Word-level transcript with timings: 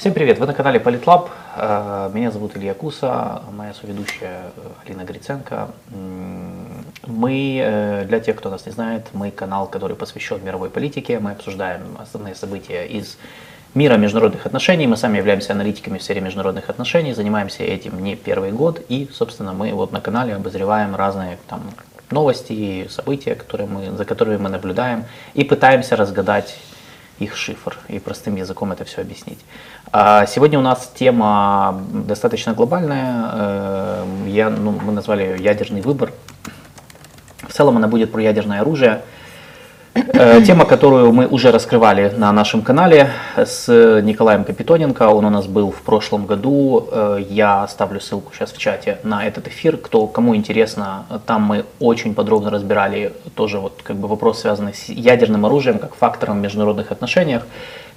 Всем 0.00 0.14
привет! 0.14 0.38
Вы 0.38 0.46
на 0.46 0.54
канале 0.54 0.80
Политлаб. 0.80 1.28
Э, 1.56 2.10
меня 2.14 2.30
зовут 2.30 2.56
Илья 2.56 2.72
Куса, 2.72 3.42
моя 3.52 3.74
соведущая 3.74 4.44
Алина 4.82 5.04
Гриценко. 5.04 5.68
Мы, 7.06 7.60
э, 7.62 8.06
для 8.06 8.20
тех, 8.20 8.36
кто 8.36 8.48
нас 8.48 8.64
не 8.64 8.72
знает, 8.72 9.08
мы 9.12 9.30
канал, 9.30 9.66
который 9.66 9.94
посвящен 9.96 10.42
мировой 10.42 10.70
политике. 10.70 11.18
Мы 11.20 11.32
обсуждаем 11.32 11.98
основные 11.98 12.34
события 12.34 12.86
из 12.86 13.18
мира 13.74 13.98
международных 13.98 14.46
отношений. 14.46 14.86
Мы 14.86 14.96
сами 14.96 15.18
являемся 15.18 15.52
аналитиками 15.52 15.98
в 15.98 16.02
сфере 16.02 16.22
международных 16.22 16.70
отношений, 16.70 17.12
занимаемся 17.12 17.62
этим 17.62 18.02
не 18.02 18.16
первый 18.16 18.52
год. 18.52 18.80
И, 18.88 19.06
собственно, 19.12 19.52
мы 19.52 19.70
вот 19.74 19.92
на 19.92 20.00
канале 20.00 20.34
обозреваем 20.34 20.96
разные 20.96 21.36
там 21.46 21.60
новости, 22.12 22.88
события, 22.88 23.34
которые 23.34 23.68
мы, 23.68 23.96
за 23.96 24.04
которыми 24.04 24.36
мы 24.36 24.48
наблюдаем, 24.48 25.04
и 25.34 25.44
пытаемся 25.44 25.96
разгадать 25.96 26.56
их 27.20 27.36
шифр 27.36 27.78
и 27.88 27.98
простым 27.98 28.36
языком 28.36 28.72
это 28.72 28.84
все 28.84 29.02
объяснить. 29.02 29.38
А 29.92 30.26
сегодня 30.26 30.58
у 30.58 30.62
нас 30.62 30.90
тема 30.94 31.84
достаточно 31.92 32.54
глобальная. 32.54 33.30
Э, 33.32 34.04
я, 34.26 34.48
ну, 34.48 34.72
мы 34.72 34.92
назвали 34.92 35.22
ее 35.22 35.36
ядерный 35.36 35.82
выбор. 35.82 36.12
В 37.46 37.52
целом 37.52 37.76
она 37.76 37.88
будет 37.88 38.10
про 38.10 38.22
ядерное 38.22 38.62
оружие. 38.62 39.02
Э, 40.08 40.42
тема, 40.42 40.64
которую 40.64 41.12
мы 41.12 41.26
уже 41.26 41.50
раскрывали 41.50 42.12
на 42.16 42.32
нашем 42.32 42.62
канале 42.62 43.10
с 43.36 43.68
Николаем 44.02 44.44
Капитоненко, 44.44 45.02
он 45.08 45.24
у 45.24 45.30
нас 45.30 45.46
был 45.46 45.70
в 45.70 45.82
прошлом 45.82 46.26
году. 46.26 46.88
Э, 46.90 47.18
я 47.28 47.62
оставлю 47.62 48.00
ссылку 48.00 48.32
сейчас 48.34 48.52
в 48.52 48.58
чате 48.58 48.98
на 49.02 49.26
этот 49.26 49.48
эфир. 49.48 49.76
Кто, 49.76 50.06
кому 50.06 50.34
интересно, 50.34 51.06
там 51.26 51.42
мы 51.42 51.64
очень 51.80 52.14
подробно 52.14 52.50
разбирали 52.50 53.12
тоже 53.34 53.58
вот 53.58 53.80
как 53.82 53.96
бы 53.96 54.08
вопрос, 54.08 54.40
связанный 54.40 54.74
с 54.74 54.88
ядерным 54.88 55.44
оружием 55.44 55.78
как 55.78 55.94
фактором 55.94 56.38
в 56.38 56.42
международных 56.42 56.92
отношениях. 56.92 57.46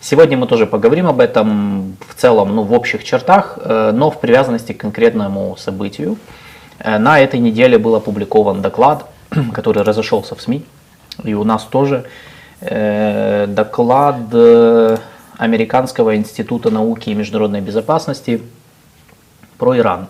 Сегодня 0.01 0.37
мы 0.37 0.47
тоже 0.47 0.65
поговорим 0.65 1.07
об 1.07 1.19
этом 1.19 1.95
в 2.07 2.15
целом, 2.15 2.55
ну, 2.55 2.63
в 2.63 2.73
общих 2.73 3.03
чертах, 3.03 3.57
э, 3.61 3.91
но 3.93 4.09
в 4.09 4.19
привязанности 4.19 4.73
к 4.73 4.77
конкретному 4.77 5.55
событию. 5.57 6.17
На 6.85 7.19
этой 7.19 7.39
неделе 7.39 7.77
был 7.77 7.95
опубликован 7.95 8.61
доклад, 8.61 9.05
который 9.53 9.83
разошелся 9.83 10.35
в 10.35 10.41
СМИ 10.41 10.63
и 11.23 11.33
у 11.33 11.43
нас 11.43 11.63
тоже 11.63 12.05
э, 12.61 13.45
доклад 13.47 14.17
э, 14.31 14.97
Американского 15.37 16.15
института 16.15 16.69
науки 16.69 17.09
и 17.09 17.13
международной 17.13 17.61
безопасности 17.61 18.41
про 19.57 19.77
Иран. 19.77 20.07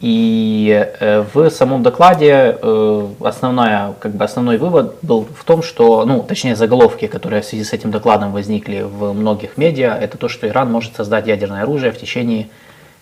И 0.00 0.88
э, 1.00 1.24
в 1.34 1.50
самом 1.50 1.82
докладе 1.82 2.56
э, 2.60 3.08
основная, 3.20 3.92
как 3.98 4.12
бы 4.12 4.24
основной 4.24 4.56
вывод 4.56 4.96
был 5.02 5.26
в 5.36 5.44
том, 5.44 5.62
что, 5.62 6.06
ну, 6.06 6.22
точнее 6.22 6.56
заголовки, 6.56 7.06
которые 7.06 7.42
в 7.42 7.44
связи 7.44 7.64
с 7.64 7.72
этим 7.72 7.90
докладом 7.90 8.32
возникли 8.32 8.82
в 8.82 9.12
многих 9.12 9.58
медиа, 9.58 9.94
это 9.94 10.16
то, 10.16 10.28
что 10.28 10.48
Иран 10.48 10.70
может 10.70 10.96
создать 10.96 11.26
ядерное 11.26 11.62
оружие 11.62 11.92
в 11.92 11.98
течение 11.98 12.48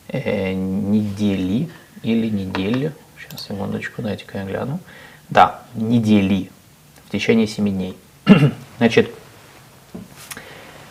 э, 0.08 0.52
недели 0.54 1.68
или 2.02 2.30
недели. 2.30 2.92
Сейчас, 3.20 3.46
секундочку, 3.46 4.02
дайте-ка 4.02 4.38
я 4.38 4.44
гляну. 4.44 4.80
Да, 5.30 5.60
недели 5.74 6.50
в 7.08 7.10
течение 7.10 7.46
7 7.46 7.66
дней. 7.70 7.96
Значит, 8.78 9.10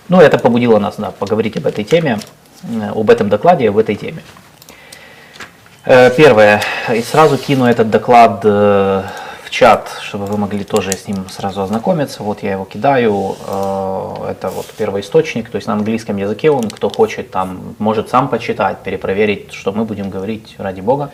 ну 0.10 0.20
это 0.20 0.40
побудило 0.40 0.80
нас 0.80 0.96
да, 0.98 1.12
поговорить 1.12 1.58
об 1.58 1.68
этой 1.68 1.84
теме, 1.84 2.18
э, 2.64 2.90
об 2.90 3.10
этом 3.12 3.30
докладе, 3.30 3.70
об 3.70 3.78
этой 3.78 3.96
теме. 3.96 4.24
Э, 5.86 6.10
первое, 6.10 6.62
и 6.92 7.02
сразу 7.04 7.38
кину 7.38 7.66
этот 7.66 7.92
доклад 7.92 8.42
э, 8.44 9.04
в 9.44 9.50
чат, 9.52 9.92
чтобы 10.02 10.26
вы 10.26 10.38
могли 10.38 10.64
тоже 10.64 10.94
с 10.94 11.08
ним 11.08 11.30
сразу 11.30 11.62
ознакомиться. 11.62 12.24
Вот 12.24 12.42
я 12.42 12.54
его 12.54 12.66
кидаю. 12.66 13.36
Это 14.28 14.50
вот 14.50 14.66
первый 14.76 15.02
источник, 15.02 15.50
то 15.50 15.58
есть 15.58 15.68
на 15.68 15.74
английском 15.74 16.18
языке 16.18 16.50
он, 16.50 16.68
кто 16.70 16.90
хочет, 16.90 17.30
там 17.30 17.76
может 17.78 18.10
сам 18.10 18.28
почитать, 18.28 18.80
перепроверить, 18.80 19.54
что 19.54 19.72
мы 19.72 19.86
будем 19.86 20.10
говорить 20.10 20.56
ради 20.58 20.82
бога. 20.82 21.12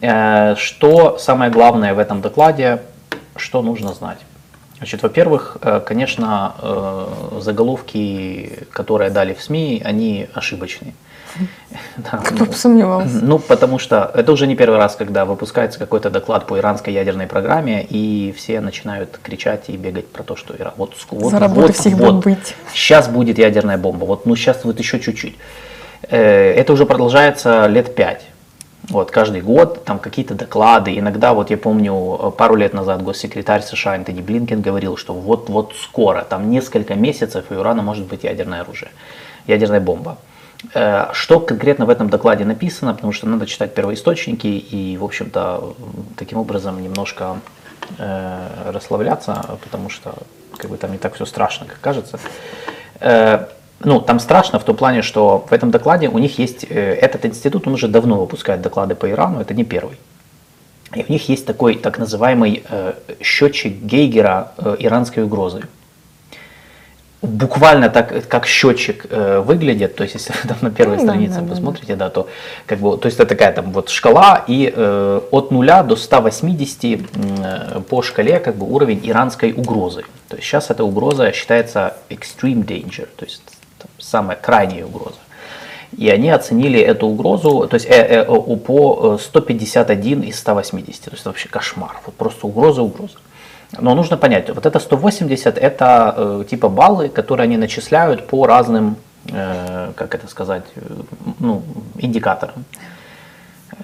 Что 0.00 1.18
самое 1.18 1.50
главное 1.50 1.94
в 1.94 1.98
этом 1.98 2.20
докладе, 2.20 2.80
что 3.38 3.62
нужно 3.62 3.94
знать? 3.94 4.18
Значит, 4.78 5.02
во-первых, 5.02 5.56
э, 5.60 5.80
конечно, 5.84 6.54
э, 6.62 7.40
заголовки, 7.40 8.66
которые 8.72 9.10
дали 9.10 9.34
в 9.34 9.42
СМИ, 9.42 9.82
они 9.84 10.28
ошибочные. 10.34 10.94
Да, 11.96 12.18
Кто 12.18 12.44
бы 12.44 12.52
сомневался. 12.52 13.18
Ну, 13.22 13.38
потому 13.38 13.78
что 13.78 14.10
это 14.14 14.32
уже 14.32 14.46
не 14.46 14.56
первый 14.56 14.78
раз, 14.78 14.96
когда 14.96 15.24
выпускается 15.24 15.78
какой-то 15.78 16.10
доклад 16.10 16.46
по 16.46 16.58
иранской 16.58 16.92
ядерной 16.92 17.26
программе, 17.26 17.84
и 17.84 18.32
все 18.36 18.60
начинают 18.60 19.18
кричать 19.22 19.68
и 19.68 19.76
бегать 19.76 20.08
про 20.08 20.22
то, 20.22 20.36
что 20.36 20.56
Иран... 20.56 20.72
Вот, 20.76 20.94
вот, 21.10 21.32
вот, 21.32 21.76
всегда 21.76 22.10
вот, 22.10 22.24
быть. 22.24 22.54
Сейчас 22.72 23.08
будет 23.08 23.38
ядерная 23.38 23.78
бомба. 23.78 24.04
Вот, 24.04 24.26
ну, 24.26 24.36
сейчас 24.36 24.64
вот 24.64 24.78
еще 24.78 25.00
чуть-чуть. 25.00 25.36
Э, 26.02 26.52
это 26.52 26.72
уже 26.72 26.86
продолжается 26.86 27.66
лет 27.66 27.94
пять. 27.94 28.22
Вот, 28.90 29.10
каждый 29.10 29.42
год 29.42 29.84
там 29.84 29.98
какие-то 29.98 30.34
доклады. 30.34 30.98
Иногда, 30.98 31.34
вот 31.34 31.50
я 31.50 31.58
помню, 31.58 32.34
пару 32.38 32.54
лет 32.54 32.72
назад 32.72 33.02
госсекретарь 33.02 33.62
США 33.62 33.92
Антони 33.94 34.22
Блинкен 34.22 34.62
говорил, 34.62 34.96
что 34.96 35.12
вот-вот 35.12 35.74
скоро, 35.76 36.22
там 36.22 36.50
несколько 36.50 36.94
месяцев, 36.94 37.46
у 37.50 37.54
Ирана 37.54 37.82
может 37.82 38.06
быть 38.06 38.24
ядерное 38.24 38.62
оружие, 38.62 38.90
ядерная 39.46 39.80
бомба. 39.80 40.16
Э, 40.74 41.08
что 41.12 41.38
конкретно 41.40 41.86
в 41.86 41.90
этом 41.90 42.08
докладе 42.08 42.44
написано, 42.44 42.94
потому 42.94 43.12
что 43.12 43.28
надо 43.28 43.46
читать 43.46 43.74
первоисточники 43.74 44.46
и, 44.46 44.96
в 44.96 45.04
общем-то, 45.04 45.74
таким 46.16 46.38
образом 46.38 46.82
немножко 46.82 47.40
э, 47.98 48.48
расслабляться, 48.72 49.58
потому 49.62 49.90
что 49.90 50.14
как 50.56 50.70
бы 50.70 50.76
там 50.78 50.92
не 50.92 50.98
так 50.98 51.14
все 51.14 51.26
страшно, 51.26 51.66
как 51.66 51.80
кажется. 51.80 52.18
Э, 53.00 53.46
ну, 53.80 54.00
там 54.00 54.20
страшно 54.20 54.58
в 54.58 54.64
том 54.64 54.76
плане, 54.76 55.02
что 55.02 55.46
в 55.48 55.52
этом 55.52 55.70
докладе 55.70 56.08
у 56.08 56.18
них 56.18 56.38
есть, 56.38 56.66
э, 56.68 56.94
этот 56.94 57.24
институт, 57.26 57.66
он 57.66 57.74
уже 57.74 57.88
давно 57.88 58.20
выпускает 58.20 58.60
доклады 58.60 58.94
по 58.94 59.10
Ирану, 59.10 59.40
это 59.40 59.54
не 59.54 59.64
первый. 59.64 59.96
И 60.94 61.04
у 61.08 61.12
них 61.12 61.28
есть 61.28 61.46
такой 61.46 61.76
так 61.76 61.98
называемый 61.98 62.62
э, 62.68 62.94
счетчик 63.22 63.72
Гейгера 63.72 64.52
э, 64.58 64.76
иранской 64.78 65.22
угрозы 65.22 65.62
буквально 67.22 67.88
так, 67.88 68.28
как 68.28 68.46
счетчик 68.46 69.06
э, 69.10 69.40
выглядит, 69.40 69.96
то 69.96 70.04
есть 70.04 70.14
если 70.14 70.32
вы 70.32 70.48
там 70.48 70.56
на 70.60 70.70
первой 70.70 70.96
ну, 70.96 71.02
странице 71.02 71.40
да, 71.40 71.48
посмотрите, 71.48 71.96
да, 71.96 72.10
то 72.10 72.28
как 72.66 72.78
бы, 72.78 72.96
то 72.96 73.06
есть 73.06 73.18
это 73.18 73.28
такая 73.28 73.52
там 73.52 73.72
вот 73.72 73.88
шкала 73.88 74.44
и 74.46 74.72
э, 74.74 75.20
от 75.30 75.50
0 75.50 75.66
до 75.84 75.96
180 75.96 76.84
э, 76.84 77.80
по 77.88 78.02
шкале 78.02 78.38
как 78.38 78.56
бы 78.56 78.66
уровень 78.66 79.00
иранской 79.02 79.52
угрозы. 79.52 80.04
То 80.28 80.36
есть 80.36 80.46
сейчас 80.46 80.70
эта 80.70 80.84
угроза 80.84 81.32
считается 81.32 81.94
extreme 82.08 82.64
danger, 82.64 83.08
то 83.16 83.24
есть 83.24 83.42
самая 83.98 84.36
крайняя 84.36 84.84
угроза. 84.84 85.18
И 85.96 86.08
они 86.10 86.30
оценили 86.30 86.78
эту 86.80 87.06
угрозу, 87.06 87.66
то 87.66 87.74
есть 87.74 87.86
э, 87.86 88.24
э, 88.26 88.56
по 88.56 89.18
151 89.18 90.22
из 90.22 90.38
180, 90.38 91.04
то 91.04 91.10
есть 91.10 91.20
это 91.20 91.30
вообще 91.30 91.48
кошмар, 91.48 92.00
вот 92.04 92.14
просто 92.14 92.46
угроза, 92.46 92.82
угроза. 92.82 93.18
Но 93.72 93.94
нужно 93.94 94.16
понять, 94.16 94.48
вот 94.50 94.64
это 94.66 94.78
180 94.78 95.58
это 95.58 96.14
э, 96.16 96.44
типа 96.48 96.68
баллы, 96.68 97.08
которые 97.08 97.44
они 97.44 97.56
начисляют 97.56 98.26
по 98.26 98.46
разным, 98.46 98.96
э, 99.30 99.92
как 99.94 100.14
это 100.14 100.26
сказать, 100.28 100.64
э, 100.76 100.80
ну, 101.38 101.62
индикаторам. 101.98 102.64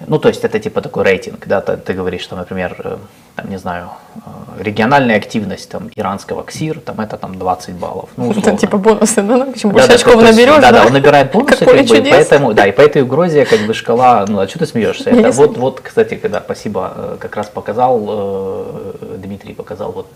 Ну, 0.07 0.19
то 0.19 0.27
есть 0.27 0.43
это 0.43 0.59
типа 0.59 0.81
такой 0.81 1.03
рейтинг, 1.03 1.47
да, 1.47 1.61
ты, 1.61 1.77
ты 1.77 1.93
говоришь, 1.93 2.21
что, 2.21 2.35
например, 2.35 2.75
э, 2.83 2.97
там, 3.35 3.49
не 3.49 3.57
знаю, 3.57 3.89
э, 4.15 4.19
региональная 4.63 5.17
активность 5.17 5.69
там 5.69 5.89
иранского 5.95 6.43
КСИР, 6.43 6.81
там 6.81 6.99
это 6.99 7.17
там 7.17 7.37
20 7.37 7.75
баллов. 7.75 8.09
Ну, 8.17 8.31
это 8.31 8.57
типа 8.57 8.77
бонусы, 8.77 9.21
ну, 9.21 9.51
почему 9.51 9.71
больше 9.71 9.87
да, 9.87 9.95
очков 9.95 10.15
да, 10.15 10.31
наберешь, 10.31 10.55
да? 10.55 10.71
Да, 10.71 10.71
да, 10.71 10.85
он 10.85 10.93
набирает 10.93 11.31
бонусы, 11.33 11.65
как 11.65 11.85
бы, 11.85 11.97
и 11.97 12.09
поэтому, 12.09 12.53
да, 12.53 12.67
и 12.67 12.71
по 12.71 12.81
этой 12.81 13.03
угрозе 13.03 13.45
как 13.45 13.61
бы 13.61 13.73
шкала, 13.73 14.25
ну, 14.27 14.39
а 14.39 14.47
что 14.47 14.59
ты 14.59 14.65
смеешься? 14.65 15.09
Это 15.09 15.31
вот, 15.31 15.57
вот, 15.57 15.81
кстати, 15.81 16.15
когда, 16.15 16.41
спасибо, 16.41 16.93
э, 16.95 17.17
как 17.19 17.35
раз 17.35 17.47
показал, 17.47 17.95
Дмитрий 19.17 19.53
показал, 19.53 19.91
вот, 19.91 20.07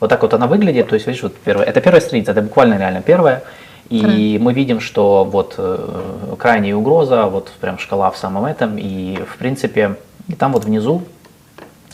вот 0.00 0.10
так 0.10 0.22
вот 0.22 0.34
она 0.34 0.46
выглядит, 0.46 0.88
то 0.88 0.94
есть, 0.94 1.06
видишь, 1.06 1.22
вот 1.22 1.36
первая, 1.36 1.66
это 1.66 1.80
первая 1.80 2.00
страница, 2.00 2.32
это 2.32 2.42
буквально 2.42 2.78
реально 2.78 3.02
первая, 3.02 3.44
и 3.92 4.38
мы 4.38 4.54
видим, 4.54 4.80
что 4.80 5.24
вот 5.24 5.54
э, 5.58 6.34
крайняя 6.38 6.74
угроза, 6.74 7.26
вот 7.26 7.52
прям 7.60 7.78
шкала 7.78 8.10
в 8.10 8.16
самом 8.16 8.46
этом, 8.46 8.78
и 8.78 9.16
в 9.16 9.36
принципе, 9.36 9.96
там 10.38 10.52
вот 10.52 10.64
внизу, 10.64 11.02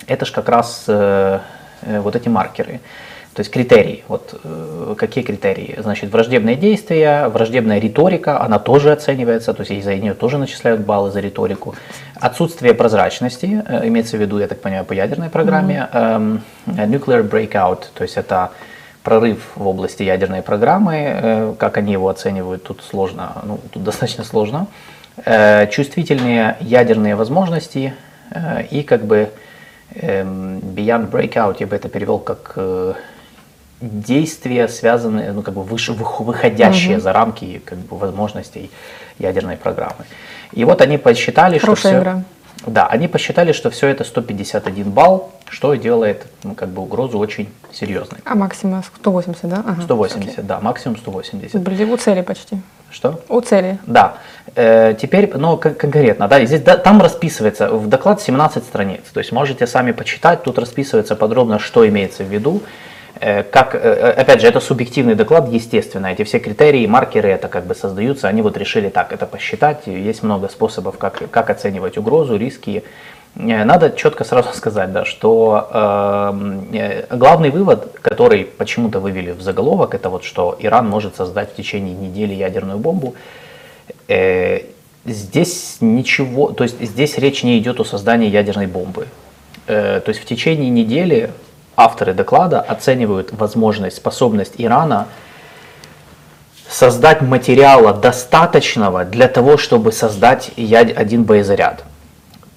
это 0.06 0.24
же 0.24 0.32
как 0.32 0.48
раз 0.48 0.84
э, 0.86 1.40
э, 1.82 2.00
вот 2.00 2.14
эти 2.14 2.28
маркеры. 2.28 2.80
То 3.34 3.40
есть 3.40 3.52
критерии. 3.52 4.02
Вот 4.08 4.34
какие 4.98 5.22
критерии? 5.22 5.78
Значит, 5.80 6.10
враждебные 6.10 6.56
действия, 6.56 7.28
враждебная 7.28 7.78
риторика, 7.78 8.40
она 8.40 8.58
тоже 8.58 8.90
оценивается, 8.90 9.54
то 9.54 9.62
есть 9.62 9.84
за 9.84 9.94
нее 9.94 10.14
тоже 10.14 10.38
начисляют 10.38 10.80
баллы 10.80 11.12
за 11.12 11.20
риторику. 11.20 11.76
Отсутствие 12.16 12.74
прозрачности, 12.74 13.62
имеется 13.84 14.16
в 14.16 14.20
виду, 14.20 14.40
я 14.40 14.48
так 14.48 14.60
понимаю, 14.60 14.84
по 14.84 14.92
ядерной 14.92 15.30
программе. 15.30 15.88
Mm-hmm. 15.92 16.40
nuclear 16.66 17.22
breakout, 17.28 17.84
то 17.94 18.02
есть 18.02 18.16
это 18.16 18.50
прорыв 19.08 19.38
в 19.56 19.66
области 19.66 20.02
ядерной 20.02 20.42
программы, 20.42 20.94
э, 20.94 21.54
как 21.58 21.78
они 21.78 21.92
его 21.92 22.10
оценивают, 22.10 22.64
тут 22.64 22.82
сложно, 22.82 23.32
ну, 23.42 23.58
тут 23.70 23.82
достаточно 23.82 24.22
сложно. 24.22 24.66
Э, 25.24 25.66
чувствительные 25.70 26.58
ядерные 26.60 27.14
возможности 27.14 27.94
э, 28.30 28.64
и 28.70 28.82
как 28.82 29.06
бы 29.06 29.30
эм, 29.94 30.58
Beyond 30.58 31.10
Breakout, 31.10 31.56
я 31.60 31.66
бы 31.66 31.74
это 31.74 31.88
перевел 31.88 32.18
как 32.18 32.58
действия, 33.80 34.68
связанные, 34.68 35.32
ну, 35.32 35.40
как 35.40 35.54
бы 35.54 35.62
выше, 35.62 35.94
выходящие 35.94 36.96
угу. 36.96 37.02
за 37.02 37.12
рамки 37.14 37.62
как 37.64 37.78
бы, 37.78 37.96
возможностей 37.96 38.70
ядерной 39.18 39.56
программы. 39.56 40.04
И 40.52 40.64
вот 40.64 40.82
они 40.82 40.98
посчитали, 40.98 41.56
Хорошая 41.56 41.76
что 41.76 41.88
все... 41.88 41.98
Игра. 41.98 42.22
Да, 42.66 42.86
они 42.86 43.08
посчитали, 43.08 43.52
что 43.52 43.70
все 43.70 43.88
это 43.88 44.04
151 44.04 44.90
балл, 44.90 45.30
что 45.48 45.74
делает 45.74 46.26
ну, 46.42 46.54
как 46.54 46.68
бы 46.68 46.82
угрозу 46.82 47.18
очень 47.18 47.48
серьезной. 47.72 48.20
А 48.24 48.34
максимум 48.34 48.82
180, 48.82 49.48
да? 49.48 49.64
Ага, 49.66 49.82
180, 49.82 50.32
окей. 50.32 50.44
да, 50.44 50.60
максимум 50.60 50.96
180. 50.96 51.62
Были 51.62 51.84
у 51.84 51.96
цели 51.96 52.22
почти. 52.22 52.58
Что? 52.90 53.20
У 53.28 53.40
цели. 53.40 53.78
Да. 53.86 54.14
Э, 54.54 54.94
теперь, 54.98 55.30
ну, 55.36 55.56
конкретно, 55.56 56.26
да, 56.26 56.44
здесь 56.44 56.62
да, 56.62 56.76
там 56.76 57.00
расписывается, 57.00 57.70
в 57.70 57.86
доклад 57.86 58.20
17 58.20 58.64
страниц, 58.64 59.02
то 59.12 59.20
есть 59.20 59.30
можете 59.30 59.66
сами 59.66 59.92
почитать, 59.92 60.42
тут 60.42 60.58
расписывается 60.58 61.14
подробно, 61.14 61.58
что 61.58 61.86
имеется 61.86 62.24
в 62.24 62.28
виду. 62.28 62.62
Э, 63.20 63.42
как, 63.42 63.74
э, 63.74 63.78
э, 63.78 64.10
опять 64.12 64.40
же, 64.40 64.46
это 64.46 64.60
субъективный 64.60 65.14
доклад, 65.14 65.48
естественно, 65.48 66.06
эти 66.06 66.22
все 66.22 66.38
критерии, 66.38 66.86
маркеры 66.86 67.28
это 67.28 67.48
как 67.48 67.66
бы 67.66 67.74
создаются, 67.74 68.28
они 68.28 68.42
вот 68.42 68.56
решили 68.56 68.88
так 68.88 69.12
это 69.12 69.26
посчитать, 69.26 69.86
есть 69.86 70.22
много 70.22 70.48
способов, 70.48 70.98
как, 70.98 71.30
как 71.30 71.50
оценивать 71.50 71.98
угрозу, 71.98 72.36
риски. 72.36 72.84
Надо 73.34 73.90
четко 73.90 74.24
сразу 74.24 74.52
сказать, 74.54 74.92
да, 74.92 75.04
что 75.04 75.68
э, 75.72 77.16
главный 77.16 77.50
вывод, 77.50 77.98
который 78.00 78.44
почему-то 78.44 79.00
вывели 79.00 79.32
в 79.32 79.42
заголовок, 79.42 79.94
это 79.94 80.10
вот, 80.10 80.24
что 80.24 80.56
Иран 80.60 80.88
может 80.88 81.16
создать 81.16 81.52
в 81.52 81.56
течение 81.56 81.94
недели 81.94 82.34
ядерную 82.34 82.78
бомбу. 82.78 83.14
Э, 84.06 84.60
здесь 85.04 85.78
ничего, 85.80 86.52
то 86.52 86.64
есть 86.64 86.80
здесь 86.80 87.18
речь 87.18 87.42
не 87.42 87.58
идет 87.58 87.80
о 87.80 87.84
создании 87.84 88.28
ядерной 88.28 88.66
бомбы. 88.66 89.08
Э, 89.66 90.00
то 90.04 90.10
есть 90.10 90.20
в 90.20 90.24
течение 90.24 90.70
недели 90.70 91.30
авторы 91.78 92.12
доклада 92.12 92.60
оценивают 92.60 93.32
возможность, 93.32 93.96
способность 93.96 94.54
Ирана 94.58 95.06
создать 96.68 97.22
материала 97.22 97.94
достаточного 97.94 99.04
для 99.04 99.28
того, 99.28 99.56
чтобы 99.56 99.92
создать 99.92 100.50
один 100.56 101.22
боезаряд 101.22 101.84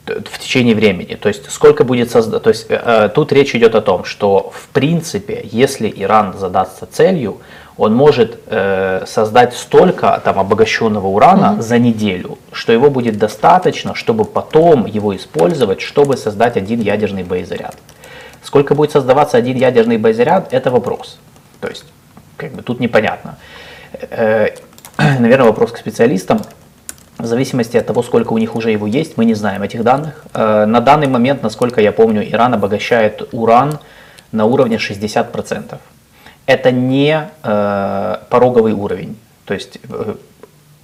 в 0.05 0.39
течение 0.39 0.75
времени. 0.75 1.15
То 1.15 1.29
есть 1.29 1.49
сколько 1.51 1.83
будет 1.83 2.09
создать. 2.09 2.41
То 2.41 2.49
есть 2.49 2.65
э, 2.69 2.81
э, 2.83 3.09
тут 3.09 3.31
речь 3.31 3.55
идет 3.55 3.75
о 3.75 3.81
том, 3.81 4.03
что 4.03 4.51
в 4.53 4.67
принципе, 4.69 5.41
если 5.43 5.93
Иран 5.95 6.33
задастся 6.37 6.87
целью, 6.91 7.37
он 7.77 7.93
может 7.93 8.39
э, 8.47 9.05
создать 9.05 9.53
столько 9.53 10.19
там 10.25 10.39
обогащенного 10.39 11.07
урана 11.07 11.55
mm-hmm. 11.57 11.61
за 11.61 11.77
неделю, 11.77 12.37
что 12.51 12.73
его 12.73 12.89
будет 12.89 13.17
достаточно, 13.17 13.93
чтобы 13.93 14.25
потом 14.25 14.87
его 14.87 15.15
использовать, 15.15 15.81
чтобы 15.81 16.17
создать 16.17 16.57
один 16.57 16.81
ядерный 16.81 17.23
боезаряд. 17.23 17.75
Сколько 18.43 18.75
будет 18.75 18.91
создаваться 18.91 19.37
один 19.37 19.57
ядерный 19.57 19.97
боезаряд, 19.97 20.53
это 20.53 20.71
вопрос. 20.71 21.19
То 21.59 21.67
есть, 21.67 21.85
как 22.37 22.51
бы 22.53 22.63
тут 22.63 22.79
непонятно. 22.79 23.37
Э, 24.09 24.49
наверное, 24.97 25.47
вопрос 25.47 25.71
к 25.71 25.77
специалистам. 25.77 26.41
В 27.17 27.25
зависимости 27.27 27.77
от 27.77 27.85
того, 27.85 28.01
сколько 28.01 28.33
у 28.33 28.37
них 28.39 28.55
уже 28.55 28.71
его 28.71 28.87
есть, 28.87 29.15
мы 29.15 29.25
не 29.25 29.35
знаем 29.35 29.61
этих 29.61 29.83
данных. 29.83 30.25
Э, 30.33 30.65
на 30.65 30.81
данный 30.81 31.07
момент, 31.07 31.43
насколько 31.43 31.81
я 31.81 31.91
помню, 31.91 32.27
Иран 32.27 32.53
обогащает 32.53 33.29
уран 33.31 33.79
на 34.31 34.45
уровне 34.45 34.77
60%. 34.77 35.77
Это 36.47 36.71
не 36.71 37.29
э, 37.43 38.17
пороговый 38.29 38.73
уровень. 38.73 39.17
То 39.45 39.53
есть 39.53 39.79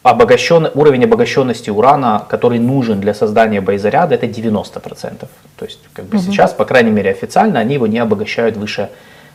обогащен, 0.04 0.70
уровень 0.74 1.04
обогащенности 1.04 1.70
урана, 1.70 2.26
который 2.30 2.60
нужен 2.60 3.00
для 3.02 3.14
создания 3.14 3.62
боезаряда, 3.62 4.16
это 4.16 4.26
90%. 4.26 5.28
То 5.58 5.66
есть 5.66 5.80
как 5.94 6.06
бы 6.06 6.18
угу. 6.18 6.24
сейчас, 6.24 6.54
по 6.54 6.66
крайней 6.66 6.92
мере 6.92 7.12
официально, 7.12 7.60
они 7.60 7.76
его 7.76 7.88
не 7.88 8.00
обогащают 8.00 8.58
выше 8.58 8.90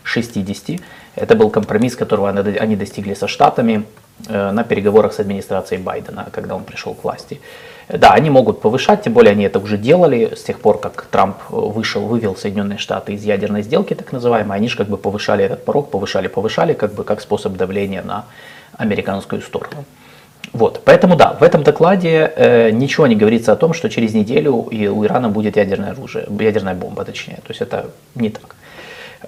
60. 0.04 0.80
Это 1.14 1.34
был 1.34 1.50
компромисс, 1.50 1.96
которого 1.96 2.30
они 2.30 2.76
достигли 2.76 3.14
со 3.14 3.28
Штатами 3.28 3.84
э, 4.28 4.50
на 4.50 4.64
переговорах 4.64 5.12
с 5.12 5.20
администрацией 5.20 5.80
Байдена, 5.80 6.28
когда 6.32 6.56
он 6.56 6.64
пришел 6.64 6.94
к 6.94 7.04
власти. 7.04 7.40
Да, 7.88 8.12
они 8.12 8.30
могут 8.30 8.60
повышать, 8.60 9.02
тем 9.02 9.12
более 9.12 9.32
они 9.32 9.44
это 9.44 9.58
уже 9.58 9.76
делали 9.76 10.34
с 10.34 10.42
тех 10.44 10.60
пор, 10.60 10.78
как 10.78 11.06
Трамп 11.10 11.36
вышел, 11.50 12.06
вывел 12.06 12.36
Соединенные 12.36 12.78
Штаты 12.78 13.12
из 13.12 13.24
ядерной 13.24 13.62
сделки, 13.62 13.94
так 13.94 14.12
называемой. 14.12 14.56
Они 14.56 14.68
же 14.68 14.76
как 14.76 14.88
бы 14.88 14.96
повышали 14.96 15.44
этот 15.44 15.64
порог, 15.64 15.90
повышали, 15.90 16.28
повышали, 16.28 16.72
как 16.72 16.94
бы 16.94 17.04
как 17.04 17.20
способ 17.20 17.54
давления 17.54 18.02
на 18.02 18.24
американскую 18.78 19.42
сторону. 19.42 19.84
Вот, 20.52 20.82
поэтому 20.84 21.16
да, 21.16 21.34
в 21.40 21.42
этом 21.42 21.62
докладе 21.62 22.30
э, 22.36 22.70
ничего 22.70 23.06
не 23.06 23.16
говорится 23.16 23.52
о 23.52 23.56
том, 23.56 23.72
что 23.72 23.88
через 23.88 24.12
неделю 24.12 24.68
и 24.70 24.86
у 24.86 25.04
Ирана 25.04 25.30
будет 25.30 25.56
ядерное 25.56 25.92
оружие, 25.92 26.26
ядерная 26.38 26.74
бомба, 26.74 27.04
точнее. 27.04 27.36
То 27.36 27.50
есть 27.50 27.62
это 27.62 27.86
не 28.14 28.28
так. 28.28 28.54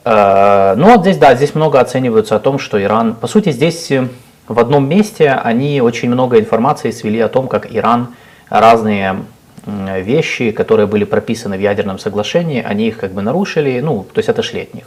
Э, 0.04 0.74
ну 0.76 0.92
вот 0.92 1.00
здесь, 1.00 1.16
да, 1.16 1.34
здесь 1.34 1.54
много 1.54 1.80
оцениваются 1.80 2.36
о 2.36 2.40
том, 2.40 2.58
что 2.58 2.82
Иран, 2.82 3.14
по 3.14 3.26
сути, 3.26 3.52
здесь 3.52 3.90
э, 3.90 4.06
в 4.48 4.58
одном 4.58 4.86
месте 4.86 5.30
они 5.30 5.80
очень 5.80 6.10
много 6.10 6.38
информации 6.38 6.90
свели 6.90 7.20
о 7.20 7.28
том, 7.28 7.48
как 7.48 7.74
Иран 7.74 8.08
разные 8.50 9.24
вещи, 9.66 10.50
которые 10.50 10.86
были 10.86 11.04
прописаны 11.04 11.56
в 11.56 11.60
ядерном 11.60 11.98
соглашении, 11.98 12.62
они 12.62 12.88
их 12.88 12.98
как 12.98 13.12
бы 13.12 13.22
нарушили, 13.22 13.80
ну, 13.80 14.04
то 14.12 14.18
есть 14.18 14.28
отошли 14.28 14.60
от 14.60 14.74
них. 14.74 14.84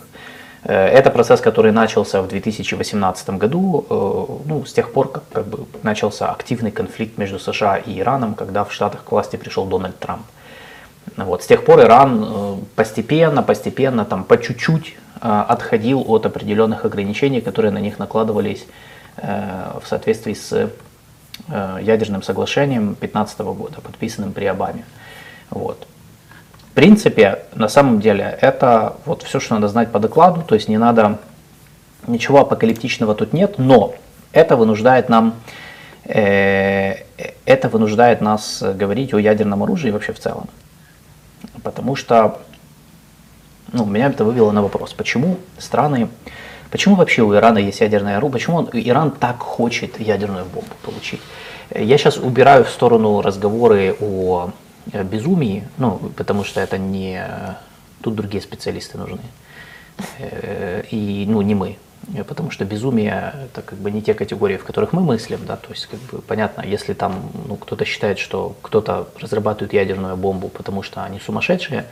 Э, 0.67 0.87
это 0.87 1.09
процесс, 1.09 1.39
который 1.39 1.71
начался 1.71 2.21
в 2.21 2.27
2018 2.27 3.29
году, 3.31 3.85
э, 3.89 4.49
ну, 4.49 4.65
с 4.65 4.73
тех 4.73 4.91
пор, 4.91 5.09
как, 5.11 5.23
как 5.31 5.47
бы 5.47 5.65
начался 5.81 6.29
активный 6.29 6.71
конфликт 6.71 7.17
между 7.17 7.39
США 7.39 7.77
и 7.77 7.99
Ираном, 7.99 8.35
когда 8.35 8.65
в 8.65 8.73
Штатах 8.73 9.03
к 9.05 9.11
власти 9.11 9.37
пришел 9.37 9.65
Дональд 9.65 9.97
Трамп. 9.97 10.25
Вот. 11.15 11.41
С 11.41 11.47
тех 11.47 11.63
пор 11.63 11.79
Иран 11.79 12.25
э, 12.27 12.55
постепенно, 12.75 13.43
постепенно, 13.43 14.03
там, 14.05 14.23
по 14.23 14.37
чуть-чуть 14.37 14.97
отходил 15.19 16.03
от 16.07 16.27
определенных 16.27 16.85
ограничений, 16.85 17.41
которые 17.41 17.71
на 17.71 17.79
них 17.79 17.97
накладывались 17.97 18.67
в 19.15 19.81
соответствии 19.83 20.35
с 20.35 20.69
ядерным 21.81 22.21
соглашением 22.21 22.89
2015 22.89 23.39
года, 23.39 23.81
подписанным 23.81 24.31
при 24.31 24.45
Обаме. 24.45 24.85
Вот 25.49 25.87
принципе, 26.77 27.39
на 27.55 27.69
самом 27.69 27.99
деле, 27.99 28.37
это 28.39 28.97
вот 29.05 29.23
все, 29.23 29.39
что 29.39 29.55
надо 29.55 29.67
знать 29.67 29.91
по 29.91 29.97
докладу, 29.97 30.43
то 30.43 30.53
есть 30.53 30.69
не 30.69 30.77
надо, 30.77 31.17
ничего 32.05 32.41
апокалиптичного 32.41 33.15
тут 33.15 33.33
нет, 33.33 33.55
но 33.57 33.95
это 34.31 34.55
вынуждает 34.55 35.09
нам, 35.09 35.33
э, 36.03 36.97
это 37.45 37.69
вынуждает 37.69 38.21
нас 38.21 38.61
говорить 38.61 39.11
о 39.15 39.17
ядерном 39.17 39.63
оружии 39.63 39.89
вообще 39.89 40.13
в 40.13 40.19
целом. 40.19 40.49
Потому 41.63 41.95
что, 41.95 42.41
ну, 43.73 43.83
меня 43.85 44.05
это 44.05 44.23
вывело 44.23 44.51
на 44.51 44.61
вопрос, 44.61 44.93
почему 44.93 45.37
страны, 45.57 46.09
почему 46.69 46.93
вообще 46.93 47.23
у 47.23 47.33
Ирана 47.33 47.57
есть 47.57 47.81
ядерное 47.81 48.17
оружие, 48.17 48.33
почему 48.33 48.57
он, 48.57 48.69
Иран 48.71 49.09
так 49.09 49.39
хочет 49.39 49.99
ядерную 49.99 50.45
бомбу 50.45 50.75
получить. 50.83 51.21
Я 51.73 51.97
сейчас 51.97 52.17
убираю 52.17 52.65
в 52.65 52.69
сторону 52.69 53.23
разговоры 53.23 53.95
о 53.99 54.51
Э, 54.51 54.66
безумии, 54.93 55.67
ну, 55.77 55.97
потому 56.15 56.43
что 56.43 56.61
это 56.61 56.77
не... 56.77 57.23
Тут 58.01 58.15
другие 58.15 58.41
специалисты 58.41 58.97
нужны. 58.97 59.21
Э, 60.19 60.83
и, 60.91 61.25
ну, 61.27 61.41
не 61.41 61.55
мы. 61.55 61.77
Потому 62.27 62.51
что 62.51 62.63
безумие– 62.63 63.33
это 63.45 63.61
как 63.61 63.79
бы 63.79 63.91
не 63.91 64.01
те 64.01 64.13
категории, 64.13 64.57
в 64.57 64.63
которых 64.63 64.93
мы 64.93 65.01
мыслим, 65.01 65.39
да, 65.45 65.57
то 65.57 65.71
есть, 65.71 65.87
как 65.87 65.99
бы, 65.99 66.21
понятно, 66.21 66.61
если 66.61 66.93
там, 66.93 67.31
ну, 67.47 67.55
кто-то 67.57 67.83
считает, 67.85 68.17
что 68.17 68.55
кто-то 68.61 69.09
разрабатывает 69.19 69.73
ядерную 69.73 70.15
бомбу, 70.15 70.47
потому 70.47 70.83
что 70.83 71.03
они 71.03 71.19
сумасшедшие, 71.19 71.85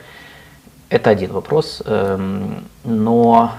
это 0.88 1.10
один 1.10 1.32
вопрос, 1.32 1.82
эм, 1.84 2.64
но, 2.84 3.52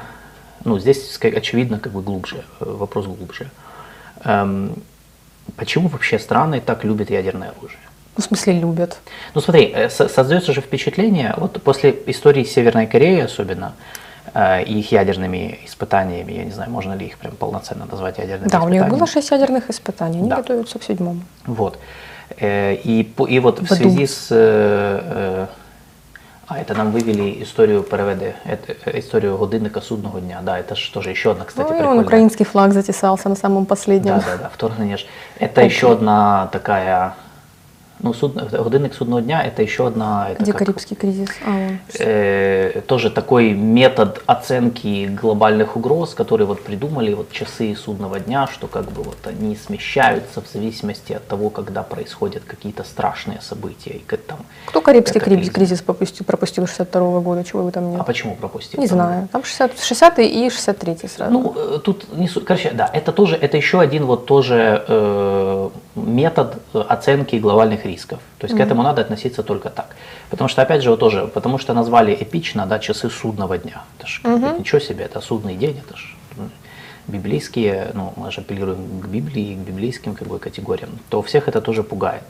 ну, 0.63 0.79
здесь, 0.79 1.19
очевидно, 1.21 1.79
как 1.79 1.91
бы 1.91 2.01
глубже, 2.01 2.43
э, 2.59 2.65
вопрос 2.65 3.05
глубже. 3.05 3.51
Эм, 4.23 4.81
почему 5.57 5.89
вообще 5.89 6.17
страны 6.17 6.61
так 6.61 6.83
любят 6.83 7.11
ядерное 7.11 7.49
оружие? 7.49 7.86
Ну, 8.17 8.23
в 8.23 8.25
смысле 8.25 8.53
любят? 8.53 8.97
Ну 9.35 9.41
смотри, 9.41 9.71
э, 9.73 9.89
создается 9.89 10.51
же 10.53 10.61
впечатление, 10.61 11.33
вот 11.37 11.61
после 11.61 11.95
истории 12.07 12.43
Северной 12.43 12.87
Кореи 12.87 13.21
особенно, 13.21 13.73
э, 14.33 14.63
и 14.63 14.79
их 14.79 14.91
ядерными 14.91 15.59
испытаниями, 15.65 16.33
я 16.33 16.43
не 16.43 16.51
знаю, 16.51 16.71
можно 16.71 16.93
ли 16.93 17.05
их 17.05 17.17
прям 17.17 17.35
полноценно 17.35 17.85
назвать 17.85 18.17
ядерными 18.17 18.49
да, 18.49 18.57
испытаниями. 18.57 18.79
Да, 18.79 18.85
у 18.85 18.89
них 18.89 18.97
было 18.97 19.07
шесть 19.07 19.31
ядерных 19.31 19.69
испытаний, 19.69 20.17
они 20.19 20.29
да. 20.29 20.37
готовятся 20.37 20.79
к 20.79 20.83
седьмому. 20.83 21.21
Вот. 21.45 21.77
Э, 22.39 22.73
и, 22.73 23.01
и 23.29 23.39
вот 23.39 23.59
в 23.59 23.67
связи 23.67 24.07
с... 24.07 25.47
А, 26.49 26.59
это 26.59 26.73
нам 26.75 26.91
вывели 26.91 27.43
историю 27.43 27.85
это, 28.45 28.97
историю 28.97 29.37
годинника 29.37 29.81
судного 29.81 30.21
дня. 30.21 30.39
Да, 30.41 30.57
это 30.57 30.75
же 30.75 30.89
тоже 30.93 31.09
еще 31.09 31.31
одна, 31.31 31.43
кстати, 31.43 31.73
ну, 31.73 31.77
и 31.77 31.83
он 31.83 31.99
украинский 31.99 32.45
флаг 32.45 32.71
затесался 32.71 33.27
на 33.27 33.35
самом 33.35 33.65
последнем. 33.65 34.15
Да, 34.15 34.23
да, 34.25 34.37
да, 34.43 34.49
вторгнение. 34.53 34.97
Это 35.39 35.61
еще 35.61 35.91
одна 35.91 36.47
такая 36.53 37.15
Ну, 37.99 38.13
суд, 38.13 38.35
годинник 38.35 38.93
судного 38.93 39.21
дня 39.21 39.43
это 39.43 39.63
еще 39.63 39.87
одна... 39.87 40.29
Это 40.29 40.43
Где 40.43 40.51
как, 40.51 40.59
Карибский 40.59 40.95
кризис? 40.95 41.29
А, 41.45 41.69
э, 41.99 42.81
тоже 42.85 43.09
такой 43.09 43.53
метод 43.53 44.21
оценки 44.27 45.07
глобальных 45.07 45.75
угроз, 45.75 46.13
который 46.13 46.45
вот 46.45 46.61
придумали 46.61 47.13
вот 47.13 47.31
часы 47.31 47.75
судного 47.75 48.19
дня, 48.19 48.47
что 48.47 48.67
как 48.67 48.91
бы 48.91 49.01
вот 49.01 49.17
они 49.25 49.55
смещаются 49.55 50.41
в 50.41 50.47
зависимости 50.47 51.13
от 51.13 51.27
того, 51.27 51.49
когда 51.49 51.81
происходят 51.81 52.43
какие-то 52.43 52.83
страшные 52.83 53.41
события. 53.41 53.91
И 53.91 53.99
как 53.99 54.21
там, 54.21 54.39
Кто 54.65 54.81
Карибский 54.81 55.19
кризис, 55.19 55.51
кризис 55.51 55.81
пропустил, 55.81 56.25
пропустил 56.25 56.67
62 56.67 57.19
года? 57.21 57.43
Чего 57.43 57.63
вы 57.63 57.71
там 57.71 57.89
нет? 57.89 57.99
А 57.99 58.03
почему 58.03 58.35
пропустил? 58.35 58.79
Не 58.79 58.87
Там- 58.87 58.97
знаю. 58.97 59.27
Там 59.31 59.43
60, 59.43 59.79
60 59.81 60.19
и 60.19 60.49
63 60.49 60.97
сразу. 61.07 61.31
Ну, 61.31 61.53
э, 61.55 61.79
тут 61.83 62.15
не 62.15 62.27
суть. 62.27 62.45
Короче, 62.45 62.71
да, 62.71 62.87
это 62.93 63.11
тоже, 63.11 63.35
это 63.35 63.57
еще 63.57 63.79
один 63.79 64.05
вот 64.05 64.27
тоже 64.27 64.85
э, 64.87 65.69
метод 65.95 66.57
оценки 66.73 67.37
глобальных 67.37 67.86
рисков. 67.87 68.19
То 68.37 68.45
есть 68.45 68.55
к 68.57 68.59
этому 68.59 68.83
надо 68.83 69.01
относиться 69.01 69.43
только 69.43 69.69
так. 69.69 69.95
Потому 70.29 70.47
что, 70.49 70.61
опять 70.61 70.83
же, 70.83 70.89
вот 70.89 70.99
тоже, 70.99 71.27
потому 71.33 71.57
что 71.57 71.73
назвали 71.73 72.13
эпично, 72.19 72.65
да, 72.65 72.79
часы 72.79 73.09
судного 73.09 73.57
дня. 73.57 73.83
Это 73.97 74.07
ж 74.07 74.21
как 74.23 74.39
бы 74.39 74.59
ничего 74.59 74.79
себе, 74.79 75.05
это 75.05 75.21
судный 75.21 75.55
день, 75.55 75.81
это 75.85 75.97
ж 75.97 76.15
м, 76.37 76.51
библейские, 77.07 77.91
ну, 77.93 78.13
мы 78.15 78.31
же 78.31 78.41
апеллируем 78.41 79.01
к 79.01 79.07
Библии, 79.07 79.55
к 79.55 79.59
библейским 79.67 80.13
как 80.15 80.27
бы 80.27 80.39
категориям, 80.39 80.89
то 81.09 81.21
всех 81.21 81.47
это 81.47 81.61
тоже 81.61 81.83
пугает. 81.83 82.23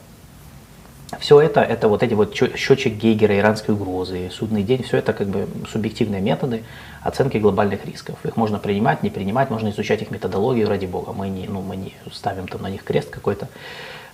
Все 1.20 1.40
это, 1.40 1.62
это 1.62 1.88
вот 1.88 2.02
эти 2.02 2.12
вот 2.14 2.34
счетчик 2.34 2.92
Гейгера, 2.92 3.38
иранской 3.38 3.74
угрозы, 3.74 4.30
судный 4.30 4.62
день, 4.62 4.82
все 4.82 4.98
это 4.98 5.14
как 5.14 5.28
бы 5.28 5.48
субъективные 5.72 6.20
методы 6.20 6.64
оценки 7.02 7.38
глобальных 7.38 7.86
рисков. 7.86 8.16
Их 8.24 8.36
можно 8.36 8.58
принимать, 8.58 9.02
не 9.02 9.08
принимать, 9.08 9.50
можно 9.50 9.70
изучать 9.70 10.02
их 10.02 10.10
методологию, 10.10 10.68
ради 10.68 10.84
бога. 10.84 11.12
Мы 11.12 11.30
не, 11.30 11.46
ну, 11.48 11.62
мы 11.62 11.76
не 11.76 11.94
ставим 12.12 12.46
там 12.46 12.60
на 12.62 12.68
них 12.68 12.84
крест 12.84 13.08
какой-то. 13.08 13.48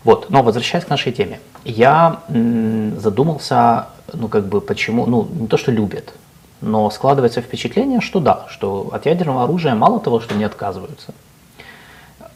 Вот, 0.04 0.30
но 0.30 0.42
возвращаясь 0.42 0.84
к 0.84 0.90
нашей 0.90 1.12
теме, 1.12 1.40
я 1.64 2.20
задумался, 2.28 3.86
ну 4.12 4.28
как 4.28 4.46
бы 4.46 4.60
почему, 4.60 5.06
ну 5.06 5.26
не 5.30 5.46
то 5.46 5.56
что 5.56 5.72
любят, 5.72 6.12
но 6.60 6.90
складывается 6.90 7.40
впечатление, 7.40 8.00
что 8.00 8.20
да, 8.20 8.46
что 8.48 8.90
от 8.92 9.06
ядерного 9.06 9.44
оружия 9.44 9.74
мало 9.74 10.00
того, 10.00 10.20
что 10.20 10.34
не 10.34 10.44
отказываются, 10.44 11.14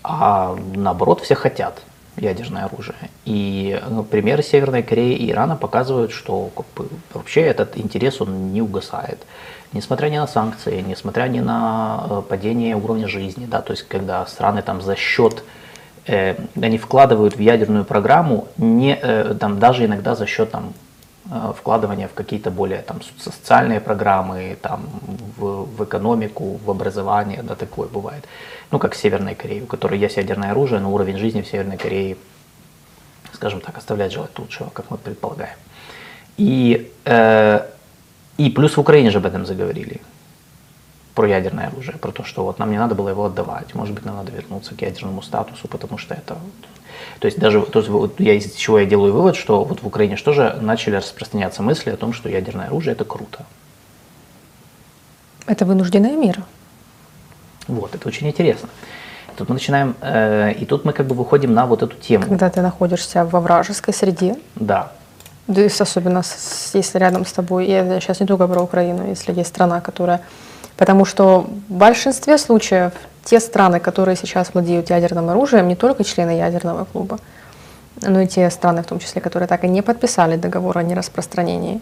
а 0.03 0.57
наоборот 0.75 1.21
все 1.21 1.35
хотят 1.35 1.83
ядерное 2.17 2.65
оружие. 2.65 2.97
И 3.25 3.81
ну, 3.89 4.03
примеры 4.03 4.43
Северной 4.43 4.83
Кореи 4.83 5.15
и 5.15 5.31
Ирана 5.31 5.57
показывают, 5.57 6.13
что 6.13 6.51
как 6.57 6.67
бы, 6.75 6.89
вообще 7.13 7.43
этот 7.43 7.77
интерес 7.77 8.21
он 8.21 8.53
не 8.53 8.63
угасает. 8.63 9.19
Несмотря 9.73 10.09
ни 10.09 10.17
на 10.17 10.27
санкции, 10.27 10.81
несмотря 10.81 11.29
ни 11.29 11.41
на 11.41 12.07
э, 12.09 12.23
падение 12.29 12.75
уровня 12.75 13.07
жизни, 13.07 13.47
да, 13.47 13.61
то 13.61 13.73
есть 13.73 13.87
когда 13.87 14.25
страны 14.27 14.63
там 14.63 14.81
за 14.81 14.97
счет 14.97 15.45
э, 16.09 16.35
они 16.61 16.79
вкладывают 16.79 17.37
в 17.37 17.41
ядерную 17.41 17.85
программу, 17.85 18.49
не, 18.57 18.99
э, 19.01 19.35
там, 19.39 19.59
даже 19.59 19.85
иногда 19.85 20.15
за 20.15 20.27
счет 20.27 20.51
там, 20.51 20.73
э, 21.31 21.53
вкладывания 21.57 22.09
в 22.09 22.15
какие-то 22.15 22.51
более 22.51 22.83
там, 22.83 23.01
со- 23.03 23.31
социальные 23.31 23.81
программы, 23.81 24.57
там, 24.61 24.87
в, 25.37 25.65
в 25.65 25.85
экономику, 25.85 26.59
в 26.65 26.71
образование, 26.71 27.43
да, 27.43 27.55
такое 27.55 27.89
бывает. 27.89 28.25
Ну, 28.71 28.79
как 28.79 28.95
в 28.95 28.97
Северной 28.97 29.35
Корее, 29.35 29.63
у 29.63 29.67
которой 29.67 29.99
есть 29.99 30.17
ядерное 30.17 30.51
оружие, 30.51 30.81
но 30.81 30.93
уровень 30.93 31.19
жизни 31.19 31.43
в 31.43 31.47
Северной 31.47 31.77
Корее, 31.77 32.17
скажем 33.33 33.61
так, 33.61 33.79
оставляет 33.79 34.13
желать 34.13 34.39
лучшего, 34.39 34.71
как 34.71 34.91
мы 34.91 34.97
предполагаем. 34.97 35.57
И, 36.39 36.91
э, 37.05 37.61
и 38.39 38.51
плюс 38.51 38.77
в 38.77 38.81
Украине 38.81 39.11
же 39.11 39.19
об 39.19 39.27
этом 39.27 39.47
заговорили 39.47 40.01
про 41.19 41.27
ядерное 41.27 41.67
оружие, 41.67 41.99
про 41.99 42.13
то, 42.13 42.23
что 42.23 42.45
вот 42.45 42.61
нам 42.61 42.71
не 42.71 42.79
надо 42.79 42.95
было 42.95 43.09
его 43.09 43.25
отдавать, 43.25 43.75
может 43.75 43.93
быть, 43.93 44.05
нам 44.05 44.15
надо 44.19 44.31
вернуться 44.31 44.77
к 44.77 44.83
ядерному 44.83 45.21
статусу, 45.21 45.67
потому 45.67 45.99
что 45.99 46.15
это... 46.15 46.37
То 47.19 47.27
есть 47.27 47.41
даже 47.41 47.61
то 47.63 47.81
есть, 47.81 47.91
вот 47.91 48.21
я 48.21 48.35
из 48.35 48.55
чего 48.55 48.79
я 48.79 48.87
делаю 48.87 49.13
вывод, 49.13 49.35
что 49.35 49.65
вот 49.65 49.83
в 49.83 49.87
Украине 49.87 50.17
что 50.17 50.33
же 50.33 50.57
начали 50.61 50.95
распространяться 50.95 51.61
мысли 51.61 51.91
о 51.91 51.97
том, 51.97 52.13
что 52.13 52.29
ядерное 52.29 52.67
оружие 52.67 52.93
это 52.93 53.05
круто. 53.05 53.45
Это 55.47 55.65
вынужденная 55.65 56.17
мера. 56.17 56.45
Вот, 57.67 57.97
это 57.97 58.09
очень 58.09 58.29
интересно. 58.29 58.69
Тут 59.37 59.49
мы 59.49 59.55
начинаем, 59.55 59.97
э, 60.01 60.53
и 60.53 60.65
тут 60.67 60.85
мы 60.85 60.93
как 60.93 61.07
бы 61.07 61.17
выходим 61.17 61.53
на 61.53 61.67
вот 61.67 61.83
эту 61.83 61.97
тему. 61.97 62.27
Когда 62.29 62.49
ты 62.49 62.63
находишься 62.63 63.25
во 63.25 63.41
вражеской 63.41 63.93
среде, 63.93 64.37
Да, 64.55 64.93
да 65.49 65.63
особенно 65.81 66.23
с- 66.23 66.71
если 66.75 67.01
рядом 67.01 67.27
с 67.27 67.33
тобой, 67.33 67.67
я 67.67 68.01
сейчас 68.01 68.21
не 68.21 68.27
только 68.27 68.47
про 68.47 68.63
Украину, 68.63 69.09
если 69.09 69.35
есть 69.35 69.49
страна, 69.49 69.81
которая... 69.81 70.21
Потому 70.79 71.05
что 71.05 71.41
в 71.69 71.73
большинстве 71.73 72.39
случаев 72.39 72.93
те 73.25 73.41
страны, 73.41 73.81
которые 73.81 74.17
сейчас 74.17 74.55
владеют 74.55 74.91
ядерным 74.91 75.29
оружием, 75.29 75.69
не 75.69 75.75
только 75.75 76.05
члены 76.05 76.31
ядерного 76.31 76.85
клуба, 76.85 77.19
но 78.01 78.21
и 78.21 78.27
те 78.29 78.49
страны, 78.49 78.83
в 78.83 78.87
том 78.87 79.01
числе, 79.01 79.21
которые 79.21 79.49
так 79.49 79.65
и 79.65 79.69
не 79.69 79.83
подписали 79.83 80.37
договор 80.37 80.79
о 80.79 80.83
нераспространении, 80.85 81.81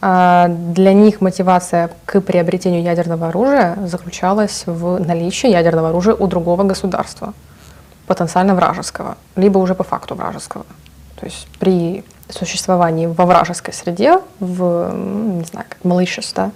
а, 0.00 0.48
для 0.48 0.94
них 0.94 1.20
мотивация 1.20 1.90
к 2.06 2.22
приобретению 2.22 2.82
ядерного 2.82 3.28
оружия 3.28 3.76
заключалась 3.84 4.62
в 4.66 4.98
наличии 4.98 5.50
ядерного 5.50 5.90
оружия 5.90 6.14
у 6.14 6.26
другого 6.26 6.64
государства, 6.64 7.34
потенциально 8.06 8.54
вражеского, 8.54 9.18
либо 9.36 9.58
уже 9.58 9.74
по 9.74 9.84
факту 9.84 10.14
вражеского. 10.14 10.64
То 11.20 11.26
есть 11.26 11.46
при 11.60 12.02
существовании 12.30 13.06
во 13.06 13.26
вражеской 13.26 13.74
среде, 13.74 14.18
в, 14.40 14.90
не 14.94 15.44
знаю, 15.44 15.66
как 15.68 15.78
malicious, 15.84 16.32
да, 16.34 16.50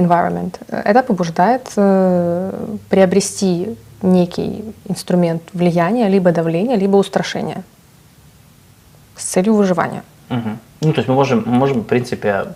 environment, 0.00 0.54
это 0.68 1.02
побуждает 1.02 1.68
э, 1.76 2.52
приобрести 2.88 3.76
некий 4.02 4.64
инструмент 4.88 5.42
влияния, 5.52 6.08
либо 6.08 6.32
давления, 6.32 6.76
либо 6.76 6.96
устрашения 6.96 7.62
с 9.16 9.24
целью 9.24 9.54
выживания. 9.54 10.02
Мгм. 10.28 10.58
Ну, 10.80 10.92
то 10.92 10.98
есть 10.98 11.08
мы 11.08 11.14
можем, 11.14 11.44
мы 11.46 11.52
можем, 11.52 11.80
в 11.80 11.84
принципе, 11.84 12.46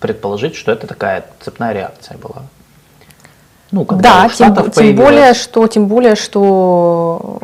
предположить, 0.00 0.56
что 0.56 0.72
это 0.72 0.86
такая 0.86 1.24
цепная 1.40 1.72
реакция 1.72 2.16
была. 2.18 2.42
Ну, 3.70 3.84
когда 3.84 4.22
да, 4.22 4.28
тем, 4.28 4.54
Штатов 4.54 4.74
тем 4.74 4.96
более, 4.96 5.34
что, 5.34 5.66
тем 5.66 5.86
более, 5.86 6.16
что, 6.16 7.38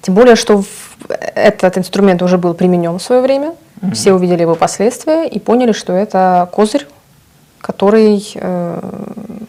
тем 0.00 0.14
более, 0.14 0.34
что 0.34 0.64
этот 1.08 1.78
инструмент 1.78 2.22
уже 2.22 2.36
был 2.36 2.54
применен 2.54 2.98
в 2.98 3.02
свое 3.02 3.22
время. 3.22 3.54
Все 3.92 4.12
увидели 4.12 4.42
его 4.42 4.54
последствия 4.54 5.26
и 5.26 5.40
поняли, 5.40 5.72
что 5.72 5.92
это 5.92 6.48
козырь, 6.52 6.86
который, 7.62 8.22
э, 8.34 8.80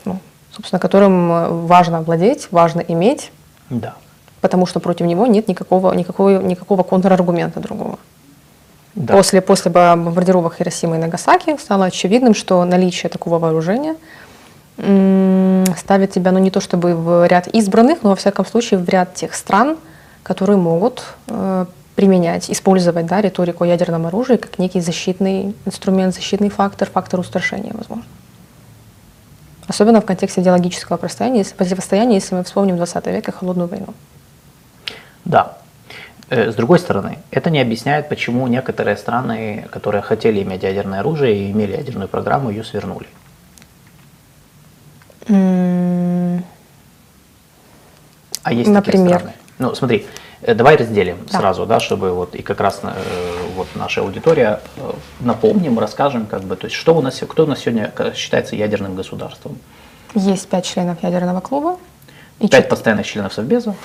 ну, 0.05 0.19
собственно, 0.51 0.79
которым 0.79 1.31
э, 1.31 1.47
важно 1.67 2.01
владеть, 2.01 2.47
важно 2.51 2.79
иметь, 2.79 3.31
Да. 3.69 3.95
потому 4.39 4.65
что 4.65 4.79
против 4.79 5.05
него 5.07 5.27
нет 5.27 5.47
никакого, 5.49 5.91
никакого, 5.93 6.41
никакого 6.41 6.83
контраргумента 6.83 7.59
другого. 7.59 7.97
да. 8.95 9.13
После, 9.15 9.41
после 9.41 9.71
бомбардировок 9.71 10.55
Хиросимы 10.55 10.95
и 10.95 10.99
Нагасаки 10.99 11.57
стало 11.57 11.85
очевидным, 11.85 12.33
что 12.35 12.63
наличие 12.63 13.09
такого 13.09 13.39
вооружения 13.39 13.95
ставит 15.77 16.11
тебя, 16.11 16.31
ну 16.31 16.39
не 16.39 16.49
то 16.49 16.59
чтобы 16.59 16.95
в 16.95 17.27
ряд 17.27 17.47
избранных, 17.47 18.01
но 18.03 18.09
во 18.09 18.15
всяком 18.15 18.45
случае 18.45 18.79
в 18.79 18.89
ряд 18.89 19.13
тех 19.13 19.35
стран, 19.35 19.77
которые 20.23 20.57
могут 20.57 21.03
э, 21.27 21.65
применять, 21.95 22.49
использовать 22.49 23.05
да, 23.05 23.21
риторику 23.21 23.63
о 23.63 23.67
ядерном 23.67 24.07
оружии 24.07 24.37
как 24.37 24.57
некий 24.59 24.81
защитный 24.81 25.55
инструмент, 25.65 26.15
защитный 26.15 26.49
фактор, 26.49 26.89
фактор 26.89 27.19
устрашения, 27.19 27.71
возможно. 27.73 28.05
Особенно 29.67 30.01
в 30.01 30.05
контексте 30.05 30.41
идеологического 30.41 30.97
противостояния, 30.97 31.39
если- 32.15 32.35
мы 32.35 32.43
вспомним 32.43 32.77
20 32.77 33.11
век 33.11 33.27
и 33.29 33.31
холодную 33.31 33.67
войну. 33.69 33.93
Да. 35.25 35.57
Э, 36.29 36.51
С 36.51 36.55
другой 36.55 36.79
стороны, 36.79 37.19
это 37.31 37.49
не 37.49 37.61
объясняет, 37.61 38.09
почему 38.09 38.47
некоторые 38.47 38.97
страны, 38.97 39.67
которые 39.71 40.01
хотели 40.01 40.41
иметь 40.41 40.63
ядерное 40.63 40.99
оружие 40.99 41.35
и 41.35 41.51
имели 41.51 41.77
ядерную 41.77 42.07
программу, 42.09 42.49
ее 42.49 42.63
свернули. 42.63 43.07
М, 45.29 46.43
А 48.43 48.51
есть 48.51 48.69
Например? 48.69 49.05
такие 49.05 49.19
страны. 49.19 49.33
Ну, 49.59 49.75
смотри, 49.75 50.05
давай 50.47 50.75
разделим 50.75 51.17
Да. 51.31 51.39
сразу, 51.39 51.65
да, 51.65 51.79
чтобы 51.79 52.11
вот 52.11 52.35
и 52.35 52.41
как 52.41 52.59
раз 52.59 52.79
э, 52.83 52.91
вот 53.55 53.67
наша 53.75 54.01
аудитория 54.01 54.59
э, 54.77 54.91
напомним, 55.21 55.79
расскажем, 55.79 56.25
как 56.25 56.43
бы, 56.43 56.55
то 56.55 56.65
есть 56.65 56.75
что 56.75 56.95
у 56.95 57.01
нас, 57.01 57.19
кто 57.27 57.43
у 57.43 57.47
нас 57.47 57.59
сегодня 57.59 57.91
э, 57.97 58.13
считается 58.15 58.55
ядерным 58.55 58.95
государством? 58.95 59.57
Есть 60.15 60.47
пять 60.49 60.65
членов 60.65 61.01
ядерного 61.03 61.39
клуба. 61.39 61.77
И 62.39 62.47
Пять 62.47 62.65
чет- 62.65 62.69
постоянных 62.69 63.05
членов 63.05 63.33
Совбеза, 63.33 63.75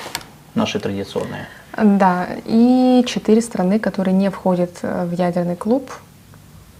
наши 0.54 0.78
традиционные. 0.80 1.46
Да, 1.76 2.26
и 2.44 3.04
четыре 3.06 3.40
страны, 3.40 3.78
которые 3.78 4.14
не 4.14 4.30
входят 4.30 4.78
э, 4.82 5.04
в 5.04 5.12
ядерный 5.12 5.56
клуб. 5.56 5.90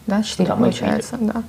Да, 0.07 0.23
четыре 0.23 0.49
Да, 0.49 0.57
получается, 0.57 1.17
да. 1.21 1.43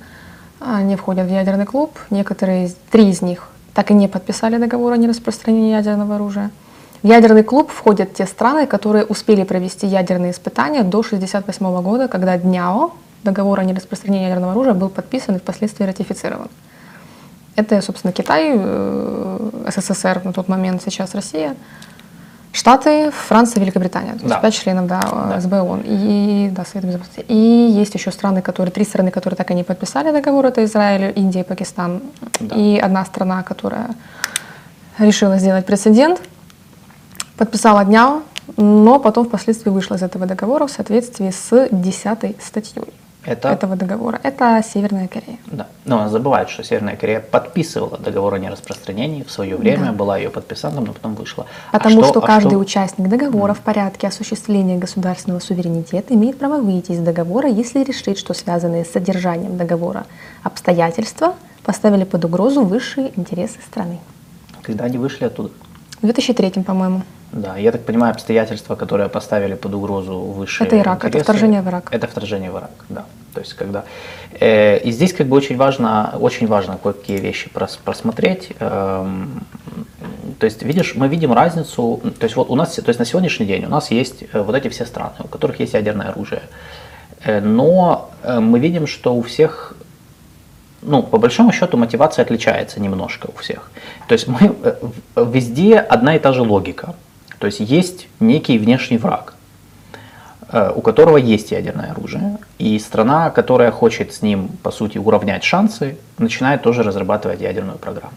А, 0.60 0.82
Не 0.82 0.96
входят 0.96 1.26
в 1.26 1.30
ядерный 1.32 1.64
клуб. 1.64 1.98
Некоторые, 2.10 2.70
три 2.90 3.08
из 3.08 3.22
них 3.22 3.48
так 3.72 3.90
и 3.90 3.94
не 3.94 4.08
подписали 4.08 4.58
договор 4.58 4.92
о 4.92 4.96
нераспространении 4.98 5.70
ядерного 5.72 6.16
оружия. 6.16 6.50
В 7.02 7.06
ядерный 7.06 7.42
клуб 7.42 7.70
входят 7.70 8.12
те 8.14 8.26
страны, 8.26 8.66
которые 8.66 9.04
успели 9.04 9.44
провести 9.44 9.86
ядерные 9.86 10.32
испытания 10.32 10.82
до 10.82 10.98
1968 10.98 11.82
года, 11.82 12.08
когда 12.08 12.36
ДНЯО, 12.36 12.90
договор 13.24 13.60
о 13.60 13.64
нераспространении 13.64 14.26
ядерного 14.26 14.52
оружия, 14.52 14.74
был 14.74 14.90
подписан 14.90 15.36
и 15.36 15.38
впоследствии 15.38 15.84
ратифицирован. 15.84 16.48
Это, 17.56 17.80
собственно, 17.80 18.12
Китай, 18.12 18.52
э, 18.54 19.50
СССР 19.68 20.20
на 20.24 20.32
тот 20.32 20.48
момент, 20.48 20.82
сейчас 20.82 21.14
Россия. 21.14 21.54
Штаты, 22.52 23.10
Франция, 23.10 23.60
Великобритания. 23.60 24.12
То 24.12 24.18
есть 24.18 24.28
Да. 24.28 24.40
пять 24.40 24.54
членов 24.54 24.86
да, 24.86 25.00
Да. 25.00 25.40
СБ 25.40 25.60
ООН. 25.60 25.82
И, 25.84 26.50
да, 26.52 26.64
Совет 26.64 26.84
Безопасности. 26.84 27.24
И 27.28 27.34
есть 27.80 27.94
еще 27.94 28.10
страны, 28.10 28.42
которые, 28.42 28.72
три 28.72 28.84
страны, 28.84 29.10
которые 29.10 29.36
так 29.36 29.50
и 29.50 29.54
не 29.54 29.62
подписали 29.62 30.10
договор. 30.12 30.46
Это 30.46 30.64
Израиль, 30.64 31.12
Индия 31.16 31.40
и 31.40 31.44
Пакистан. 31.44 32.02
Да. 32.40 32.56
И 32.56 32.78
одна 32.78 33.04
страна, 33.04 33.42
которая 33.42 33.90
решила 34.98 35.38
сделать 35.38 35.64
прецедент, 35.64 36.20
подписала 37.40 37.84
дня, 37.86 38.20
но 38.58 38.98
потом 38.98 39.24
впоследствии 39.26 39.70
вышла 39.70 39.94
из 39.94 40.02
этого 40.02 40.26
договора 40.26 40.66
в 40.66 40.70
соответствии 40.70 41.30
с 41.30 41.68
10 41.70 42.36
статьей 42.42 42.84
Это, 43.24 43.48
этого 43.48 43.76
договора. 43.76 44.20
Это 44.22 44.62
Северная 44.62 45.08
Корея. 45.08 45.38
да. 45.46 45.66
Но 45.86 46.10
забывают, 46.10 46.50
что 46.50 46.62
Северная 46.62 46.96
Корея 46.96 47.20
подписывала 47.20 47.96
договор 47.96 48.34
о 48.34 48.38
нераспространении 48.38 49.22
в 49.22 49.30
свое 49.30 49.56
время, 49.56 49.86
Да. 49.86 49.92
была 49.92 50.18
ее 50.18 50.28
подписантом, 50.28 50.84
но 50.84 50.92
потом 50.92 51.14
вышла. 51.14 51.46
А 51.72 51.78
Потому 51.78 52.04
что, 52.04 52.18
а 52.22 52.26
каждый 52.26 52.60
участник 52.60 53.08
договора 53.08 53.54
в 53.54 53.60
порядке 53.60 54.08
осуществления 54.08 54.76
государственного 54.76 55.40
суверенитета 55.40 56.12
имеет 56.12 56.38
право 56.38 56.60
выйти 56.60 56.92
из 56.92 56.98
договора, 56.98 57.48
если 57.48 57.82
решит, 57.82 58.18
что 58.18 58.34
связанные 58.34 58.84
с 58.84 58.90
содержанием 58.92 59.56
договора 59.56 60.04
обстоятельства 60.42 61.34
поставили 61.64 62.04
под 62.04 62.22
угрозу 62.26 62.64
высшие 62.64 63.18
интересы 63.18 63.58
страны. 63.66 63.98
Когда 64.62 64.84
они 64.84 64.98
вышли 64.98 65.24
оттуда? 65.24 65.50
В 66.02 66.06
2003, 66.06 66.62
по-моему. 66.62 67.02
Да, 67.32 67.56
я 67.56 67.70
так 67.70 67.84
понимаю, 67.84 68.12
обстоятельства, 68.12 68.74
которые 68.74 69.08
поставили 69.08 69.54
под 69.54 69.74
угрозу 69.74 70.18
высшие 70.18 70.66
Это 70.66 70.78
Ирак, 70.78 70.98
это 70.98 71.08
интересы, 71.08 71.24
вторжение 71.24 71.62
в 71.62 71.68
Ирак. 71.68 71.88
Это 71.92 72.06
вторжение 72.06 72.50
в 72.50 72.56
Ирак, 72.56 72.70
да. 72.88 73.04
То 73.34 73.40
есть 73.40 73.54
когда... 73.54 73.84
э, 74.40 74.78
и 74.78 74.90
здесь 74.90 75.12
как 75.12 75.28
бы 75.28 75.36
очень 75.36 75.56
важно, 75.56 76.16
очень 76.20 76.48
важно 76.48 76.76
кое-какие 76.82 77.18
вещи 77.18 77.48
прос- 77.54 77.78
просмотреть. 77.84 78.50
Эм, 78.58 79.44
то 80.40 80.46
есть, 80.46 80.62
видишь, 80.62 80.94
мы 80.96 81.06
видим 81.06 81.32
разницу, 81.32 82.00
то 82.18 82.24
есть 82.24 82.34
вот 82.34 82.50
у 82.50 82.56
нас, 82.56 82.74
то 82.74 82.88
есть 82.88 82.98
на 82.98 83.04
сегодняшний 83.04 83.46
день 83.46 83.64
у 83.64 83.68
нас 83.68 83.92
есть 83.92 84.24
э, 84.32 84.42
вот 84.42 84.56
эти 84.56 84.68
все 84.68 84.84
страны, 84.84 85.14
у 85.20 85.28
которых 85.28 85.60
есть 85.60 85.74
ядерное 85.74 86.08
оружие. 86.08 86.42
Э, 87.24 87.40
но 87.40 88.10
э, 88.24 88.40
мы 88.40 88.58
видим, 88.58 88.88
что 88.88 89.14
у 89.14 89.22
всех 89.22 89.76
ну, 90.82 91.02
по 91.02 91.18
большому 91.18 91.52
счету 91.52 91.76
мотивация 91.76 92.24
отличается 92.24 92.80
немножко 92.80 93.28
у 93.34 93.38
всех. 93.38 93.70
То 94.08 94.14
есть 94.14 94.28
мы 94.28 94.54
э, 94.62 94.74
везде 95.16 95.78
одна 95.78 96.16
и 96.16 96.18
та 96.18 96.32
же 96.32 96.42
логика. 96.42 96.94
То 97.38 97.46
есть 97.46 97.60
есть 97.60 98.08
некий 98.20 98.58
внешний 98.58 98.98
враг, 98.98 99.34
э, 100.48 100.72
у 100.74 100.80
которого 100.80 101.16
есть 101.16 101.52
ядерное 101.52 101.92
оружие, 101.92 102.38
и 102.58 102.78
страна, 102.78 103.30
которая 103.30 103.70
хочет 103.70 104.12
с 104.12 104.22
ним, 104.22 104.48
по 104.62 104.70
сути, 104.70 104.98
уравнять 104.98 105.44
шансы, 105.44 105.96
начинает 106.18 106.62
тоже 106.62 106.82
разрабатывать 106.82 107.40
ядерную 107.40 107.78
программу. 107.78 108.14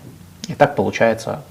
И 0.48 0.54
так 0.54 0.76
получается, 0.76 1.42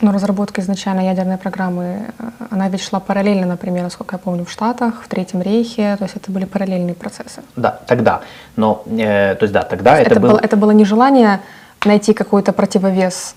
Но 0.00 0.12
разработка 0.12 0.60
изначально 0.62 1.02
ядерной 1.02 1.36
программы, 1.36 2.06
э, 2.18 2.30
она 2.50 2.68
ведь 2.68 2.82
шла 2.82 3.00
параллельно, 3.00 3.46
например, 3.46 3.82
насколько 3.82 4.16
я 4.16 4.18
помню, 4.18 4.44
в 4.44 4.50
Штатах, 4.50 5.02
в 5.04 5.08
Третьем 5.08 5.42
Рейхе, 5.42 5.96
то 5.98 6.04
есть 6.04 6.16
это 6.16 6.32
были 6.32 6.46
параллельные 6.46 6.94
процессы. 6.94 7.42
да, 7.56 7.80
тогда. 7.86 8.20
Но, 8.56 8.82
э, 8.86 9.34
то 9.34 9.44
есть 9.44 9.52
да, 9.52 9.62
тогда 9.62 9.98
это, 9.98 10.12
Это, 10.12 10.20
был... 10.20 10.30
было, 10.30 10.40
это 10.40 10.56
было 10.56 10.70
не 10.70 10.84
желание 10.84 11.40
найти 11.84 12.14
какой-то 12.14 12.52
противовес 12.52 13.34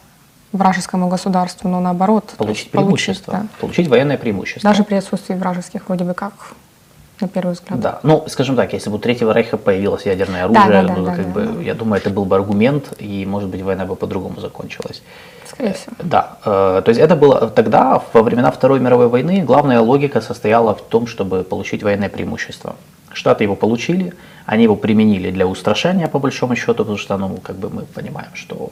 вражескому 0.53 1.09
государству, 1.09 1.67
но 1.67 1.79
наоборот. 1.79 2.33
Получить 2.37 2.65
есть 2.65 2.71
преимущество, 2.71 3.33
да. 3.33 3.45
получить 3.59 3.87
военное 3.87 4.17
преимущество. 4.17 4.69
Даже 4.69 4.83
при 4.83 4.95
отсутствии 4.95 5.33
вражеских, 5.33 5.81
вроде 5.87 6.05
бы 6.05 6.13
как, 6.13 6.33
на 7.19 7.27
первый 7.27 7.53
взгляд. 7.53 7.79
Да, 7.79 7.99
ну, 8.03 8.23
скажем 8.27 8.55
так, 8.55 8.71
если 8.73 8.89
бы 8.89 8.97
у 8.97 8.99
Третьего 8.99 9.31
Рейха 9.33 9.57
появилось 9.57 10.05
ядерное 10.05 10.45
оружие, 10.45 10.67
Да, 10.67 10.81
да, 10.81 10.87
да, 10.87 10.95
ну, 10.95 11.05
да, 11.05 11.15
как 11.15 11.25
да, 11.25 11.31
бы, 11.31 11.45
да. 11.45 11.61
я 11.61 11.73
думаю, 11.73 11.99
это 11.99 12.09
был 12.09 12.25
бы 12.25 12.35
аргумент, 12.35 12.93
и, 12.99 13.25
может 13.25 13.49
быть, 13.49 13.61
война 13.61 13.85
бы 13.85 13.95
по-другому 13.95 14.39
закончилась. 14.39 15.01
Скорее 15.53 15.73
всего. 15.73 15.95
Да, 15.99 16.37
э, 16.45 16.81
то 16.83 16.89
есть 16.89 16.99
это 16.99 17.15
было 17.15 17.49
тогда, 17.49 18.01
во 18.13 18.23
времена 18.23 18.51
Второй 18.51 18.79
мировой 18.79 19.07
войны, 19.07 19.43
главная 19.43 19.79
логика 19.79 20.21
состояла 20.21 20.73
в 20.73 20.81
том, 20.81 21.07
чтобы 21.07 21.43
получить 21.43 21.83
военное 21.83 22.09
преимущество. 22.09 22.75
Штаты 23.11 23.43
его 23.43 23.55
получили, 23.55 24.13
они 24.45 24.63
его 24.63 24.75
применили 24.75 25.31
для 25.31 25.45
устрашения, 25.45 26.07
по 26.07 26.19
большому 26.19 26.55
счету, 26.55 26.73
потому 26.73 26.97
что, 26.97 27.17
ну, 27.17 27.37
как 27.37 27.57
бы 27.57 27.69
мы 27.69 27.83
понимаем, 27.83 28.31
что, 28.33 28.71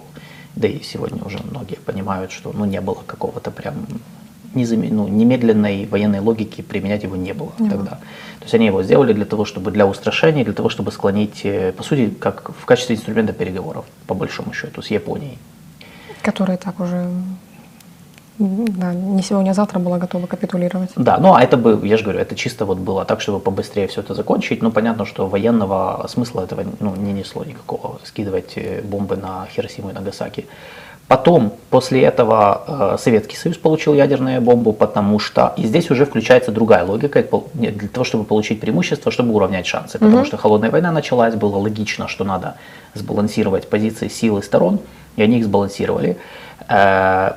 да 0.56 0.67
и 0.67 0.82
сегодня 0.82 1.24
уже 1.24 1.38
многие 1.44 1.78
понимают, 1.78 2.32
что, 2.32 2.52
ну, 2.52 2.65
не 2.65 2.82
было 2.82 2.98
какого-то 3.06 3.52
прям 3.52 3.76
незаме- 4.56 4.91
ну, 4.91 5.08
немедленной 5.08 5.86
военной 5.86 6.20
логики 6.20 6.62
применять 6.62 7.04
его 7.04 7.15
не 7.15 7.34
было 7.34 7.52
тогда. 7.70 7.91
То 8.39 8.46
есть 8.46 8.54
они 8.56 8.65
его 8.65 8.84
сделали 8.84 9.13
для 9.13 9.26
того, 9.26 9.46
чтобы 9.46 9.72
для 9.72 9.86
устрашения, 9.86 10.44
для 10.44 10.54
того, 10.54 10.70
чтобы 10.70 10.91
склонить, 10.91 11.41
э, 11.44 11.72
по 11.72 11.84
сути, 11.84 12.10
как 12.10 12.52
в 12.60 12.65
качестве 12.65 12.96
инструмента 12.96 13.34
переговоров, 13.34 13.86
по 14.08 14.15
большому 14.15 14.54
счету, 14.54 14.82
с 14.82 14.88
Японией. 14.88 15.38
Которые 16.22 16.58
так 16.58 16.80
уже 16.80 17.10
да, 18.40 18.94
не 18.94 19.22
сегодня, 19.22 19.52
а 19.52 19.54
завтра 19.54 19.80
была 19.80 19.98
готова 19.98 20.26
капитулировать. 20.28 20.90
Да, 20.96 21.18
ну 21.18 21.34
а 21.34 21.42
это 21.42 21.58
бы, 21.58 21.88
я 21.88 21.98
же 21.98 22.04
говорю, 22.04 22.20
это 22.20 22.36
чисто 22.36 22.66
вот 22.66 22.78
было 22.78 23.06
так, 23.06 23.22
чтобы 23.22 23.40
побыстрее 23.40 23.88
все 23.88 24.02
это 24.02 24.14
закончить. 24.14 24.62
Ну 24.64 24.72
понятно, 24.72 25.06
что 25.06 25.28
военного 25.28 26.06
смысла 26.10 26.42
этого 26.42 26.64
ну, 26.80 26.96
не 26.96 27.14
несло 27.14 27.44
никакого, 27.44 28.00
скидывать 28.04 28.54
э, 28.56 28.82
бомбы 28.82 29.16
на 29.16 29.48
Хиросиму 29.54 29.90
и 29.90 29.94
Нагасаки. 29.94 30.48
Потом, 31.08 31.54
после 31.70 32.04
этого, 32.04 32.94
э, 32.94 32.98
Советский 32.98 33.36
Союз 33.36 33.58
получил 33.58 33.94
ядерную 33.94 34.42
бомбу, 34.42 34.72
потому 34.72 35.20
что, 35.20 35.54
и 35.58 35.68
здесь 35.68 35.92
уже 35.92 36.06
включается 36.06 36.52
другая 36.52 36.86
логика, 36.86 37.26
нет, 37.54 37.78
для 37.78 37.90
того, 37.90 38.06
чтобы 38.06 38.24
получить 38.24 38.62
преимущество, 38.62 39.12
чтобы 39.12 39.34
уравнять 39.34 39.68
шансы, 39.68 40.00
потому 40.00 40.24
что 40.24 40.38
холодная 40.38 40.72
война 40.72 40.92
началась, 40.92 41.36
было 41.36 41.58
логично, 41.58 42.08
что 42.08 42.24
надо 42.24 42.56
сбалансировать 42.94 43.70
позиции 43.70 44.08
сил 44.08 44.38
и 44.38 44.42
сторон, 44.42 44.80
и 45.15 45.21
они 45.21 45.39
их 45.39 45.45
сбалансировали. 45.45 46.17
Э, 46.67 47.34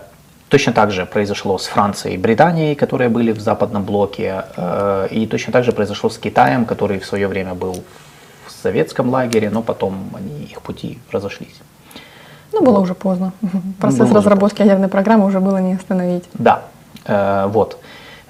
Точно 0.55 0.73
так 0.73 0.93
же 0.93 1.05
произошло 1.05 1.59
с 1.59 1.67
Францией 1.67 2.15
и 2.15 2.19
Британией, 2.19 2.77
которые 2.77 3.09
были 3.09 3.33
в 3.33 3.41
западном 3.41 3.83
блоке, 3.83 4.45
э, 4.57 5.09
и 5.11 5.27
точно 5.27 5.53
так 5.53 5.65
же 5.65 5.73
произошло 5.73 6.11
с 6.11 6.17
Китаем, 6.17 6.65
который 6.65 7.01
в 7.01 7.07
свое 7.07 7.27
время 7.27 7.55
был 7.55 7.83
в 8.47 8.53
советском 8.63 9.09
лагере, 9.09 9.51
но 9.51 9.63
потом 9.63 10.11
они, 10.15 10.45
их 10.45 10.63
пути 10.63 11.01
разошлись. 11.11 11.61
Ну, 12.53 12.63
было 12.63 12.79
уже 12.79 12.95
поздно. 12.95 13.33
Процесс 13.81 14.09
Было 14.09 14.19
разработки 14.19 14.63
ядерной 14.63 14.87
программы 14.89 15.27
уже 15.27 15.41
было 15.41 15.57
не 15.57 15.75
остановить. 15.75 16.25
Да, 16.35 16.63
э, 17.07 17.49
вот. 17.49 17.81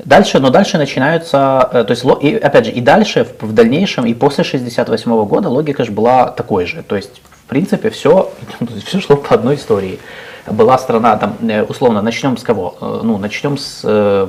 Дальше, 0.03 0.41
но 0.41 0.49
дальше 0.49 0.79
начинаются, 0.79 1.69
то 1.71 1.91
есть, 1.91 2.05
и, 2.23 2.37
опять 2.37 2.65
же, 2.65 2.73
и 2.73 2.81
дальше, 2.81 3.25
в, 3.25 3.49
в 3.49 3.53
дальнейшем, 3.53 4.07
и 4.07 4.15
после 4.15 4.45
68 4.45 5.25
года 5.27 5.51
логика 5.51 5.85
же 5.85 5.93
была 5.93 6.31
такой 6.31 6.65
же. 6.65 6.83
То 6.83 6.97
есть, 6.97 7.21
в 7.45 7.49
принципе, 7.49 7.91
все, 7.91 8.31
все 8.87 9.01
шло 9.01 9.17
по 9.17 9.35
одной 9.35 9.57
истории. 9.57 9.99
Была 10.47 10.79
страна, 10.79 11.17
там, 11.17 11.37
э, 11.43 11.63
условно, 11.63 12.03
начнем 12.03 12.37
с 12.37 12.43
кого? 12.43 12.77
Э, 12.81 13.01
Ну, 13.03 13.19
начнем 13.19 13.57
с, 13.57 13.81
э, 13.85 14.29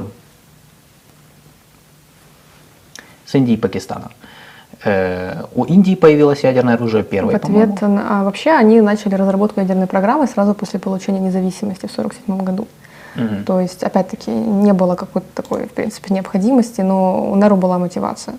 с 3.26 3.36
Индии 3.36 3.54
и 3.54 3.58
Пакистана. 3.58 4.12
У 5.56 5.64
Индии 5.64 5.96
появилось 5.96 6.44
ядерное 6.44 6.76
оружие 6.76 7.04
В 7.04 7.08
первое, 7.08 7.40
по-моему. 7.40 7.74
ответ 7.74 7.90
а 8.08 8.24
вообще 8.24 8.52
они 8.52 8.82
начали 8.82 9.16
разработку 9.16 9.60
ядерной 9.60 9.88
программы 9.88 10.28
сразу 10.28 10.54
после 10.54 10.80
получения 10.80 11.20
независимости 11.20 11.88
в 11.88 11.92
1947 11.92 12.46
году. 12.46 12.68
Мгм. 13.16 13.46
То 13.46 13.62
есть, 13.62 13.84
опять-таки, 13.84 14.30
не 14.30 14.74
было 14.74 14.96
какой-то 14.96 15.28
такой, 15.34 15.66
в 15.66 15.72
принципе, 15.72 16.14
необходимости, 16.14 16.82
но 16.82 17.32
у 17.32 17.36
Неру 17.36 17.56
была 17.56 17.80
мотивация. 17.80 18.36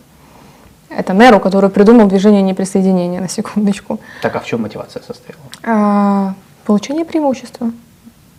Это 0.97 1.13
Неру, 1.13 1.41
который 1.41 1.69
придумал 1.69 2.07
движение 2.09 2.41
неприсоединения, 2.41 3.21
на 3.21 3.29
секундочку. 3.29 4.01
Так, 4.23 4.35
а 4.35 4.41
в 4.41 4.47
чем 4.47 4.63
мотивация 4.63 5.03
состояла? 5.03 5.43
А, 5.63 6.35
получение 6.65 7.05
преимущества. 7.05 7.71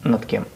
Над 0.04 0.26
кем? 0.26 0.48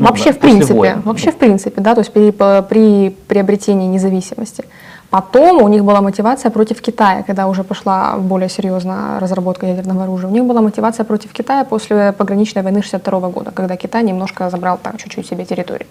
Ну, 0.00 0.06
Вообще, 0.06 0.32
да, 0.32 0.32
в 0.32 0.38
принципе, 0.38 0.74
войн. 0.74 1.02
вообще, 1.04 1.30
в 1.30 1.36
принципе, 1.36 1.80
да, 1.80 1.94
то 1.94 2.00
есть 2.00 2.10
при, 2.10 2.30
при 2.30 3.10
приобретении 3.28 3.86
независимости. 3.86 4.64
Потом 5.10 5.62
у 5.62 5.68
них 5.68 5.84
была 5.84 6.00
мотивация 6.00 6.50
против 6.50 6.80
Китая, 6.80 7.22
когда 7.22 7.48
уже 7.48 7.64
пошла 7.64 8.16
более 8.16 8.48
серьезная 8.48 9.20
разработка 9.20 9.66
ядерного 9.66 10.04
оружия. 10.04 10.30
У 10.30 10.32
них 10.32 10.44
была 10.44 10.62
мотивация 10.62 11.04
против 11.04 11.32
Китая 11.32 11.64
после 11.64 12.12
пограничной 12.12 12.62
войны 12.62 12.80
62 12.80 13.28
года, 13.28 13.50
когда 13.50 13.76
Китай 13.76 14.02
немножко 14.02 14.48
забрал 14.48 14.78
так 14.82 14.96
чуть-чуть 14.96 15.26
себе 15.26 15.44
территории, 15.44 15.86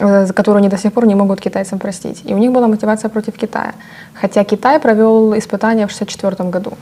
э, 0.00 0.24
за 0.24 0.32
которую 0.32 0.60
они 0.60 0.68
до 0.70 0.78
сих 0.78 0.92
пор 0.92 1.06
не 1.06 1.14
могут 1.14 1.40
китайцам 1.40 1.78
простить. 1.78 2.22
И 2.24 2.32
у 2.32 2.38
них 2.38 2.50
была 2.50 2.66
мотивация 2.66 3.10
против 3.10 3.34
Китая. 3.34 3.74
Хотя 4.14 4.42
Китай 4.44 4.80
провел 4.80 5.36
испытания 5.36 5.86
в 5.86 5.90
64 5.90 6.48
году. 6.48 6.72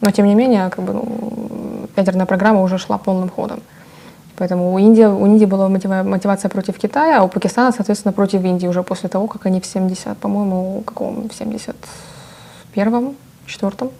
Но 0.00 0.10
тем 0.12 0.26
не 0.26 0.34
менее, 0.34 0.70
как 0.70 0.84
бы, 0.84 0.94
ну, 0.94 1.88
ядерная 1.96 2.26
программа 2.26 2.62
уже 2.62 2.78
шла 2.78 2.96
полным 2.96 3.28
ходом. 3.28 3.60
Поэтому 4.40 4.72
у 4.72 4.78
Индии, 4.78 5.04
у 5.04 5.26
Индии 5.26 5.44
была 5.44 5.68
мотива- 5.68 6.02
мотивация 6.02 6.48
против 6.48 6.78
Китая, 6.78 7.18
а 7.20 7.22
у 7.24 7.28
Пакистана, 7.28 7.72
соответственно, 7.72 8.12
против 8.14 8.42
Индии 8.42 8.68
уже 8.68 8.82
после 8.82 9.08
того, 9.10 9.26
как 9.26 9.44
они 9.46 9.60
в 9.60 9.66
70, 9.66 10.16
по-моему, 10.16 10.82
каком, 10.86 11.28
в 11.28 11.32
71-м, 12.74 13.14
4 13.46 13.90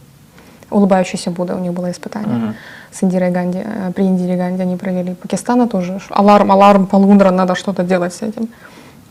улыбающийся 0.70 1.30
Будда, 1.30 1.56
у 1.56 1.58
них 1.58 1.72
было 1.72 1.90
испытание 1.90 2.36
Мгм. 2.36 2.54
с 2.90 3.04
Индирой 3.04 3.30
Ганди, 3.30 3.58
э, 3.64 3.92
при 3.94 4.04
Индире 4.04 4.36
Ганди 4.36 4.62
они 4.62 4.76
провели. 4.76 5.14
Пакистана 5.14 5.66
тоже, 5.68 6.00
аларм, 6.10 6.50
аларм, 6.52 6.86
полундра, 6.86 7.30
надо 7.30 7.54
что-то 7.54 7.82
делать 7.82 8.14
с 8.14 8.22
этим. 8.22 8.48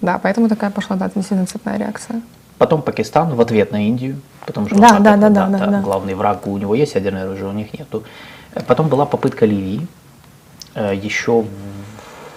Да, 0.01 0.17
поэтому 0.23 0.47
такая 0.49 0.71
пошла, 0.71 0.95
да, 0.95 1.05
действительно 1.15 1.45
цепная 1.45 1.77
реакция. 1.77 2.21
Потом 2.57 2.81
Пакистан 2.81 3.35
в 3.35 3.39
ответ 3.41 3.71
на 3.71 3.87
Индию, 3.87 4.15
потому 4.47 4.67
что 4.67 4.79
Да, 4.79 4.97
да, 4.99 5.15
да, 5.17 5.29
да, 5.29 5.47
да, 5.47 5.65
да. 5.67 5.81
главный 5.81 6.15
враг 6.15 6.47
у 6.47 6.57
него 6.57 6.73
есть 6.75 6.95
ядерное 6.95 7.25
оружие, 7.25 7.49
у 7.49 7.53
них 7.53 7.67
нету. 7.79 8.03
Э, 8.55 8.61
Потом 8.65 8.87
была 8.87 9.05
попытка 9.05 9.45
Ливии 9.45 9.87
еще 10.75 11.45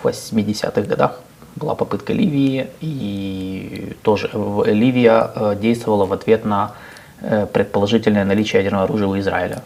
в 0.03 0.07
80-х 0.07 0.83
годах, 0.83 1.21
была 1.57 1.75
попытка 1.75 2.13
Ливии, 2.13 2.69
и 2.81 3.95
тоже 4.03 4.31
Ливия 4.67 5.55
действовала 5.57 6.07
в 6.07 6.13
ответ 6.13 6.45
на 6.45 6.73
предположительное 7.53 8.25
наличие 8.25 8.63
ядерного 8.63 8.85
оружия 8.85 9.07
у 9.07 9.19
Израиля. 9.19 9.63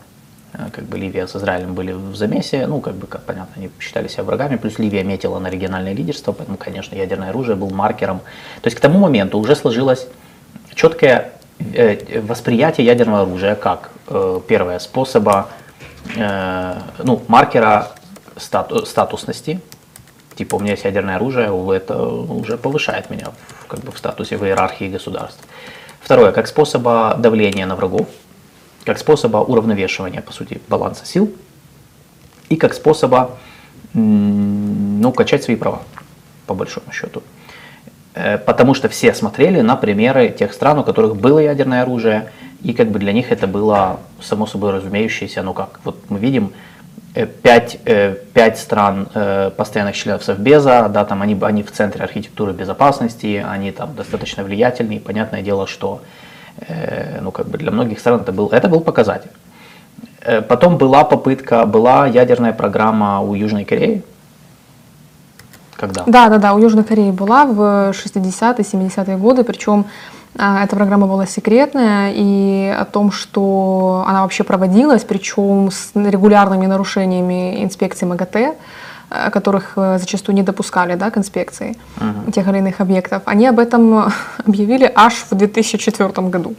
Как 0.72 0.84
бы 0.84 0.98
Ливия 0.98 1.26
с 1.26 1.36
Израилем 1.36 1.74
были 1.74 1.92
в 1.92 2.16
замесе, 2.16 2.66
ну, 2.66 2.80
как 2.80 2.94
бы, 2.94 3.06
как 3.06 3.22
понятно, 3.22 3.52
они 3.56 3.70
считали 3.78 4.08
себя 4.08 4.24
врагами, 4.24 4.56
плюс 4.56 4.78
Ливия 4.78 5.04
метила 5.04 5.38
на 5.38 5.48
региональное 5.48 5.92
лидерство, 5.92 6.32
поэтому, 6.32 6.58
конечно, 6.58 6.94
ядерное 6.96 7.30
оружие 7.30 7.56
был 7.56 7.70
маркером. 7.70 8.18
То 8.62 8.66
есть 8.66 8.76
к 8.76 8.80
тому 8.80 8.98
моменту 8.98 9.38
уже 9.38 9.54
сложилось 9.54 10.08
четкое 10.74 11.32
восприятие 12.22 12.86
ядерного 12.86 13.22
оружия 13.22 13.54
как, 13.54 13.90
первое, 14.48 14.78
способа 14.78 15.48
Э, 16.14 16.78
ну, 17.02 17.22
маркера 17.28 17.88
стату, 18.36 18.86
статусности. 18.86 19.60
Типа 20.34 20.56
у 20.56 20.58
меня 20.60 20.72
есть 20.72 20.84
ядерное 20.84 21.16
оружие, 21.16 21.46
это 21.74 22.02
уже 22.02 22.58
повышает 22.58 23.10
меня 23.10 23.28
как 23.68 23.80
бы, 23.80 23.90
в 23.90 23.98
статусе 23.98 24.36
в 24.36 24.44
иерархии 24.44 24.88
государств. 24.88 25.42
Второе, 26.00 26.32
как 26.32 26.46
способа 26.46 27.16
давления 27.18 27.66
на 27.66 27.74
врагов, 27.74 28.06
как 28.84 28.98
способа 28.98 29.38
уравновешивания, 29.38 30.20
по 30.20 30.32
сути, 30.32 30.60
баланса 30.68 31.06
сил, 31.06 31.32
и 32.48 32.56
как 32.56 32.74
способа 32.74 33.38
ну, 33.92 35.12
качать 35.12 35.42
свои 35.42 35.56
права, 35.56 35.82
по 36.46 36.54
большому 36.54 36.92
счету. 36.92 37.22
Э, 38.14 38.38
потому 38.38 38.74
что 38.74 38.88
все 38.88 39.14
смотрели 39.14 39.60
на 39.62 39.76
примеры 39.76 40.28
тех 40.28 40.52
стран, 40.52 40.78
у 40.78 40.84
которых 40.84 41.16
было 41.16 41.38
ядерное 41.38 41.82
оружие, 41.82 42.30
и 42.62 42.72
как 42.72 42.90
бы 42.90 42.98
для 42.98 43.12
них 43.12 43.32
это 43.32 43.46
было 43.46 44.00
само 44.20 44.46
собой 44.46 44.72
разумеющееся, 44.72 45.42
ну 45.42 45.54
как, 45.54 45.80
вот 45.84 45.96
мы 46.08 46.18
видим, 46.18 46.52
пять, 47.24 47.78
э, 47.86 48.14
пять 48.34 48.58
стран 48.58 49.08
э, 49.14 49.50
постоянных 49.56 49.96
членов 49.96 50.22
Совбеза, 50.22 50.88
да, 50.90 51.04
там 51.04 51.22
они, 51.22 51.36
они 51.40 51.62
в 51.62 51.72
центре 51.72 52.04
архитектуры 52.04 52.52
безопасности, 52.52 53.42
они 53.48 53.70
там 53.72 53.94
достаточно 53.94 54.44
влиятельные, 54.44 55.00
понятное 55.00 55.42
дело, 55.42 55.66
что 55.66 56.02
ну, 57.20 57.32
как 57.32 57.48
бы 57.48 57.58
для 57.58 57.70
многих 57.70 58.00
стран 58.00 58.22
это 58.22 58.32
был, 58.32 58.48
это 58.48 58.68
был 58.68 58.80
показатель. 58.80 59.30
Потом 60.48 60.78
была 60.78 61.04
попытка, 61.04 61.66
была 61.66 62.06
ядерная 62.06 62.54
программа 62.54 63.20
у 63.20 63.34
Южной 63.34 63.66
Кореи. 63.66 64.02
Когда? 65.76 66.04
Да, 66.06 66.28
да, 66.30 66.38
да, 66.38 66.54
у 66.54 66.58
Южной 66.58 66.84
Кореи 66.84 67.10
была 67.10 67.44
в 67.44 67.90
60-е, 67.90 68.64
70-е 68.64 69.16
годы, 69.18 69.44
причем 69.44 69.84
эта 70.38 70.76
программа 70.76 71.06
была 71.06 71.26
секретная, 71.26 72.12
и 72.14 72.74
о 72.78 72.84
том, 72.84 73.10
что 73.10 74.04
она 74.06 74.22
вообще 74.22 74.44
проводилась, 74.44 75.04
причем 75.04 75.70
с 75.70 75.92
регулярными 75.94 76.66
нарушениями 76.66 77.64
инспекции 77.64 78.06
МАГАТЭ, 78.06 78.54
э, 79.10 79.30
которых 79.30 79.72
э, 79.76 79.98
зачастую 79.98 80.36
не 80.36 80.42
допускали 80.42 80.94
да, 80.94 81.10
к 81.10 81.16
инспекции 81.16 81.76
uh-huh. 81.98 82.32
тех 82.32 82.46
или 82.48 82.58
иных 82.58 82.80
объектов, 82.80 83.22
они 83.24 83.46
об 83.46 83.58
этом 83.58 84.12
объявили 84.46 84.90
аж 84.94 85.14
в 85.30 85.34
2004 85.34 86.10
году. 86.28 86.54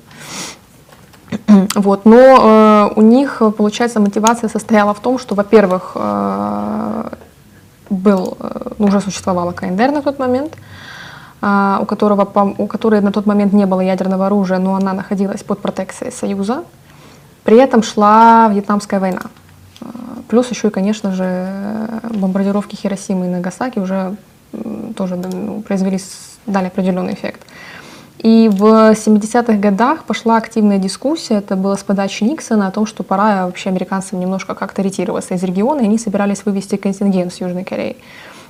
Вот, 1.75 2.05
но 2.05 2.17
э, 2.17 2.93
у 2.95 3.01
них, 3.01 3.41
получается, 3.57 3.99
мотивация 3.99 4.49
состояла 4.49 4.93
в 4.93 4.99
том, 4.99 5.19
что, 5.19 5.35
во-первых, 5.35 5.91
э, 5.95 7.09
был, 7.89 8.37
э, 8.39 8.69
уже 8.79 9.01
существовала 9.01 9.51
КНДР 9.51 9.91
на 9.91 10.01
тот 10.01 10.19
момент, 10.19 10.53
э, 10.53 10.57
а, 10.57 10.86
у, 11.41 11.85
которого, 11.85 12.55
у 12.57 12.67
которой 12.67 13.01
на 13.01 13.11
тот 13.11 13.25
момент 13.25 13.53
не 13.53 13.65
было 13.65 13.81
ядерного 13.81 14.25
оружия, 14.25 14.57
но 14.57 14.75
она 14.75 14.93
находилась 14.93 15.43
под 15.43 15.59
протекцией 15.59 16.11
Союза. 16.11 16.63
При 17.43 17.57
этом 17.57 17.83
шла 17.83 18.49
Вьетнамская 18.49 18.99
война. 18.99 19.21
А, 19.81 19.87
плюс 20.27 20.49
еще 20.49 20.67
и, 20.67 20.71
конечно 20.71 21.11
же, 21.11 21.47
бомбардировки 22.13 22.75
Хиросимы 22.75 23.27
и 23.27 23.29
Нагасаки 23.29 23.79
уже 23.79 24.15
тоже 24.95 25.15
ну, 25.15 25.61
произвели, 25.61 25.99
дали 26.45 26.67
определенный 26.67 27.13
эффект. 27.13 27.41
И 28.19 28.49
в 28.51 28.63
70-х 28.63 29.53
годах 29.53 30.03
пошла 30.05 30.37
активная 30.37 30.79
дискуссия, 30.79 31.35
это 31.35 31.55
было 31.55 31.75
с 31.75 31.83
подачи 31.83 32.23
Никсона, 32.23 32.67
о 32.67 32.71
том, 32.71 32.87
что 32.87 33.03
пора 33.03 33.45
вообще 33.45 33.69
американцам 33.69 34.19
немножко 34.19 34.55
как-то 34.55 34.81
ретироваться 34.81 35.35
из 35.35 35.43
региона, 35.43 35.81
и 35.81 35.85
они 35.85 35.99
собирались 35.99 36.43
вывести 36.43 36.77
контингент 36.77 37.31
с 37.31 37.41
Южной 37.41 37.63
Кореи. 37.63 37.95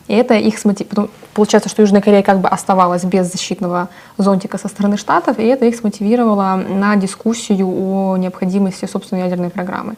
И 0.08 0.14
это 0.14 0.36
их 0.36 0.58
смотивировало. 0.58 1.10
Получается, 1.34 1.70
что 1.70 1.82
Южная 1.82 2.02
Корея 2.02 2.24
как 2.24 2.40
бы 2.40 2.48
оставалась 2.48 3.04
без 3.04 3.32
защитного 3.32 3.90
зонтика 4.18 4.58
со 4.58 4.68
стороны 4.68 4.98
Штатов, 4.98 5.40
и 5.40 5.44
это 5.44 5.66
их 5.66 5.76
смотивировало 5.76 6.56
на 6.56 6.96
дискуссию 6.96 7.68
о 7.68 8.18
необходимости 8.18 8.86
собственной 8.86 9.24
ядерной 9.24 9.50
программы. 9.50 9.96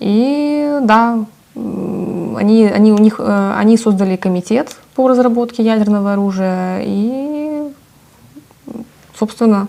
И 0.00 0.78
да, 0.82 1.24
они, 1.54 2.66
они, 2.66 2.92
у 2.92 2.98
них, 2.98 3.16
э, 3.18 3.54
они 3.56 3.76
создали 3.76 4.16
комитет 4.16 4.76
по 4.94 5.08
разработке 5.08 5.62
ядерного 5.62 6.12
оружия 6.12 6.82
и, 6.84 7.72
собственно, 9.18 9.68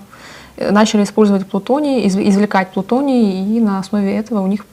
начали 0.58 1.04
использовать 1.04 1.48
плутоний, 1.48 2.08
извлекать 2.08 2.70
плутоний, 2.70 3.58
и 3.58 3.60
на 3.60 3.80
основе 3.80 4.16
этого 4.16 4.42
у 4.42 4.48
них 4.48 4.66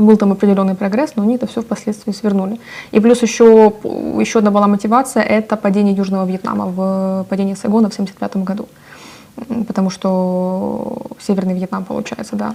был 0.00 0.16
там 0.16 0.32
определенный 0.32 0.74
прогресс, 0.74 1.12
но 1.16 1.22
они 1.22 1.36
это 1.36 1.46
все 1.46 1.60
впоследствии 1.60 2.12
свернули. 2.12 2.60
И 2.90 3.00
плюс 3.00 3.22
еще, 3.22 3.72
еще 4.18 4.38
одна 4.38 4.50
была 4.50 4.66
мотивация, 4.66 5.22
это 5.22 5.56
падение 5.56 5.94
Южного 5.94 6.26
Вьетнама, 6.26 6.66
в 6.66 7.26
падение 7.28 7.56
Сайгона 7.56 7.88
в 7.88 7.92
1975 7.92 8.44
году. 8.44 8.68
Потому 9.66 9.90
что 9.90 11.02
Северный 11.18 11.54
Вьетнам, 11.54 11.84
получается, 11.84 12.36
да, 12.36 12.54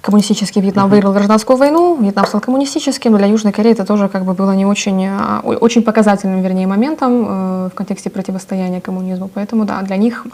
коммунистический 0.00 0.60
Вьетнам 0.60 0.90
выиграл 0.90 1.12
гражданскую 1.12 1.56
войну, 1.56 1.96
Вьетнам 2.00 2.26
стал 2.26 2.40
коммунистическим, 2.40 3.16
для 3.16 3.26
Южной 3.26 3.52
Кореи 3.52 3.72
это 3.72 3.84
тоже 3.84 4.08
как 4.08 4.24
бы 4.24 4.34
было 4.34 4.52
не 4.52 4.66
очень, 4.66 5.06
а, 5.06 5.40
очень 5.44 5.82
показательным, 5.82 6.42
вернее, 6.42 6.66
моментом 6.66 7.26
э, 7.26 7.68
в 7.72 7.74
контексте 7.74 8.10
противостояния 8.10 8.80
коммунизму. 8.80 9.30
Поэтому, 9.32 9.64
да, 9.64 9.80
для 9.82 9.96
них 9.96 10.26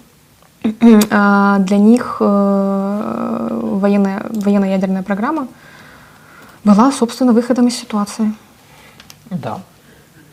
для 0.80 1.78
них 1.78 2.16
э, 2.20 3.60
военная, 3.62 4.26
военная 4.30 4.70
ядерная 4.70 5.02
программа 5.02 5.46
была, 6.68 6.92
собственно, 6.92 7.32
выходом 7.32 7.66
из 7.68 7.76
ситуации. 7.76 8.32
Да. 9.30 9.60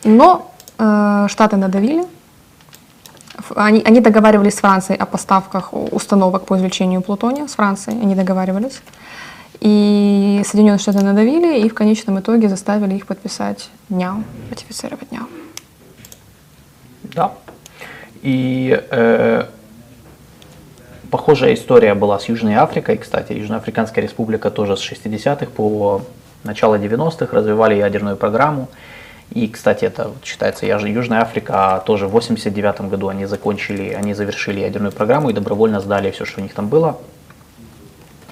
Но 0.04 0.52
э, 0.78 1.26
Штаты 1.28 1.56
надавили. 1.56 2.04
Они, 3.54 3.82
они 3.86 4.00
договаривались 4.00 4.54
с 4.54 4.60
Францией 4.60 4.98
о 4.98 5.06
поставках 5.06 5.72
установок 5.72 6.46
по 6.46 6.56
извлечению 6.56 7.02
плутония. 7.02 7.46
С 7.46 7.54
Францией 7.54 8.00
они 8.00 8.14
договаривались. 8.14 8.80
И 9.60 10.42
Соединенные 10.44 10.78
Штаты 10.78 11.02
надавили 11.02 11.60
и 11.60 11.68
в 11.68 11.74
конечном 11.74 12.18
итоге 12.18 12.48
заставили 12.48 12.94
их 12.94 13.06
подписать 13.06 13.70
дня, 13.88 14.22
ратифицировать 14.50 15.08
дня. 15.10 15.22
Да. 17.02 17.32
И 18.22 18.78
э, 18.90 19.46
похожая 21.10 21.54
история 21.54 21.94
была 21.94 22.18
с 22.18 22.28
Южной 22.28 22.56
Африкой. 22.56 22.98
Кстати, 22.98 23.32
Южноафриканская 23.32 24.04
республика 24.04 24.50
тоже 24.50 24.76
с 24.76 24.80
60-х 24.80 25.46
по 25.46 26.02
начало 26.46 26.76
90-х 26.76 27.36
развивали 27.36 27.74
ядерную 27.74 28.16
программу. 28.16 28.68
И, 29.30 29.48
кстати, 29.48 29.84
это 29.84 30.12
считается 30.22 30.66
Южная 30.66 31.20
Африка, 31.20 31.82
тоже 31.84 32.06
в 32.06 32.12
89 32.12 32.82
году 32.82 33.08
они 33.08 33.26
закончили, 33.26 33.90
они 33.90 34.14
завершили 34.14 34.60
ядерную 34.60 34.92
программу 34.92 35.30
и 35.30 35.32
добровольно 35.32 35.80
сдали 35.80 36.10
все, 36.10 36.24
что 36.24 36.40
у 36.40 36.42
них 36.42 36.54
там 36.54 36.68
было. 36.68 36.98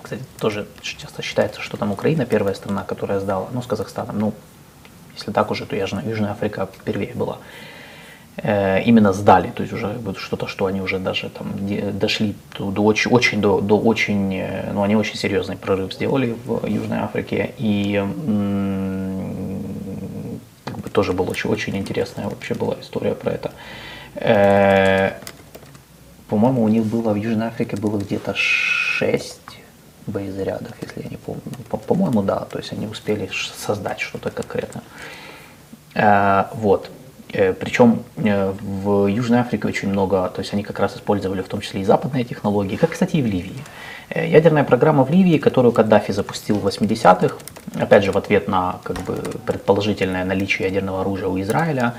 Кстати, 0.02 0.22
тоже 0.38 0.66
часто 0.80 1.22
считается, 1.22 1.60
что 1.60 1.76
там 1.76 1.90
Украина 1.90 2.26
первая 2.26 2.54
страна, 2.54 2.84
которая 2.84 3.20
сдала, 3.20 3.48
ну, 3.52 3.62
с 3.62 3.66
Казахстаном, 3.66 4.18
ну, 4.18 4.32
если 5.16 5.32
так 5.32 5.50
уже, 5.50 5.66
то 5.66 5.74
Южная, 5.76 6.04
Южная 6.04 6.30
Африка 6.30 6.68
первее 6.84 7.12
была. 7.14 7.38
Э, 8.36 8.82
именно 8.82 9.12
сдали, 9.12 9.50
то 9.50 9.62
есть 9.62 9.72
уже 9.72 9.96
что-то, 10.18 10.48
что 10.48 10.66
они 10.66 10.80
уже 10.80 10.98
даже 10.98 11.28
там 11.28 11.52
дошли 11.98 12.34
до, 12.58 12.84
очень, 12.84 13.12
очень 13.12 13.40
до, 13.40 13.60
до 13.60 13.78
очень, 13.78 14.34
э, 14.34 14.72
ну 14.72 14.82
они 14.82 14.96
очень 14.96 15.14
серьезный 15.14 15.56
прорыв 15.56 15.94
сделали 15.94 16.36
в 16.44 16.66
Южной 16.66 16.98
Африке 16.98 17.54
и 17.58 18.04
как 20.64 20.78
бы 20.78 20.90
тоже 20.90 21.12
была 21.12 21.28
очень, 21.28 21.48
очень 21.48 21.76
интересная 21.76 22.24
вообще 22.24 22.54
была 22.54 22.74
история 22.80 23.14
про 23.14 23.30
это. 23.30 23.52
Э, 24.16 25.12
по-моему, 26.28 26.64
у 26.64 26.68
них 26.68 26.84
было 26.84 27.12
в 27.12 27.16
Южной 27.16 27.46
Африке 27.46 27.76
было 27.76 27.98
где-то 27.98 28.34
6 28.34 29.38
боезарядов, 30.08 30.72
если 30.82 31.04
я 31.04 31.08
не 31.08 31.18
помню. 31.18 31.42
По-моему, 31.86 32.22
да, 32.22 32.40
то 32.50 32.58
есть 32.58 32.72
они 32.72 32.88
успели 32.88 33.30
создать 33.56 34.00
что-то 34.00 34.30
конкретно. 34.30 34.82
Вот. 36.54 36.90
Э, 37.34 37.52
Причем 37.52 38.02
э, 38.16 38.52
в 38.62 39.06
Южной 39.06 39.40
Африке 39.40 39.66
очень 39.68 39.88
много, 39.88 40.28
то 40.28 40.40
есть 40.40 40.54
они 40.54 40.62
как 40.62 40.78
раз 40.78 40.96
использовали 40.96 41.42
в 41.42 41.48
том 41.48 41.60
числе 41.60 41.80
и 41.80 41.84
западные 41.84 42.24
технологии, 42.24 42.76
как, 42.76 42.90
кстати, 42.90 43.16
и 43.16 43.22
в 43.22 43.26
Ливии. 43.26 43.64
Э, 44.10 44.26
ядерная 44.26 44.64
программа 44.64 45.04
в 45.04 45.10
Ливии, 45.10 45.38
которую 45.38 45.72
Каддафи 45.72 46.12
запустил 46.12 46.56
в 46.56 46.66
80-х, 46.66 47.36
опять 47.80 48.04
же 48.04 48.12
в 48.12 48.16
ответ 48.16 48.48
на 48.48 48.76
как 48.84 48.98
бы, 49.00 49.16
предположительное 49.46 50.24
наличие 50.24 50.68
ядерного 50.68 51.00
оружия 51.00 51.28
у 51.28 51.40
Израиля, 51.40 51.94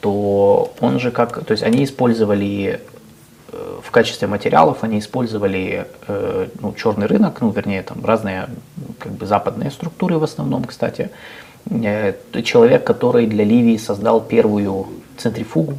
то 0.00 0.74
он 0.80 1.00
же 1.00 1.10
как, 1.10 1.46
то 1.46 1.52
есть 1.52 1.62
они 1.62 1.82
использовали 1.82 2.80
в 3.82 3.90
качестве 3.90 4.28
материалов 4.28 4.84
они 4.84 4.98
использовали 4.98 5.86
ну, 6.60 6.74
черный 6.74 7.06
рынок, 7.06 7.40
ну 7.40 7.50
вернее 7.50 7.82
там 7.82 8.04
разные 8.04 8.48
как 8.98 9.12
бы 9.12 9.24
западные 9.24 9.70
структуры 9.70 10.18
в 10.18 10.24
основном, 10.24 10.64
кстати, 10.64 11.10
человек, 12.44 12.84
который 12.84 13.26
для 13.26 13.44
Ливии 13.44 13.76
создал 13.76 14.20
первую 14.20 14.86
центрифугу 15.16 15.74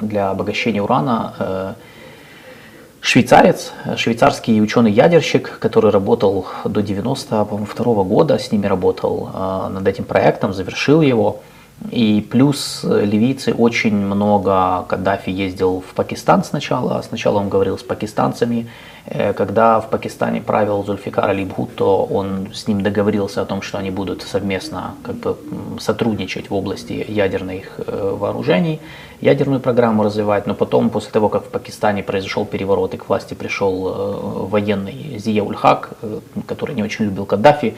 для 0.00 0.30
обогащения 0.30 0.82
урана. 0.82 1.34
Э, 1.38 1.74
швейцарец, 3.00 3.72
швейцарский 3.96 4.60
ученый-ядерщик, 4.60 5.58
который 5.58 5.90
работал 5.90 6.46
до 6.64 6.82
92 6.82 8.04
года, 8.04 8.38
с 8.38 8.52
ними 8.52 8.66
работал 8.66 9.30
э, 9.32 9.68
над 9.68 9.86
этим 9.86 10.04
проектом, 10.04 10.52
завершил 10.52 11.00
его. 11.00 11.40
И 11.90 12.26
плюс 12.28 12.84
ливийцы 12.84 13.54
очень 13.54 13.94
много, 13.94 14.84
Каддафи 14.88 15.30
ездил 15.30 15.80
в 15.80 15.94
Пакистан 15.94 16.44
сначала, 16.44 17.00
сначала 17.02 17.38
он 17.38 17.48
говорил 17.48 17.78
с 17.78 17.82
пакистанцами, 17.82 18.66
Э, 19.10 19.32
когда 19.32 19.80
в 19.80 19.88
Пакистане 19.88 20.40
правил 20.40 20.84
Зульфикар 20.84 21.30
Али 21.30 21.44
Бхутто, 21.44 21.84
он 21.84 22.48
с 22.52 22.68
ним 22.68 22.82
договорился 22.82 23.42
о 23.42 23.44
том, 23.44 23.62
что 23.62 23.78
они 23.78 23.90
будут 23.90 24.22
совместно 24.22 24.94
как 25.02 25.16
бы, 25.16 25.36
сотрудничать 25.80 26.50
в 26.50 26.54
области 26.54 27.04
ядерных 27.08 27.80
э, 27.86 28.16
вооружений, 28.18 28.80
ядерную 29.20 29.60
программу 29.60 30.04
развивать, 30.04 30.46
но 30.46 30.54
потом, 30.54 30.90
после 30.90 31.10
того, 31.10 31.28
как 31.28 31.44
в 31.44 31.48
Пакистане 31.48 32.02
произошел 32.02 32.44
переворот 32.44 32.94
и 32.94 32.96
к 32.98 33.08
власти 33.08 33.34
пришел 33.34 33.88
э, 33.88 34.46
военный 34.50 35.18
Зия 35.18 35.44
Хак, 35.54 35.90
который 36.46 36.74
не 36.74 36.82
очень 36.82 37.06
любил 37.06 37.24
Каддафи, 37.24 37.74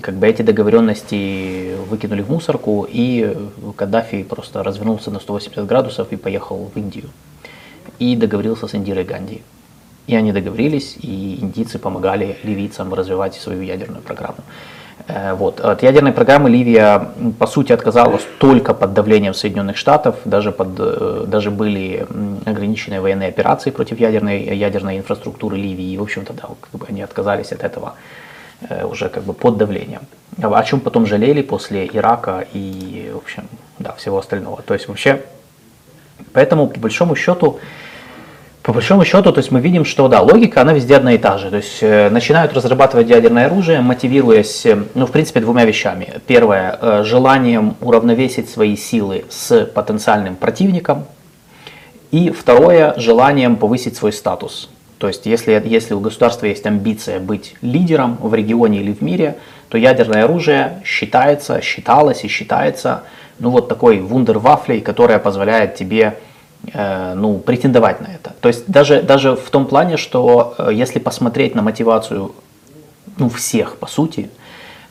как 0.00 0.14
бы 0.14 0.26
эти 0.26 0.42
договоренности 0.42 1.74
выкинули 1.88 2.22
в 2.22 2.30
мусорку, 2.30 2.86
и 2.88 3.36
Каддафи 3.76 4.22
просто 4.22 4.62
развернулся 4.62 5.10
на 5.10 5.18
180 5.20 5.66
градусов 5.66 6.12
и 6.12 6.16
поехал 6.16 6.70
в 6.72 6.78
Индию. 6.78 7.10
И 7.98 8.16
договорился 8.16 8.68
с 8.68 8.74
Индирой 8.74 9.04
Ганди. 9.04 9.42
И 10.06 10.14
они 10.14 10.32
договорились, 10.32 10.96
и 11.02 11.38
индийцы 11.40 11.78
помогали 11.78 12.36
ливийцам 12.42 12.94
развивать 12.94 13.34
свою 13.34 13.62
ядерную 13.62 14.02
программу. 14.02 14.38
Э, 15.06 15.34
вот. 15.34 15.60
От 15.60 15.82
ядерной 15.82 16.12
программы 16.12 16.50
Ливия, 16.50 17.08
по 17.38 17.46
сути, 17.46 17.72
отказалась 17.72 18.26
только 18.38 18.74
под 18.74 18.94
давлением 18.94 19.34
Соединенных 19.34 19.76
Штатов, 19.76 20.16
даже, 20.24 20.52
под, 20.52 20.68
э, 20.78 21.24
даже 21.26 21.50
были 21.50 22.06
ограниченные 22.46 23.00
военные 23.00 23.28
операции 23.28 23.70
против 23.70 24.00
ядерной, 24.00 24.56
ядерной 24.56 24.98
инфраструктуры 24.98 25.56
Ливии, 25.56 25.92
и, 25.92 25.98
в 25.98 26.02
общем-то, 26.02 26.32
да, 26.32 26.48
как 26.60 26.80
бы 26.80 26.86
они 26.88 27.02
отказались 27.02 27.52
от 27.52 27.64
этого 27.64 27.94
уже 28.84 29.08
как 29.08 29.22
бы 29.22 29.32
под 29.32 29.56
давлением. 29.56 30.02
О 30.40 30.62
чем 30.64 30.80
потом 30.80 31.06
жалели 31.06 31.42
после 31.42 31.86
Ирака 31.86 32.46
и, 32.52 33.10
в 33.12 33.18
общем, 33.18 33.44
да, 33.78 33.92
всего 33.92 34.18
остального. 34.18 34.62
То 34.62 34.74
есть 34.74 34.88
вообще, 34.88 35.22
поэтому, 36.32 36.68
по 36.68 36.80
большому 36.80 37.16
счету, 37.16 37.60
по 38.68 38.74
большому 38.74 39.02
счету, 39.06 39.32
то 39.32 39.38
есть 39.38 39.50
мы 39.50 39.60
видим, 39.60 39.86
что 39.86 40.08
да, 40.08 40.20
логика, 40.20 40.60
она 40.60 40.74
везде 40.74 40.96
одна 40.96 41.14
и 41.14 41.18
та 41.18 41.38
же. 41.38 41.48
То 41.48 41.56
есть 41.56 41.78
э, 41.80 42.10
начинают 42.10 42.52
разрабатывать 42.52 43.08
ядерное 43.08 43.46
оружие, 43.46 43.80
мотивируясь, 43.80 44.66
э, 44.66 44.76
ну, 44.94 45.06
в 45.06 45.10
принципе, 45.10 45.40
двумя 45.40 45.64
вещами. 45.64 46.20
Первое, 46.26 46.78
э, 46.78 47.02
желанием 47.02 47.76
уравновесить 47.80 48.50
свои 48.50 48.76
силы 48.76 49.24
с 49.30 49.64
потенциальным 49.64 50.36
противником. 50.36 51.06
И 52.10 52.28
второе, 52.30 52.92
желанием 52.98 53.56
повысить 53.56 53.96
свой 53.96 54.12
статус. 54.12 54.68
То 54.98 55.08
есть 55.08 55.26
если, 55.26 55.62
если 55.64 55.94
у 55.94 56.00
государства 56.00 56.46
есть 56.46 56.66
амбиция 56.66 57.20
быть 57.20 57.54
лидером 57.62 58.18
в 58.20 58.34
регионе 58.34 58.80
или 58.80 58.92
в 58.92 59.00
мире, 59.00 59.36
то 59.68 59.78
ядерное 59.78 60.24
оружие 60.24 60.82
считается, 60.84 61.60
считалось 61.60 62.24
и 62.24 62.28
считается, 62.28 63.04
ну, 63.38 63.50
вот 63.50 63.68
такой 63.68 64.00
вундервафлей, 64.00 64.80
которая 64.80 65.18
позволяет 65.18 65.76
тебе 65.76 66.18
Э, 66.74 67.14
ну, 67.14 67.38
претендовать 67.38 68.00
на 68.00 68.06
это. 68.06 68.34
То 68.40 68.48
есть 68.48 68.64
даже, 68.66 69.00
даже 69.00 69.36
в 69.36 69.48
том 69.50 69.66
плане, 69.66 69.96
что 69.96 70.54
э, 70.58 70.70
если 70.72 70.98
посмотреть 70.98 71.54
на 71.54 71.62
мотивацию 71.62 72.32
ну, 73.16 73.28
всех, 73.30 73.76
по 73.76 73.86
сути, 73.86 74.28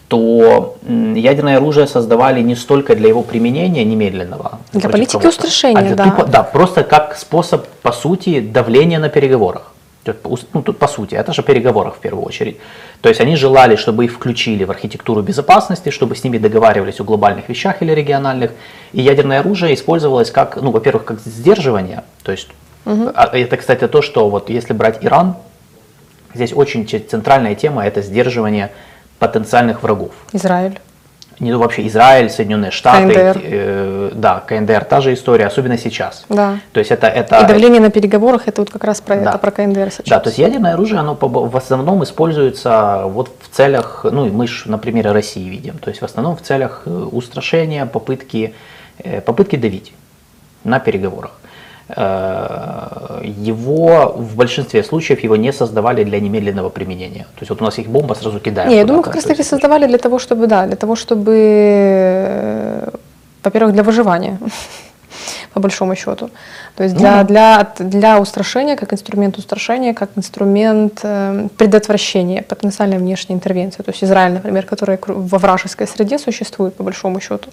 то 0.07 0.77
ядерное 0.87 1.57
оружие 1.57 1.85
создавали 1.85 2.41
не 2.41 2.55
столько 2.55 2.95
для 2.95 3.09
его 3.09 3.21
применения 3.21 3.83
немедленного. 3.83 4.59
Для 4.71 4.89
политики 4.89 5.27
устрашения, 5.27 5.91
а 5.91 5.95
да. 5.95 6.03
Тупо, 6.05 6.25
да, 6.25 6.43
просто 6.43 6.83
как 6.83 7.17
способ, 7.17 7.67
по 7.81 7.91
сути, 7.91 8.39
давления 8.39 8.99
на 8.99 9.09
переговорах. 9.09 9.73
Ну, 10.53 10.61
тут 10.61 10.77
по 10.77 10.87
сути, 10.87 11.15
это 11.15 11.33
же 11.33 11.43
переговорах 11.43 11.95
в 11.95 11.99
первую 11.99 12.25
очередь. 12.25 12.57
То 13.01 13.09
есть 13.09 13.21
они 13.21 13.35
желали, 13.35 13.75
чтобы 13.75 14.05
их 14.05 14.13
включили 14.13 14.63
в 14.63 14.71
архитектуру 14.71 15.21
безопасности, 15.21 15.89
чтобы 15.89 16.15
с 16.15 16.23
ними 16.23 16.37
договаривались 16.37 16.99
о 16.99 17.03
глобальных 17.03 17.49
вещах 17.49 17.81
или 17.81 17.91
региональных. 17.91 18.51
И 18.93 19.01
ядерное 19.01 19.39
оружие 19.39 19.73
использовалось 19.73 20.31
как, 20.31 20.57
ну, 20.61 20.71
во-первых, 20.71 21.05
как 21.05 21.19
сдерживание. 21.19 22.03
То 22.23 22.31
есть 22.31 22.49
угу. 22.85 23.09
это, 23.09 23.57
кстати, 23.57 23.87
то, 23.87 24.01
что 24.01 24.29
вот 24.29 24.49
если 24.49 24.73
брать 24.73 25.03
Иран, 25.03 25.35
здесь 26.33 26.53
очень 26.53 26.87
центральная 26.87 27.55
тема 27.55 27.85
это 27.85 28.01
сдерживание 28.01 28.71
потенциальных 29.19 29.83
врагов. 29.83 30.11
Израиль 30.33 30.79
не 31.39 31.51
ну, 31.51 31.59
вообще 31.59 31.85
Израиль, 31.87 32.29
Соединенные 32.29 32.71
Штаты, 32.71 33.13
КНДР. 33.13 33.41
Э, 33.43 34.11
да, 34.13 34.43
КНДР, 34.47 34.85
та 34.85 35.01
же 35.01 35.13
история, 35.13 35.45
особенно 35.45 35.77
сейчас. 35.77 36.25
Да. 36.29 36.59
То 36.71 36.79
есть 36.79 36.91
это, 36.91 37.07
это... 37.07 37.39
И 37.39 37.45
давление 37.45 37.79
на 37.79 37.91
переговорах, 37.91 38.47
это 38.47 38.61
вот 38.61 38.71
как 38.71 38.83
раз 38.83 39.01
про, 39.01 39.15
да. 39.15 39.29
это 39.29 39.37
про 39.37 39.51
КНДР 39.51 39.91
сейчас. 39.91 40.07
Да, 40.07 40.19
то 40.19 40.29
есть 40.29 40.39
ядерное 40.39 40.73
оружие, 40.73 40.99
оно 40.99 41.15
в 41.19 41.57
основном 41.57 42.03
используется 42.03 43.03
вот 43.05 43.29
в 43.41 43.55
целях, 43.55 44.05
ну 44.09 44.25
и 44.25 44.31
мы 44.31 44.47
же 44.47 44.69
на 44.69 44.77
примере 44.77 45.11
России 45.11 45.47
видим, 45.47 45.77
то 45.77 45.89
есть 45.89 46.01
в 46.01 46.05
основном 46.05 46.35
в 46.35 46.41
целях 46.41 46.83
э, 46.85 46.89
устрашения, 46.89 47.85
попытки, 47.85 48.55
э, 48.97 49.21
попытки 49.21 49.57
давить 49.57 49.93
на 50.63 50.79
переговорах. 50.79 51.31
Э, 51.89 53.21
его 53.23 54.13
в 54.17 54.35
большинстве 54.35 54.83
случаев 54.83 55.23
его 55.23 55.37
не 55.37 55.53
создавали 55.53 56.03
для 56.03 56.19
немедленного 56.19 56.69
применения. 56.69 57.23
То 57.35 57.41
есть 57.41 57.49
вот 57.49 57.61
у 57.61 57.65
нас 57.65 57.77
есть 57.77 57.89
бомба, 57.89 58.13
сразу 58.13 58.39
кидаем. 58.39 58.69
Не, 58.69 58.77
я 58.77 58.85
думаю, 58.85 59.03
как 59.03 59.15
раз 59.15 59.23
таки 59.23 59.43
создавали 59.43 59.87
для 59.87 59.97
того, 59.97 60.19
чтобы, 60.19 60.47
да, 60.47 60.65
для 60.65 60.75
того, 60.75 60.95
чтобы, 60.95 61.33
э, 61.35 62.89
во-первых, 63.43 63.73
для 63.73 63.83
выживания, 63.83 64.37
по 65.53 65.61
большому 65.61 65.95
счету. 65.95 66.29
То 66.75 66.83
есть 66.83 66.95
для, 66.95 67.21
ну, 67.21 67.27
для, 67.27 67.73
для 67.79 68.19
устрашения, 68.19 68.75
как 68.75 68.91
инструмент 68.91 69.37
устрашения, 69.37 69.93
как 69.93 70.09
инструмент 70.17 70.99
э, 71.03 71.47
предотвращения 71.57 72.41
потенциальной 72.41 72.97
внешней 72.97 73.35
интервенции. 73.35 73.81
То 73.83 73.91
есть 73.91 74.03
Израиль, 74.03 74.33
например, 74.33 74.65
который 74.65 74.99
во 75.07 75.37
вражеской 75.37 75.87
среде 75.87 76.19
существует, 76.19 76.75
по 76.75 76.83
большому 76.83 77.21
счету, 77.21 77.49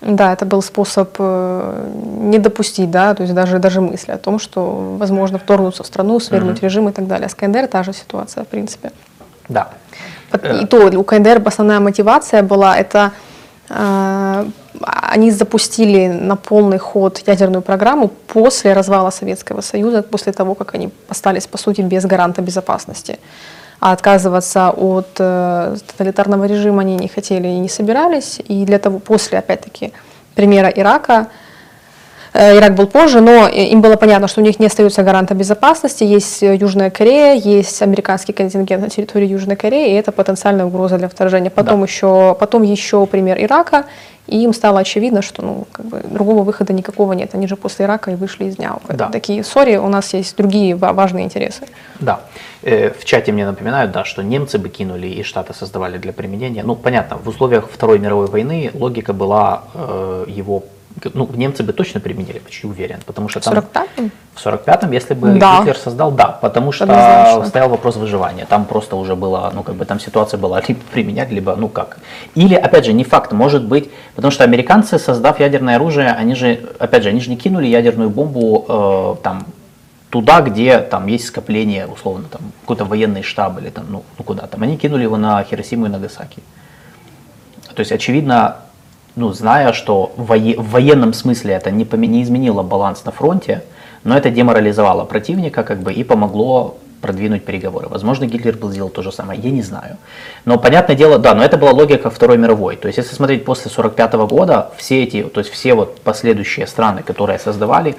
да, 0.00 0.32
это 0.32 0.46
был 0.46 0.62
способ 0.62 1.14
э, 1.18 1.90
не 2.20 2.38
допустить, 2.38 2.90
да, 2.90 3.14
то 3.14 3.22
есть 3.22 3.34
даже, 3.34 3.58
даже 3.58 3.80
мысли 3.80 4.12
о 4.12 4.16
том, 4.16 4.38
что 4.38 4.96
возможно 4.98 5.38
вторгнуться 5.38 5.82
в 5.82 5.86
страну, 5.86 6.20
свергнуть 6.20 6.58
mm-hmm. 6.58 6.64
режим 6.64 6.88
и 6.88 6.92
так 6.92 7.06
далее. 7.06 7.26
А 7.26 7.28
с 7.28 7.34
КНДР 7.34 7.66
та 7.66 7.82
же 7.82 7.92
ситуация, 7.92 8.44
в 8.44 8.46
принципе. 8.46 8.92
Да. 9.48 9.68
И 10.62 10.66
то 10.66 10.90
у 10.90 11.04
КНДР 11.04 11.42
основная 11.44 11.80
мотивация 11.80 12.42
была, 12.42 12.78
это 12.78 13.12
э, 13.68 14.46
они 14.80 15.30
запустили 15.30 16.06
на 16.08 16.36
полный 16.36 16.78
ход 16.78 17.22
ядерную 17.26 17.62
программу 17.62 18.08
после 18.08 18.72
развала 18.72 19.10
Советского 19.10 19.60
Союза, 19.60 20.02
после 20.02 20.32
того, 20.32 20.54
как 20.54 20.74
они 20.74 20.90
остались, 21.08 21.46
по 21.46 21.58
сути, 21.58 21.82
без 21.82 22.06
гаранта 22.06 22.42
безопасности 22.42 23.18
а 23.80 23.92
отказываться 23.92 24.70
от 24.70 25.08
э, 25.18 25.76
тоталитарного 25.86 26.44
режима 26.44 26.82
они 26.82 26.96
не 26.96 27.08
хотели 27.08 27.48
и 27.48 27.58
не 27.58 27.68
собирались. 27.68 28.38
И 28.46 28.64
для 28.64 28.78
того, 28.78 28.98
после, 28.98 29.38
опять-таки, 29.38 29.92
примера 30.34 30.68
Ирака, 30.68 31.28
Ирак 32.32 32.74
был 32.74 32.86
позже, 32.86 33.20
но 33.20 33.48
им 33.48 33.80
было 33.80 33.96
понятно, 33.96 34.28
что 34.28 34.40
у 34.40 34.44
них 34.44 34.60
не 34.60 34.66
остается 34.66 35.02
гаранта 35.02 35.34
безопасности. 35.34 36.04
Есть 36.04 36.42
Южная 36.42 36.90
Корея, 36.90 37.34
есть 37.34 37.82
американский 37.82 38.32
контингент 38.32 38.82
на 38.82 38.88
территории 38.88 39.26
Южной 39.26 39.56
Кореи, 39.56 39.92
и 39.92 39.94
это 39.94 40.12
потенциальная 40.12 40.64
угроза 40.64 40.98
для 40.98 41.08
вторжения. 41.08 41.50
Потом, 41.50 41.80
да. 41.80 41.86
еще, 41.86 42.36
потом 42.38 42.62
еще 42.62 43.04
пример 43.06 43.36
Ирака, 43.42 43.84
и 44.30 44.44
им 44.44 44.54
стало 44.54 44.80
очевидно, 44.80 45.22
что 45.22 45.42
ну, 45.42 45.66
как 45.72 45.86
бы, 45.86 46.02
другого 46.08 46.44
выхода 46.44 46.72
никакого 46.72 47.14
нет. 47.14 47.34
Они 47.34 47.48
же 47.48 47.56
после 47.56 47.86
Ирака 47.86 48.12
и 48.12 48.14
вышли 48.14 48.44
из 48.44 48.56
дня. 48.56 48.76
Да. 48.88 49.08
Такие, 49.08 49.42
сори, 49.42 49.76
у 49.76 49.88
нас 49.88 50.14
есть 50.14 50.36
другие 50.36 50.76
важные 50.76 51.24
интересы. 51.24 51.62
Да. 51.98 52.20
Э, 52.62 52.90
в 52.90 53.04
чате 53.04 53.32
мне 53.32 53.44
напоминают, 53.44 53.90
да, 53.90 54.04
что 54.04 54.22
немцы 54.22 54.58
бы 54.58 54.68
кинули 54.68 55.08
и 55.08 55.22
Штаты 55.24 55.52
создавали 55.52 55.98
для 55.98 56.12
применения. 56.12 56.62
Ну, 56.62 56.76
понятно, 56.76 57.16
в 57.16 57.28
условиях 57.28 57.68
Второй 57.70 57.98
мировой 57.98 58.26
войны 58.26 58.70
логика 58.74 59.12
была 59.12 59.64
э, 59.74 60.26
его 60.28 60.62
ну, 61.14 61.28
немцы 61.34 61.62
бы 61.62 61.72
точно 61.72 62.00
применили, 62.00 62.38
почти 62.38 62.66
уверен, 62.66 62.98
потому 63.06 63.28
что 63.28 63.40
там... 63.40 63.54
В 63.54 63.58
45-м? 63.58 64.10
В 64.34 64.46
45-м, 64.46 64.92
если 64.92 65.14
бы 65.14 65.38
да. 65.38 65.58
Гитлер 65.58 65.76
создал, 65.76 66.10
да, 66.10 66.38
потому 66.40 66.72
что 66.72 67.44
стоял 67.46 67.68
вопрос 67.68 67.96
выживания, 67.96 68.44
там 68.44 68.64
просто 68.64 68.96
уже 68.96 69.14
было, 69.14 69.50
ну, 69.54 69.62
как 69.62 69.74
бы 69.76 69.84
там 69.84 70.00
ситуация 70.00 70.38
была 70.38 70.60
либо 70.66 70.80
применять, 70.92 71.30
либо, 71.30 71.56
ну, 71.56 71.68
как. 71.68 71.98
Или, 72.34 72.54
опять 72.54 72.84
же, 72.84 72.92
не 72.92 73.04
факт, 73.04 73.32
может 73.32 73.64
быть, 73.64 73.90
потому 74.14 74.32
что 74.32 74.44
американцы, 74.44 74.98
создав 74.98 75.40
ядерное 75.40 75.76
оружие, 75.76 76.10
они 76.10 76.34
же, 76.34 76.60
опять 76.78 77.02
же, 77.02 77.08
они 77.08 77.20
же 77.20 77.30
не 77.30 77.36
кинули 77.36 77.66
ядерную 77.66 78.10
бомбу, 78.10 78.64
э, 78.68 79.22
там, 79.22 79.46
туда, 80.10 80.40
где 80.40 80.78
там 80.80 81.06
есть 81.06 81.26
скопление, 81.26 81.86
условно, 81.86 82.24
там, 82.30 82.40
какой-то 82.62 82.84
военный 82.84 83.22
штаб 83.22 83.58
или 83.60 83.70
там, 83.70 83.86
ну, 83.88 84.02
ну 84.18 84.24
куда 84.24 84.46
там, 84.46 84.62
они 84.62 84.76
кинули 84.76 85.04
его 85.04 85.16
на 85.16 85.42
Хиросиму 85.44 85.86
и 85.86 85.88
Нагасаки. 85.88 86.42
То 87.74 87.80
есть, 87.80 87.92
очевидно, 87.92 88.56
ну, 89.20 89.32
зная, 89.32 89.72
что 89.72 90.12
в 90.16 90.26
военном 90.26 91.12
смысле 91.12 91.54
это 91.54 91.70
не, 91.70 91.86
не 92.08 92.22
изменило 92.22 92.62
баланс 92.62 93.04
на 93.04 93.12
фронте, 93.12 93.62
но 94.02 94.16
это 94.16 94.30
деморализовало 94.30 95.04
противника 95.04 95.62
как 95.62 95.80
бы 95.80 95.92
и 95.92 96.02
помогло 96.04 96.78
продвинуть 97.02 97.44
переговоры. 97.44 97.88
Возможно, 97.88 98.26
Гитлер 98.26 98.56
бы 98.56 98.70
сделал 98.72 98.88
то 98.88 99.02
же 99.02 99.12
самое, 99.12 99.38
я 99.40 99.50
не 99.50 99.62
знаю. 99.62 99.96
Но 100.46 100.58
понятное 100.58 100.96
дело, 100.96 101.18
да, 101.18 101.34
но 101.34 101.44
это 101.44 101.58
была 101.58 101.72
логика 101.72 102.10
Второй 102.10 102.38
мировой. 102.38 102.76
То 102.76 102.88
есть, 102.88 102.98
если 102.98 103.14
смотреть 103.14 103.44
после 103.44 103.70
45 103.70 104.14
года, 104.28 104.70
все 104.76 105.02
эти, 105.02 105.22
то 105.22 105.40
есть 105.40 105.50
все 105.50 105.74
вот 105.74 106.00
последующие 106.00 106.66
страны, 106.66 107.02
которые 107.02 107.38
создавали, 107.38 107.96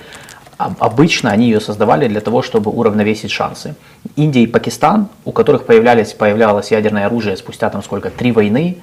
обычно 0.57 1.31
они 1.31 1.45
ее 1.45 1.59
создавали 1.59 2.07
для 2.07 2.21
того, 2.21 2.41
чтобы 2.41 2.71
уравновесить 2.71 3.31
шансы. 3.31 3.75
Индия 4.15 4.43
и 4.43 4.47
Пакистан, 4.47 5.07
у 5.25 5.31
которых 5.31 5.65
появлялись, 5.65 6.13
появлялось 6.13 6.71
ядерное 6.71 7.05
оружие 7.05 7.37
спустя 7.37 7.69
там 7.69 7.83
сколько, 7.83 8.09
три 8.09 8.31
войны, 8.31 8.77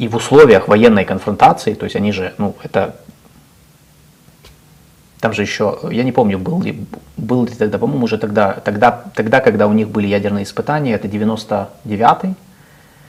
и 0.00 0.08
в 0.08 0.16
условиях 0.16 0.66
военной 0.66 1.04
конфронтации, 1.04 1.74
то 1.74 1.84
есть 1.84 1.94
они 1.94 2.10
же, 2.10 2.32
ну, 2.38 2.54
это 2.62 2.96
там 5.20 5.34
же 5.34 5.42
еще, 5.42 5.78
я 5.90 6.04
не 6.04 6.12
помню, 6.12 6.38
был 6.38 6.62
ли, 6.62 6.86
был 7.18 7.44
ли 7.44 7.52
тогда, 7.54 7.76
по-моему, 7.76 8.04
уже 8.04 8.16
тогда, 8.16 8.54
тогда, 8.64 9.04
тогда, 9.14 9.40
когда 9.40 9.66
у 9.66 9.74
них 9.74 9.90
были 9.90 10.06
ядерные 10.06 10.44
испытания, 10.44 10.94
это 10.94 11.06
99-й. 11.06 12.34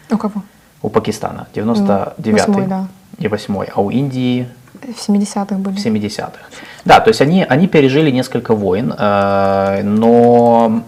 У 0.10 0.18
кого? 0.18 0.44
У 0.82 0.90
Пакистана, 0.90 1.48
99-й 1.54 2.68
да. 2.68 2.88
и 3.18 3.28
8 3.30 3.66
а 3.74 3.82
у 3.82 3.90
Индии 3.90 4.50
в 4.74 5.10
70-х 5.10 5.56
были. 5.56 5.76
В 5.76 5.86
70-х. 5.86 6.40
Да, 6.86 7.00
то 7.00 7.10
есть 7.10 7.22
они, 7.22 7.44
они 7.44 7.68
пережили 7.68 8.12
несколько 8.12 8.56
войн, 8.56 8.94
э, 8.98 9.84
но, 9.84 10.82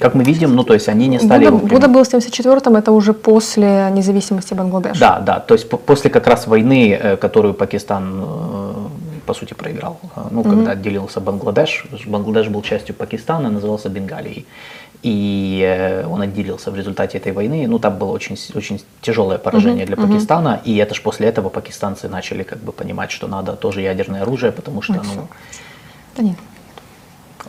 как 0.00 0.14
мы 0.14 0.24
видим, 0.24 0.54
ну, 0.54 0.64
то 0.64 0.74
есть 0.74 0.88
они 0.88 1.08
не 1.08 1.18
стали... 1.18 1.48
Буда, 1.50 1.66
Буда 1.66 1.88
был 1.88 2.04
в 2.04 2.08
74-м, 2.08 2.76
это 2.76 2.92
уже 2.92 3.12
после 3.12 3.90
независимости 3.92 4.54
Бангладеша. 4.54 5.00
Да, 5.00 5.20
да, 5.20 5.40
то 5.40 5.54
есть 5.54 5.68
после 5.68 6.10
как 6.10 6.26
раз 6.26 6.46
войны, 6.46 6.98
э, 7.00 7.16
которую 7.16 7.54
Пакистан, 7.54 8.22
э, 8.22 8.72
по 9.26 9.34
сути, 9.34 9.54
проиграл, 9.54 9.98
ну, 10.30 10.40
mm-hmm. 10.40 10.50
когда 10.50 10.70
отделился 10.72 11.20
Бангладеш, 11.20 11.86
Бангладеш 12.06 12.48
был 12.48 12.62
частью 12.62 12.94
Пакистана, 12.94 13.50
назывался 13.50 13.88
Бенгалией 13.88 14.46
и 15.04 15.62
э, 15.62 16.06
он 16.06 16.22
отделился 16.22 16.70
в 16.70 16.76
результате 16.76 17.18
этой 17.18 17.32
войны. 17.32 17.66
Ну, 17.68 17.78
там 17.78 17.98
было 17.98 18.10
очень, 18.10 18.38
очень 18.54 18.80
тяжелое 19.02 19.36
поражение 19.36 19.84
для 19.84 19.96
Пакистана, 19.96 20.62
и 20.64 20.76
это 20.76 20.94
же 20.94 21.02
после 21.02 21.28
этого 21.28 21.50
пакистанцы 21.50 22.08
начали 22.08 22.42
как 22.42 22.58
бы 22.58 22.72
понимать, 22.72 23.10
что 23.10 23.26
надо 23.28 23.52
тоже 23.52 23.82
ядерное 23.82 24.22
оружие, 24.22 24.50
потому 24.50 24.80
что, 24.82 24.94
ну... 24.94 25.28
Да 26.16 26.22
нет, 26.22 26.36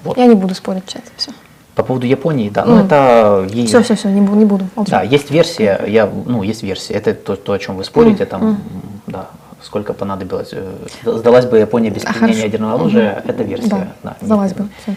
вот. 0.04 0.18
я 0.18 0.28
не 0.28 0.36
буду 0.36 0.54
спорить, 0.54 0.86
чат, 0.88 1.04
все. 1.15 1.32
По 1.76 1.84
поводу 1.84 2.06
Японии, 2.08 2.50
да, 2.50 2.65
ну 2.65 2.84
это... 2.84 3.48
Все, 3.65 3.82
все, 3.84 3.96
все, 3.96 4.10
не 4.10 4.22
буду, 4.22 4.38
не 4.38 4.46
буду. 4.46 4.68
Молчу. 4.76 4.91
Да, 4.91 5.02
есть 5.02 5.32
версия, 5.32 5.82
я, 5.88 6.08
ну, 6.08 6.44
есть 6.44 6.63
версия, 6.63 6.96
это 6.96 7.13
то, 7.13 7.36
то 7.36 7.54
о 7.54 7.60
чем 7.60 7.78
вы 7.78 7.86
спорите, 7.86 8.26
там, 8.26 8.62
да, 9.08 9.28
сколько 9.62 9.94
понадобилось. 9.94 10.50
Э, 10.52 10.74
сдалась 11.06 11.46
бы 11.46 11.58
Япония 11.58 11.89
без 11.89 12.04
применения 12.04 12.44
ядерного 12.44 12.76
оружия, 12.76 13.24
это 13.26 13.44
версия. 13.44 13.70
Да, 13.70 13.88
да 14.04 14.18
сдалась 14.22 14.54
бы, 14.54 14.68
все 14.82 14.96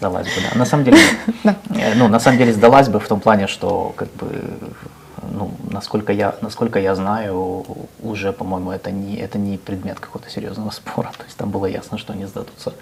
сдалась 0.00 0.26
бы, 0.26 0.40
да. 0.50 0.58
На 0.58 0.64
самом 0.64 0.84
деле, 0.84 0.98
э, 1.44 1.94
ну, 1.94 2.08
на 2.08 2.20
самом 2.20 2.38
деле 2.38 2.52
сдалась 2.52 2.88
бы 2.88 2.98
в 2.98 3.08
том 3.08 3.20
плане, 3.20 3.46
что, 3.46 3.92
как 3.96 4.08
бы, 4.14 4.26
ну, 5.32 5.50
насколько 5.70 6.12
я, 6.12 6.34
насколько 6.40 6.78
я 6.78 6.94
знаю, 6.94 7.64
уже, 8.02 8.32
по-моему, 8.32 8.72
это 8.72 8.90
не, 8.90 9.16
это 9.16 9.38
не 9.38 9.58
предмет 9.58 10.00
какого-то 10.00 10.30
серьезного 10.30 10.70
спора. 10.70 11.10
То 11.18 11.24
есть 11.24 11.36
там 11.36 11.50
было 11.50 11.66
ясно, 11.66 11.98
что 11.98 12.12
они 12.14 12.26
сдадутся. 12.26 12.72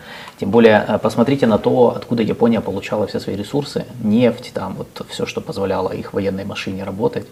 Тем 0.40 0.50
более, 0.50 0.84
э, 0.88 0.98
посмотрите 0.98 1.46
на 1.46 1.58
то, 1.58 1.94
откуда 1.96 2.22
Япония 2.22 2.60
получала 2.60 3.06
все 3.06 3.20
свои 3.20 3.36
ресурсы, 3.36 3.84
нефть, 4.02 4.52
там 4.54 4.74
вот 4.74 5.06
все, 5.08 5.26
что 5.26 5.40
позволяло 5.40 5.90
их 5.90 6.12
военной 6.12 6.44
машине 6.44 6.84
работать. 6.84 7.26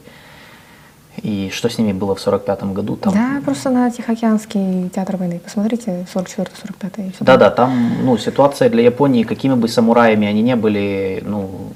И 1.22 1.50
что 1.50 1.68
с 1.68 1.78
ними 1.78 1.92
было 1.92 2.14
в 2.14 2.20
45 2.20 2.64
году? 2.64 2.96
Там... 2.96 3.12
Да, 3.12 3.40
просто 3.44 3.70
на 3.70 3.90
Тихоокеанский 3.90 4.90
театр 4.90 5.16
войны. 5.16 5.40
Посмотрите, 5.42 6.06
44-45. 6.14 7.14
Да, 7.20 7.36
да, 7.36 7.50
там 7.50 8.04
ну, 8.04 8.18
ситуация 8.18 8.68
для 8.68 8.82
Японии, 8.82 9.22
какими 9.24 9.54
бы 9.54 9.68
самураями 9.68 10.26
они 10.26 10.42
не 10.42 10.56
были, 10.56 11.22
ну, 11.24 11.72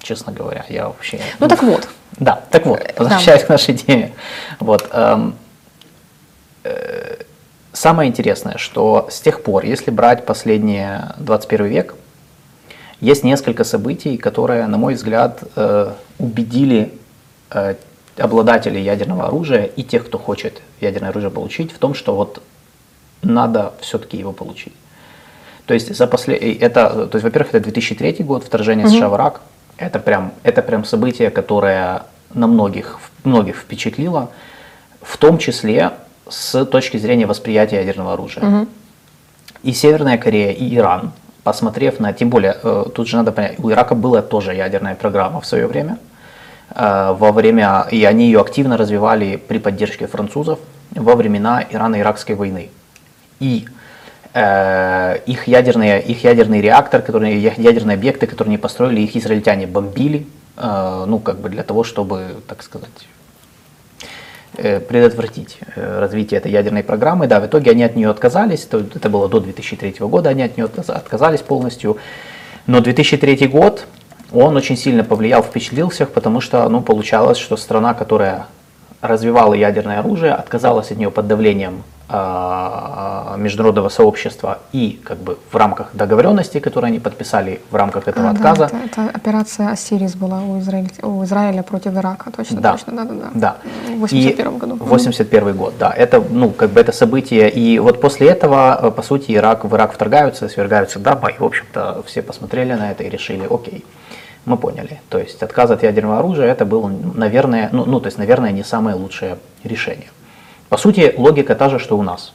честно 0.00 0.32
говоря, 0.32 0.64
я 0.68 0.86
вообще... 0.88 1.18
Ну, 1.38 1.46
ну 1.46 1.48
так 1.48 1.62
вот. 1.62 1.88
Да, 2.18 2.40
так 2.50 2.66
вот, 2.66 2.80
возвращаясь 2.96 3.40
да. 3.40 3.46
к 3.46 3.48
нашей 3.50 3.74
теме. 3.74 4.12
Вот, 4.60 4.88
эм, 4.92 5.34
э, 6.64 7.22
самое 7.72 8.10
интересное, 8.10 8.58
что 8.58 9.08
с 9.10 9.20
тех 9.20 9.42
пор, 9.42 9.64
если 9.64 9.90
брать 9.90 10.26
последние 10.26 11.14
21 11.18 11.66
век, 11.66 11.94
есть 13.00 13.24
несколько 13.24 13.62
событий, 13.64 14.16
которые, 14.16 14.66
на 14.66 14.76
мой 14.76 14.94
взгляд, 14.94 15.42
э, 15.54 15.92
убедили 16.18 16.78
Э, 16.82 16.96
обладателей 18.18 18.82
ядерного 18.82 19.26
оружия 19.26 19.64
и 19.64 19.82
тех, 19.82 20.06
кто 20.06 20.18
хочет 20.18 20.60
ядерное 20.80 21.10
оружие 21.10 21.30
получить, 21.30 21.72
в 21.72 21.78
том, 21.78 21.94
что 21.94 22.14
вот 22.14 22.42
надо 23.22 23.72
все-таки 23.80 24.16
его 24.16 24.32
получить. 24.32 24.72
То 25.66 25.74
есть 25.74 25.94
за 25.94 26.06
после 26.06 26.36
это, 26.36 27.06
то 27.06 27.16
есть, 27.16 27.24
во-первых, 27.24 27.54
это 27.54 27.64
2003 27.64 28.24
год, 28.24 28.44
вторжение 28.44 28.86
угу. 28.86 28.94
США 28.94 29.08
в 29.08 29.14
Ирак. 29.16 29.40
Это 29.76 29.98
прям, 29.98 30.32
это 30.42 30.62
прям 30.62 30.84
событие, 30.84 31.30
которое 31.30 32.02
на 32.34 32.46
многих, 32.46 32.98
многих 33.24 33.56
впечатлило, 33.56 34.30
в 35.02 35.16
том 35.18 35.38
числе 35.38 35.92
с 36.28 36.64
точки 36.64 36.96
зрения 36.96 37.26
восприятия 37.26 37.76
ядерного 37.76 38.14
оружия. 38.14 38.44
Угу. 38.44 38.68
И 39.62 39.72
Северная 39.72 40.18
Корея, 40.18 40.52
и 40.52 40.74
Иран, 40.74 41.12
посмотрев 41.44 42.00
на, 42.00 42.12
тем 42.12 42.30
более, 42.30 42.56
э, 42.62 42.84
тут 42.94 43.08
же 43.08 43.16
надо 43.16 43.32
понять, 43.32 43.58
у 43.58 43.70
Ирака 43.70 43.94
была 43.94 44.22
тоже 44.22 44.54
ядерная 44.54 44.94
программа 44.94 45.40
в 45.40 45.46
свое 45.46 45.66
время, 45.66 45.98
Э, 45.98 46.07
во 46.74 47.32
время, 47.32 47.86
и 47.90 48.04
они 48.04 48.26
ее 48.26 48.40
активно 48.40 48.76
развивали 48.76 49.36
при 49.36 49.58
поддержке 49.58 50.06
французов 50.06 50.58
во 50.94 51.14
времена 51.14 51.64
Ирано-Иракской 51.70 52.34
войны. 52.34 52.70
И 53.40 53.66
э, 54.34 55.18
их, 55.26 55.46
ядерные, 55.48 56.02
их 56.02 56.24
ядерный 56.24 56.60
реактор, 56.60 57.02
которые, 57.02 57.40
ядерные 57.40 57.94
объекты, 57.94 58.26
которые 58.26 58.52
они 58.52 58.58
построили, 58.58 59.00
их 59.00 59.16
израильтяне 59.16 59.66
бомбили, 59.66 60.26
э, 60.56 61.04
ну, 61.06 61.18
как 61.18 61.40
бы 61.40 61.48
для 61.48 61.62
того, 61.62 61.84
чтобы, 61.84 62.36
так 62.46 62.62
сказать, 62.62 62.88
э, 64.56 64.80
предотвратить 64.80 65.58
э, 65.76 66.00
развитие 66.00 66.38
этой 66.38 66.52
ядерной 66.52 66.82
программы. 66.82 67.26
Да, 67.26 67.40
в 67.40 67.46
итоге 67.46 67.70
они 67.70 67.84
от 67.84 67.96
нее 67.96 68.10
отказались, 68.10 68.66
это 68.66 69.08
было 69.08 69.28
до 69.28 69.40
2003 69.40 69.96
года, 70.00 70.30
они 70.30 70.42
от 70.42 70.56
нее 70.56 70.66
отказались 70.66 71.40
полностью. 71.40 71.98
Но 72.66 72.80
2003 72.80 73.46
год 73.48 73.86
он 74.32 74.56
очень 74.56 74.76
сильно 74.76 75.04
повлиял, 75.04 75.42
впечатлил 75.42 75.88
всех, 75.88 76.10
потому 76.10 76.40
что 76.40 76.68
ну, 76.68 76.80
получалось, 76.80 77.38
что 77.38 77.56
страна, 77.56 77.94
которая 77.94 78.46
развивала 79.00 79.54
ядерное 79.54 80.00
оружие, 80.00 80.32
отказалась 80.32 80.90
от 80.90 80.98
нее 80.98 81.10
под 81.10 81.28
давлением 81.28 81.84
э, 82.08 83.34
международного 83.38 83.88
сообщества 83.90 84.58
и 84.72 85.00
как 85.04 85.18
бы 85.18 85.38
в 85.50 85.56
рамках 85.56 85.90
договоренности, 85.92 86.58
которые 86.58 86.88
они 86.88 86.98
подписали 86.98 87.60
в 87.70 87.76
рамках 87.76 88.08
этого 88.08 88.28
а, 88.28 88.30
отказа. 88.32 88.68
Да, 88.72 88.78
это, 88.84 89.00
это 89.02 89.16
операция 89.16 89.70
Осирис 89.70 90.16
была 90.16 90.42
у 90.42 90.58
Израиля, 90.58 90.88
у 91.02 91.22
Израиля 91.24 91.62
против 91.62 91.94
Ирака, 91.94 92.30
точно, 92.30 92.60
да, 92.60 92.72
точно, 92.72 92.92
да, 92.92 93.04
да, 93.04 93.14
да. 93.14 93.30
да. 93.34 93.56
В 93.94 94.00
81 94.00 94.58
году. 94.58 94.76
81 94.76 95.56
год, 95.56 95.74
да. 95.78 95.92
Это, 95.92 96.20
ну, 96.28 96.50
как 96.50 96.70
бы 96.70 96.80
это 96.80 96.90
событие. 96.90 97.48
И 97.50 97.78
вот 97.78 98.00
после 98.00 98.28
этого, 98.28 98.78
э, 98.82 98.90
по 98.90 99.02
сути, 99.02 99.32
Ирак, 99.32 99.64
в 99.64 99.74
Ирак 99.76 99.92
вторгаются, 99.92 100.48
свергаются 100.48 100.98
Даба, 100.98 101.28
и, 101.28 101.38
в 101.38 101.44
общем-то, 101.44 102.02
все 102.06 102.22
посмотрели 102.22 102.72
на 102.72 102.90
это 102.90 103.04
и 103.04 103.08
решили, 103.08 103.46
окей, 103.48 103.84
мы 104.48 104.56
поняли. 104.56 105.00
То 105.08 105.18
есть 105.18 105.42
отказ 105.42 105.70
от 105.70 105.82
ядерного 105.82 106.18
оружия 106.18 106.46
это 106.46 106.64
было, 106.64 106.88
наверное, 107.14 107.68
ну, 107.72 107.84
ну, 107.84 108.00
то 108.00 108.06
есть, 108.06 108.18
наверное, 108.18 108.50
не 108.50 108.64
самое 108.64 108.96
лучшее 108.96 109.38
решение. 109.64 110.08
По 110.68 110.76
сути, 110.76 111.14
логика 111.16 111.54
та 111.54 111.68
же, 111.68 111.78
что 111.78 111.96
у 111.98 112.02
нас. 112.02 112.32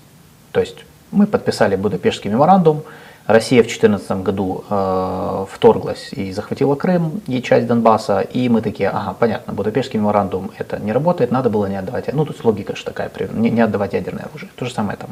То 0.51 0.59
есть 0.59 0.85
мы 1.11 1.27
подписали 1.27 1.75
Будапештский 1.75 2.29
меморандум, 2.29 2.83
Россия 3.25 3.61
в 3.61 3.67
2014 3.67 4.23
году 4.23 4.65
э, 4.69 5.45
вторглась 5.49 6.11
и 6.11 6.33
захватила 6.33 6.75
Крым 6.75 7.21
и 7.25 7.41
часть 7.41 7.67
Донбасса, 7.67 8.19
и 8.19 8.49
мы 8.49 8.61
такие, 8.61 8.89
ага, 8.89 9.15
понятно, 9.17 9.53
Будапештский 9.53 9.97
меморандум 9.97 10.51
это 10.57 10.77
не 10.77 10.91
работает, 10.91 11.31
надо 11.31 11.49
было 11.49 11.67
не 11.67 11.77
отдавать, 11.77 12.13
ну 12.13 12.25
тут 12.25 12.43
логика 12.43 12.75
же 12.75 12.83
такая, 12.83 13.09
не, 13.31 13.49
не 13.49 13.61
отдавать 13.61 13.93
ядерное 13.93 14.25
оружие, 14.25 14.49
то 14.55 14.65
же 14.65 14.73
самое 14.73 14.97
там. 14.97 15.09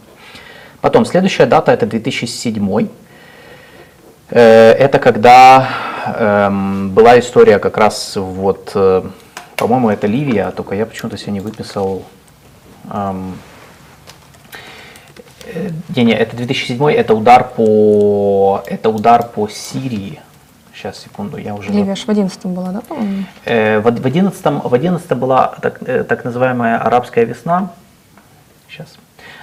Потом, 0.81 1.05
следующая 1.05 1.45
дата 1.45 1.71
это 1.71 1.85
2007 1.85 2.89
Э, 4.31 4.71
это 4.71 4.97
когда 4.97 5.67
была 6.07 7.19
история 7.19 7.59
как 7.59 7.77
раз 7.77 8.15
вот, 8.15 8.71
э, 8.75 9.03
по-моему, 9.55 9.89
это 9.89 10.07
Ливия, 10.07 10.51
только 10.51 10.75
я 10.75 10.85
почему-то 10.85 11.17
себе 11.17 11.33
не 11.33 11.39
выписал. 11.39 12.03
Эм, 12.91 13.37
э, 15.45 15.69
не, 15.95 16.03
не, 16.05 16.13
это 16.13 16.35
2007, 16.35 16.83
это 16.91 17.13
удар 17.13 17.47
по, 17.55 18.63
это 18.65 18.89
удар 18.89 19.27
по 19.27 19.47
Сирии. 19.47 20.19
Сейчас, 20.73 20.99
секунду, 20.99 21.37
я 21.37 21.53
уже... 21.53 21.71
Ливия 21.71 21.93
в 21.93 22.09
11 22.09 22.45
была, 22.45 22.71
да, 22.71 22.81
по-моему? 22.81 23.25
Э, 23.45 23.79
в, 23.79 23.83
в, 23.83 24.05
11, 24.05 24.43
в 24.63 24.73
11 24.73 25.13
была 25.17 25.55
так, 25.61 25.79
так 26.07 26.25
называемая 26.25 26.77
арабская 26.77 27.25
весна. 27.25 27.73
Сейчас. 28.67 28.97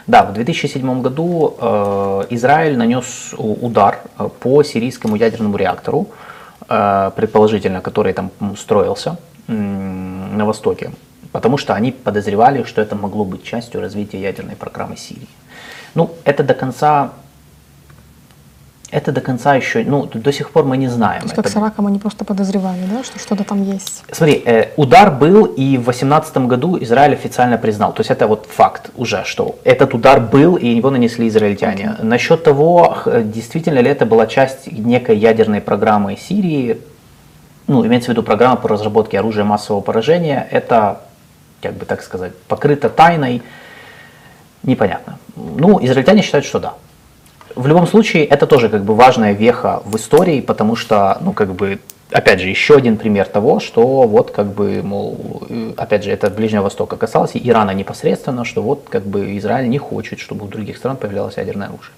Да, 0.09 0.25
в 0.25 0.33
2007 0.33 1.03
году 1.03 1.55
э, 1.61 2.25
Израиль 2.31 2.77
нанес 2.77 3.35
удар 3.37 4.01
по 4.41 4.63
сирийскому 4.65 5.17
ядерному 5.17 5.57
реактору, 5.57 6.09
э, 6.11 6.38
предположительно, 6.69 7.81
который 7.81 8.13
там 8.13 8.31
строился 8.57 9.17
э, 9.49 9.53
на 9.53 10.45
Востоке, 10.45 10.91
потому 11.33 11.59
что 11.59 11.75
они 11.75 11.93
подозревали, 11.93 12.65
что 12.65 12.83
это 12.83 12.95
могло 12.95 13.25
быть 13.25 13.43
частью 13.43 13.81
развития 13.81 14.21
ядерной 14.21 14.57
программы 14.57 14.97
Сирии. 14.97 15.29
Ну, 15.95 16.11
это 16.25 16.45
до 16.45 16.55
конца 16.55 17.13
Это 18.91 19.13
до 19.13 19.21
конца 19.21 19.55
еще, 19.55 19.85
ну, 19.85 20.07
до 20.07 20.33
сих 20.33 20.51
пор 20.51 20.65
мы 20.65 20.79
не 20.79 20.89
знаем. 20.89 21.21
То 21.21 21.25
есть, 21.27 21.35
как 21.37 21.45
Это- 21.45 21.55
с 21.55 21.57
Ираком 21.59 21.87
они 21.87 21.99
просто 21.99 22.25
подозревали, 22.25 22.81
да, 22.91 23.05
что 23.05 23.19
что-то 23.19 23.45
там 23.45 23.63
есть. 23.63 24.03
Смотри, 24.11 24.43
э, 24.47 24.69
удар 24.77 25.11
был, 25.11 25.45
и 25.45 25.77
в 25.77 25.85
2018 25.85 26.47
году 26.49 26.79
Израиль 26.81 27.13
официально 27.13 27.59
признал. 27.59 27.93
То 27.93 28.01
есть 28.01 28.11
это 28.11 28.27
вот 28.27 28.47
факт 28.51 28.91
уже, 28.97 29.25
что 29.25 29.57
этот 29.65 29.93
удар 29.95 30.21
был, 30.21 30.57
и 30.57 30.67
его 30.67 30.91
нанесли 30.91 31.29
израильтяне. 31.29 31.97
Насчет 32.03 32.45
того, 32.45 32.97
действительно 33.25 33.81
ли 33.81 33.91
это 33.91 34.07
была 34.07 34.27
часть 34.27 34.73
некой 34.73 35.19
ядерной 35.19 35.61
программы 35.61 36.17
Сирии, 36.17 36.79
ну, 37.67 37.85
имеется 37.87 38.07
в 38.07 38.13
виду 38.13 38.23
программа 38.23 38.57
по 38.57 38.69
разработке 38.69 39.19
оружия 39.19 39.45
массового 39.45 39.83
поражения, 39.83 40.49
это, 40.51 41.03
как 41.61 41.75
бы 41.75 41.85
так 41.85 42.03
сказать, 42.03 42.33
покрыто 42.49 42.89
тайной, 42.89 43.43
непонятно. 44.63 45.19
Ну, 45.37 45.79
израильтяне 45.85 46.23
считают, 46.23 46.47
что 46.47 46.59
да. 46.59 46.73
В 47.55 47.67
любом 47.67 47.87
случае, 47.87 48.25
это 48.25 48.47
тоже 48.47 48.69
как 48.69 48.85
бы 48.85 48.95
важная 48.95 49.33
веха 49.33 49.83
в 49.85 49.97
истории, 49.97 50.41
потому 50.41 50.77
что, 50.77 51.19
ну, 51.21 51.33
как 51.33 51.55
бы, 51.55 51.79
опять 52.11 52.41
же, 52.41 52.49
еще 52.49 52.77
один 52.77 52.97
пример 52.97 53.27
того, 53.27 53.61
что 53.61 54.03
вот, 54.03 54.31
как 54.31 54.47
бы, 54.47 54.83
мол, 54.83 55.43
э, 55.49 55.73
опять 55.77 56.05
же, 56.05 56.11
это 56.11 56.31
Ближнего 56.31 56.63
Востока 56.63 56.97
касалось, 56.97 57.35
и 57.35 57.49
Ирана 57.49 57.73
непосредственно, 57.73 58.45
что 58.45 58.63
вот, 58.63 58.87
как 58.89 59.05
бы, 59.05 59.37
Израиль 59.39 59.69
не 59.69 59.79
хочет, 59.79 60.21
чтобы 60.21 60.47
у 60.47 60.49
других 60.49 60.77
стран 60.77 60.97
появлялось 60.97 61.37
ядерное 61.37 61.69
оружие. 61.69 61.93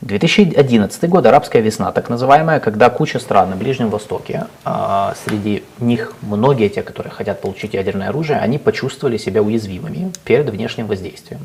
2011 0.00 1.08
год, 1.08 1.26
арабская 1.26 1.60
весна, 1.60 1.90
так 1.90 2.08
называемая, 2.08 2.60
когда 2.60 2.88
куча 2.88 3.18
стран 3.18 3.50
на 3.50 3.56
Ближнем 3.56 3.90
Востоке, 3.90 4.46
а, 4.64 5.14
среди 5.24 5.64
них 5.80 6.12
многие 6.22 6.68
те, 6.68 6.82
которые 6.82 7.12
хотят 7.12 7.40
получить 7.40 7.74
ядерное 7.74 8.10
оружие, 8.10 8.38
они 8.38 8.58
почувствовали 8.58 9.16
себя 9.16 9.42
уязвимыми 9.42 10.12
перед 10.24 10.48
внешним 10.50 10.86
воздействием. 10.86 11.40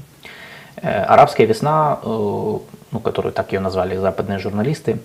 Э, 0.83 1.03
Арабская 1.03 1.45
весна, 1.45 1.99
э, 2.03 2.57
ну, 2.93 2.99
которую 2.99 3.33
так 3.33 3.51
ее 3.51 3.59
назвали 3.59 3.97
западные 3.97 4.39
журналисты, 4.39 4.99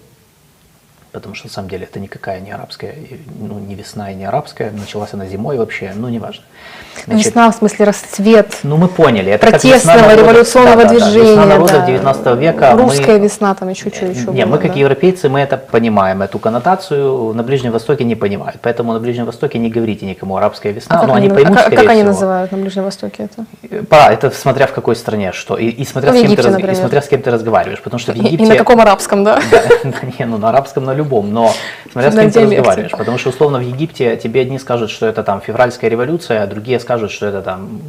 потому 1.13 1.35
что 1.35 1.47
на 1.49 1.53
самом 1.53 1.69
деле 1.69 1.85
это 1.85 2.01
никакая 2.01 2.41
не 2.41 2.51
арабская, 2.53 2.93
и, 2.93 3.19
ну, 3.41 3.59
не 3.59 3.75
весна 3.75 4.11
и 4.11 4.15
не 4.15 4.25
арабская, 4.25 4.71
началась 4.71 5.13
она 5.15 5.27
зимой 5.27 5.57
вообще, 5.59 5.93
ну, 5.95 6.09
неважно. 6.09 6.45
Значит, 7.05 7.27
Весна, 7.27 7.51
в 7.51 7.55
смысле, 7.55 7.85
расцвет. 7.87 8.59
ну, 8.65 8.77
мы 8.77 8.89
поняли. 8.89 9.31
Это 9.33 9.47
Протестного, 9.47 9.77
весна 9.77 9.95
народов- 10.09 10.19
революционного 10.19 10.77
да, 10.77 10.83
да, 10.83 10.89
да, 10.89 10.95
движения. 10.95 11.31
Весна 11.31 11.47
народов 11.47 11.71
да. 11.77 11.87
19 11.87 12.35
века. 12.39 12.71
мы- 12.75 12.83
Русская 12.83 13.19
весна, 13.19 13.55
там 13.55 13.69
еще 13.69 13.91
что 13.91 14.07
еще 14.07 14.21
не, 14.33 14.45
было, 14.45 14.53
мы 14.57 14.59
как 14.59 14.73
да. 14.75 14.79
европейцы, 14.81 15.29
мы 15.29 15.41
это 15.41 15.57
понимаем, 15.59 16.23
эту 16.23 16.39
коннотацию 16.41 17.33
на 17.35 17.43
Ближнем 17.45 17.71
Востоке 17.73 18.03
не 18.05 18.17
понимают. 18.17 18.59
Поэтому 18.63 18.93
на 18.93 18.99
Ближнем 19.01 19.27
Востоке 19.27 19.59
не 19.59 19.71
говорите 19.71 20.07
никому 20.07 20.37
арабская 20.37 20.73
весна, 20.73 21.01
А 21.01 21.07
но 21.07 21.15
они, 21.15 21.27
они 21.29 21.35
поймут, 21.37 21.57
а 21.59 21.63
как- 21.63 21.75
как 21.75 21.89
они 21.89 22.01
всего. 22.01 22.07
называют 22.09 22.53
на 22.53 22.59
Ближнем 22.59 22.85
Востоке 22.85 23.29
это? 23.31 23.85
Пора, 23.87 24.13
это 24.13 24.31
смотря 24.33 24.67
в 24.67 24.73
какой 24.73 24.97
стране 24.97 25.31
что. 25.33 25.57
И, 25.57 25.67
и 25.69 25.85
смотря, 25.85 26.11
Ну, 26.11 26.17
с 26.19 26.21
кем 26.21 26.31
Египте, 26.33 26.51
ты, 26.51 26.73
и 26.73 26.75
смотря 26.75 27.01
с 27.03 27.07
кем 27.09 27.23
ты 27.23 27.31
разговариваешь. 27.31 27.81
Потому 27.81 28.01
что 28.01 28.13
в 28.13 28.17
И, 28.17 28.19
Египте... 28.19 28.45
и 28.45 28.49
на 28.49 28.57
каком 28.57 28.81
арабском, 28.81 29.23
да? 29.25 29.41
Да, 29.53 29.63
да 29.85 29.93
не, 30.19 30.25
ну 30.27 30.37
на 30.39 30.49
арабском, 30.51 30.85
на 30.85 30.95
любом, 30.99 31.33
но 31.33 31.53
смотря 31.91 32.13
с 32.13 32.15
кем 32.15 32.31
ты 32.31 32.41
разговариваешь. 32.43 32.93
Потому 32.93 33.19
что 33.19 33.31
условно 33.31 33.59
в 33.59 33.63
Египте 33.63 34.17
тебе 34.17 34.43
одни 34.43 34.59
скажут, 34.59 34.91
что 34.91 35.07
это 35.07 35.23
там 35.23 35.41
февральская 35.41 35.91
революция, 35.91 36.43
а 36.43 36.47
другие 36.47 36.79
скажут, 36.81 37.11
что 37.11 37.27
это 37.27 37.43
там 37.43 37.81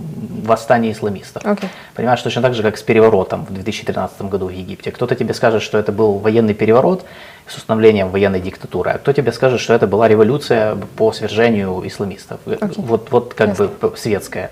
восстание 0.45 0.91
исламистов. 0.91 1.45
Окей. 1.45 1.69
Понимаешь, 1.95 2.21
точно 2.21 2.41
так 2.41 2.53
же, 2.53 2.63
как 2.63 2.77
с 2.77 2.81
переворотом 2.81 3.45
в 3.45 3.53
2013 3.53 4.21
году 4.23 4.47
в 4.47 4.51
Египте. 4.51 4.91
Кто-то 4.91 5.15
тебе 5.15 5.33
скажет, 5.33 5.61
что 5.61 5.77
это 5.77 5.91
был 5.91 6.13
военный 6.13 6.53
переворот 6.53 7.05
с 7.47 7.57
установлением 7.57 8.09
военной 8.09 8.39
диктатуры, 8.39 8.91
а 8.91 8.97
кто 8.97 9.11
тебе 9.13 9.31
скажет, 9.31 9.59
что 9.59 9.73
это 9.73 9.87
была 9.87 10.07
революция 10.07 10.77
по 10.97 11.11
свержению 11.11 11.81
исламистов. 11.85 12.39
Вот, 12.45 13.11
вот 13.11 13.33
как 13.33 13.49
Ясно. 13.49 13.69
бы 13.81 13.93
светская. 13.97 14.51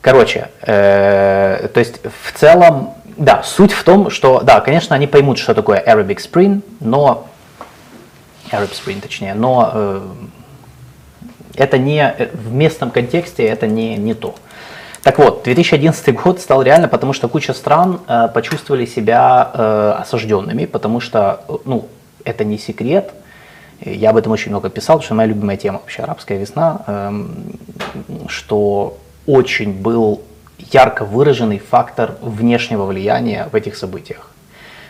Короче, 0.00 0.50
э, 0.62 1.68
то 1.72 1.80
есть 1.80 2.00
в 2.04 2.38
целом, 2.38 2.94
да, 3.16 3.42
суть 3.42 3.72
в 3.72 3.82
том, 3.82 4.10
что, 4.10 4.40
да, 4.40 4.60
конечно, 4.60 4.94
они 4.94 5.08
поймут, 5.08 5.38
что 5.38 5.52
такое 5.52 5.82
Arabic 5.84 6.18
Spring, 6.18 6.62
но 6.78 7.26
Arab 8.50 8.70
Spring, 8.72 9.00
точнее, 9.00 9.34
но 9.34 9.70
э, 9.72 10.00
это 11.54 11.78
не 11.78 12.00
э, 12.00 12.30
в 12.34 12.52
местном 12.52 12.90
контексте 12.90 13.44
это 13.44 13.66
не, 13.66 13.96
не 13.96 14.14
то. 14.14 14.34
Так 15.02 15.18
вот, 15.18 15.44
2011 15.44 16.14
год 16.14 16.40
стал 16.40 16.62
реально, 16.62 16.88
потому 16.88 17.12
что 17.12 17.28
куча 17.28 17.54
стран 17.54 18.00
э, 18.08 18.28
почувствовали 18.34 18.86
себя 18.86 19.50
э, 19.54 19.94
осажденными, 20.00 20.66
потому 20.66 21.00
что, 21.00 21.44
э, 21.48 21.52
ну, 21.64 21.88
это 22.24 22.44
не 22.44 22.58
секрет, 22.58 23.12
я 23.80 24.10
об 24.10 24.16
этом 24.16 24.32
очень 24.32 24.50
много 24.50 24.68
писал, 24.68 25.00
что 25.02 25.14
моя 25.14 25.28
любимая 25.28 25.56
тема 25.56 25.78
вообще 25.78 26.02
арабская 26.02 26.38
весна, 26.38 26.82
эм, 26.86 27.52
что 28.26 28.96
очень 29.26 29.72
был 29.72 30.22
ярко 30.72 31.04
выраженный 31.04 31.58
фактор 31.58 32.16
внешнего 32.20 32.84
влияния 32.84 33.48
в 33.52 33.54
этих 33.54 33.76
событиях. 33.76 34.30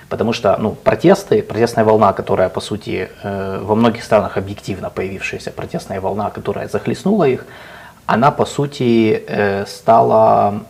Потому 0.09 0.33
что 0.33 0.57
ну, 0.59 0.71
протесты, 0.73 1.43
протестная 1.43 1.85
волна, 1.85 2.13
которая, 2.13 2.49
по 2.49 2.61
сути, 2.61 3.09
э, 3.23 3.61
во 3.63 3.75
многих 3.75 4.05
странах 4.05 4.37
объективно 4.37 4.89
появившаяся 4.91 5.51
протестная 5.51 6.01
волна, 6.01 6.31
которая 6.31 6.69
захлестнула 6.69 7.25
их, 7.25 7.45
она, 8.07 8.31
по 8.31 8.47
сути, 8.47 9.25
э, 9.27 9.67
стала 9.67 10.63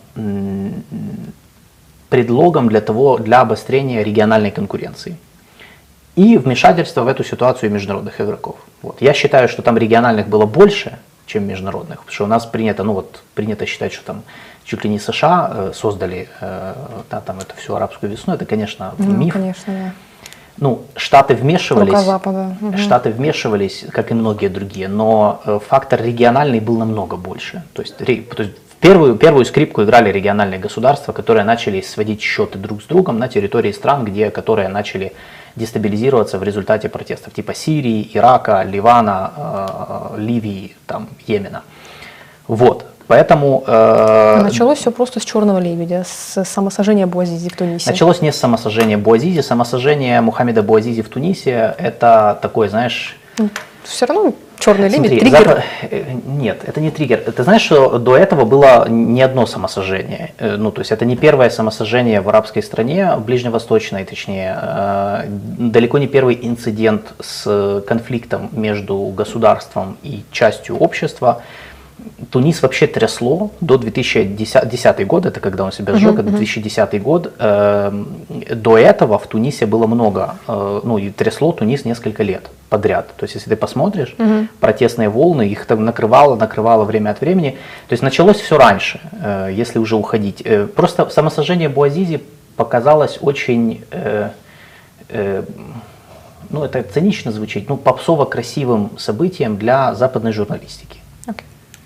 предлогом 2.09 2.69
для, 2.69 2.81
того, 2.81 3.17
для 3.17 3.41
обострения 3.41 4.03
региональной 4.03 4.51
конкуренции 4.51 5.17
и 6.15 6.37
вмешательства 6.37 7.03
в 7.03 7.07
эту 7.07 7.23
ситуацию 7.23 7.71
международных 7.71 8.19
игроков. 8.19 8.55
Вот. 8.81 9.01
Я 9.01 9.13
считаю, 9.13 9.47
что 9.47 9.61
там 9.61 9.77
региональных 9.77 10.27
было 10.27 10.47
больше, 10.47 10.97
чем 11.27 11.45
международных, 11.45 11.99
потому 11.99 12.13
что 12.13 12.23
у 12.23 12.27
нас 12.27 12.45
принято, 12.45 12.83
ну 12.83 12.93
вот, 12.93 13.21
принято 13.35 13.67
считать, 13.67 13.93
что 13.93 14.03
там 14.03 14.23
чуть 14.67 14.83
ли 14.83 14.89
не 14.89 14.99
США 14.99 15.51
э, 15.53 15.71
создали 15.73 16.27
э, 16.41 16.73
да, 17.09 17.21
там 17.21 17.39
эту 17.39 17.55
всю 17.55 17.75
арабскую 17.75 18.11
весну, 18.11 18.33
это, 18.33 18.45
конечно, 18.45 18.93
Ну, 18.97 19.13
миф. 19.13 19.33
конечно, 19.33 19.73
да. 19.73 19.91
Ну, 20.57 20.81
Штаты 20.95 21.35
вмешивались, 21.35 21.89
Рука 21.89 22.01
Запада. 22.01 22.57
Мгм. 22.59 22.77
Штаты 22.77 23.11
вмешивались, 23.11 23.85
как 23.91 24.11
и 24.11 24.13
многие 24.13 24.49
другие, 24.49 24.87
но 24.89 25.41
э, 25.45 25.59
фактор 25.65 26.01
региональный 26.01 26.59
был 26.59 26.77
намного 26.77 27.15
больше. 27.15 27.63
То 27.73 27.81
есть, 27.81 27.95
то 27.95 28.03
есть 28.11 28.57
первую, 28.81 29.15
первую 29.15 29.45
скрипку 29.45 29.83
играли 29.83 30.11
региональные 30.11 30.59
государства, 30.59 31.13
которые 31.13 31.45
начали 31.45 31.81
сводить 31.81 32.21
счеты 32.21 32.57
друг 32.57 32.81
с 32.81 32.85
другом 32.85 33.19
на 33.19 33.29
территории 33.29 33.71
стран, 33.71 34.03
где, 34.03 34.31
которые 34.31 34.67
начали 34.67 35.13
дестабилизироваться 35.55 36.39
в 36.39 36.43
результате 36.43 36.89
протестов, 36.89 37.33
типа 37.33 37.53
Сирии, 37.53 38.09
Ирака, 38.13 38.63
Ливана, 38.63 39.31
э, 39.37 40.19
Ливии, 40.19 40.75
там, 40.87 41.07
Йемена. 41.25 41.61
Вот. 42.47 42.85
Поэтому 43.07 43.63
э, 43.65 43.71
А 43.71 44.41
Началось 44.43 44.79
все 44.79 44.91
просто 44.91 45.19
с 45.19 45.23
черного 45.25 45.59
лебедя, 45.59 46.03
с 46.05 46.43
самосожжения 46.43 47.07
Буазизи 47.07 47.49
в 47.49 47.55
Тунисе. 47.55 47.89
Началось 47.89 48.21
не 48.21 48.31
с 48.31 48.35
самосожжения 48.37 48.97
Буазизи. 48.97 49.39
Самосожжение 49.41 50.19
Мухаммеда 50.21 50.61
Буазизи 50.61 51.01
в 51.01 51.09
Тунисе– 51.09 51.73
это 51.77 52.37
такой, 52.41 52.67
знаешь, 52.69 53.15
Все 53.83 54.05
равно 54.05 54.33
черный 54.59 54.89
лебедь, 54.89 54.97
Смотри, 55.07 55.19
триггер. 55.21 55.39
запа- 55.47 55.63
э, 55.91 56.03
Нет, 56.25 56.61
это 56.65 56.81
не 56.81 56.91
триггер. 56.91 57.19
Ты 57.19 57.43
знаешь, 57.43 57.61
что 57.61 57.97
до 57.99 58.17
этого 58.17 58.43
было 58.43 58.85
не 58.89 59.21
одно 59.21 59.45
самосожжение. 59.45 60.33
Э, 60.39 60.57
Ну, 60.57 60.71
то 60.71 60.81
есть 60.81 60.91
это 60.91 61.05
не 61.05 61.15
первое 61.15 61.49
самосожжение 61.49 62.19
в 62.19 62.27
арабской 62.27 62.61
стране, 62.61 63.13
ближневосточной, 63.17 64.03
точнее, 64.03 64.57
э, 64.61 65.23
далеко 65.29 65.97
не 65.99 66.07
первый 66.07 66.37
инцидент 66.41 67.13
с 67.21 67.81
конфликтом 67.87 68.49
между 68.51 68.97
государством 69.15 69.95
и 70.03 70.23
частью 70.31 70.75
общества. 70.77 71.41
Тунис 72.31 72.61
вообще 72.61 72.87
трясло 72.87 73.51
до 73.61 73.77
2010 73.77 75.07
года, 75.07 75.29
это 75.29 75.39
когда 75.39 75.63
он 75.63 75.71
себя 75.71 75.95
сжег, 75.95 76.19
это 76.19 76.29
2010 76.29 77.01
год. 77.01 77.33
Эм, 77.39 78.07
До 78.55 78.77
этого 78.77 79.17
в 79.17 79.27
Тунисе 79.27 79.65
было 79.65 79.87
много, 79.87 80.35
э, 80.47 80.81
ну 80.83 80.97
и 80.97 81.09
трясло 81.09 81.51
Тунис 81.51 81.85
несколько 81.85 82.23
лет 82.23 82.49
подряд. 82.69 83.07
То 83.17 83.23
есть 83.23 83.35
если 83.35 83.49
ты 83.49 83.55
посмотришь, 83.55 84.15
протестные 84.59 85.09
волны, 85.09 85.47
их 85.47 85.65
там 85.65 85.85
накрывало, 85.85 86.35
накрывало 86.35 86.83
время 86.85 87.11
от 87.11 87.21
времени. 87.21 87.51
То 87.87 87.93
есть 87.93 88.03
началось 88.03 88.37
все 88.37 88.57
раньше, 88.57 88.99
э, 89.23 89.49
если 89.53 89.79
уже 89.79 89.95
уходить. 89.95 90.41
Э, 90.45 90.67
Просто 90.67 91.09
самосожжение 91.09 91.69
Буазизи 91.69 92.21
показалось 92.55 93.19
очень... 93.21 93.83
э, 93.91 94.29
э, 95.09 95.43
ну, 96.49 96.63
это 96.63 96.81
цинично 96.83 97.31
звучит, 97.31 97.69
ну, 97.69 97.75
попсово 97.77 98.25
красивым 98.25 98.91
событием 98.97 99.57
для 99.57 99.93
западной 99.95 100.31
журналистики. 100.31 100.99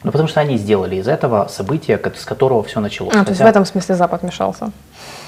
Ну, 0.04 0.12
потому 0.12 0.28
что 0.28 0.40
они 0.40 0.58
сделали 0.58 0.96
из 0.96 1.08
этого 1.08 1.48
события, 1.48 1.98
ко- 1.98 2.12
с 2.18 2.26
которого 2.26 2.64
все 2.64 2.80
началось. 2.80 3.14
А, 3.16 3.24
то 3.24 3.30
есть 3.30 3.40
в 3.40 3.44
Хотя- 3.44 3.50
этом 3.52 3.66
смысле 3.66 3.96
Запад 3.96 4.24
вмешался. 4.24 4.72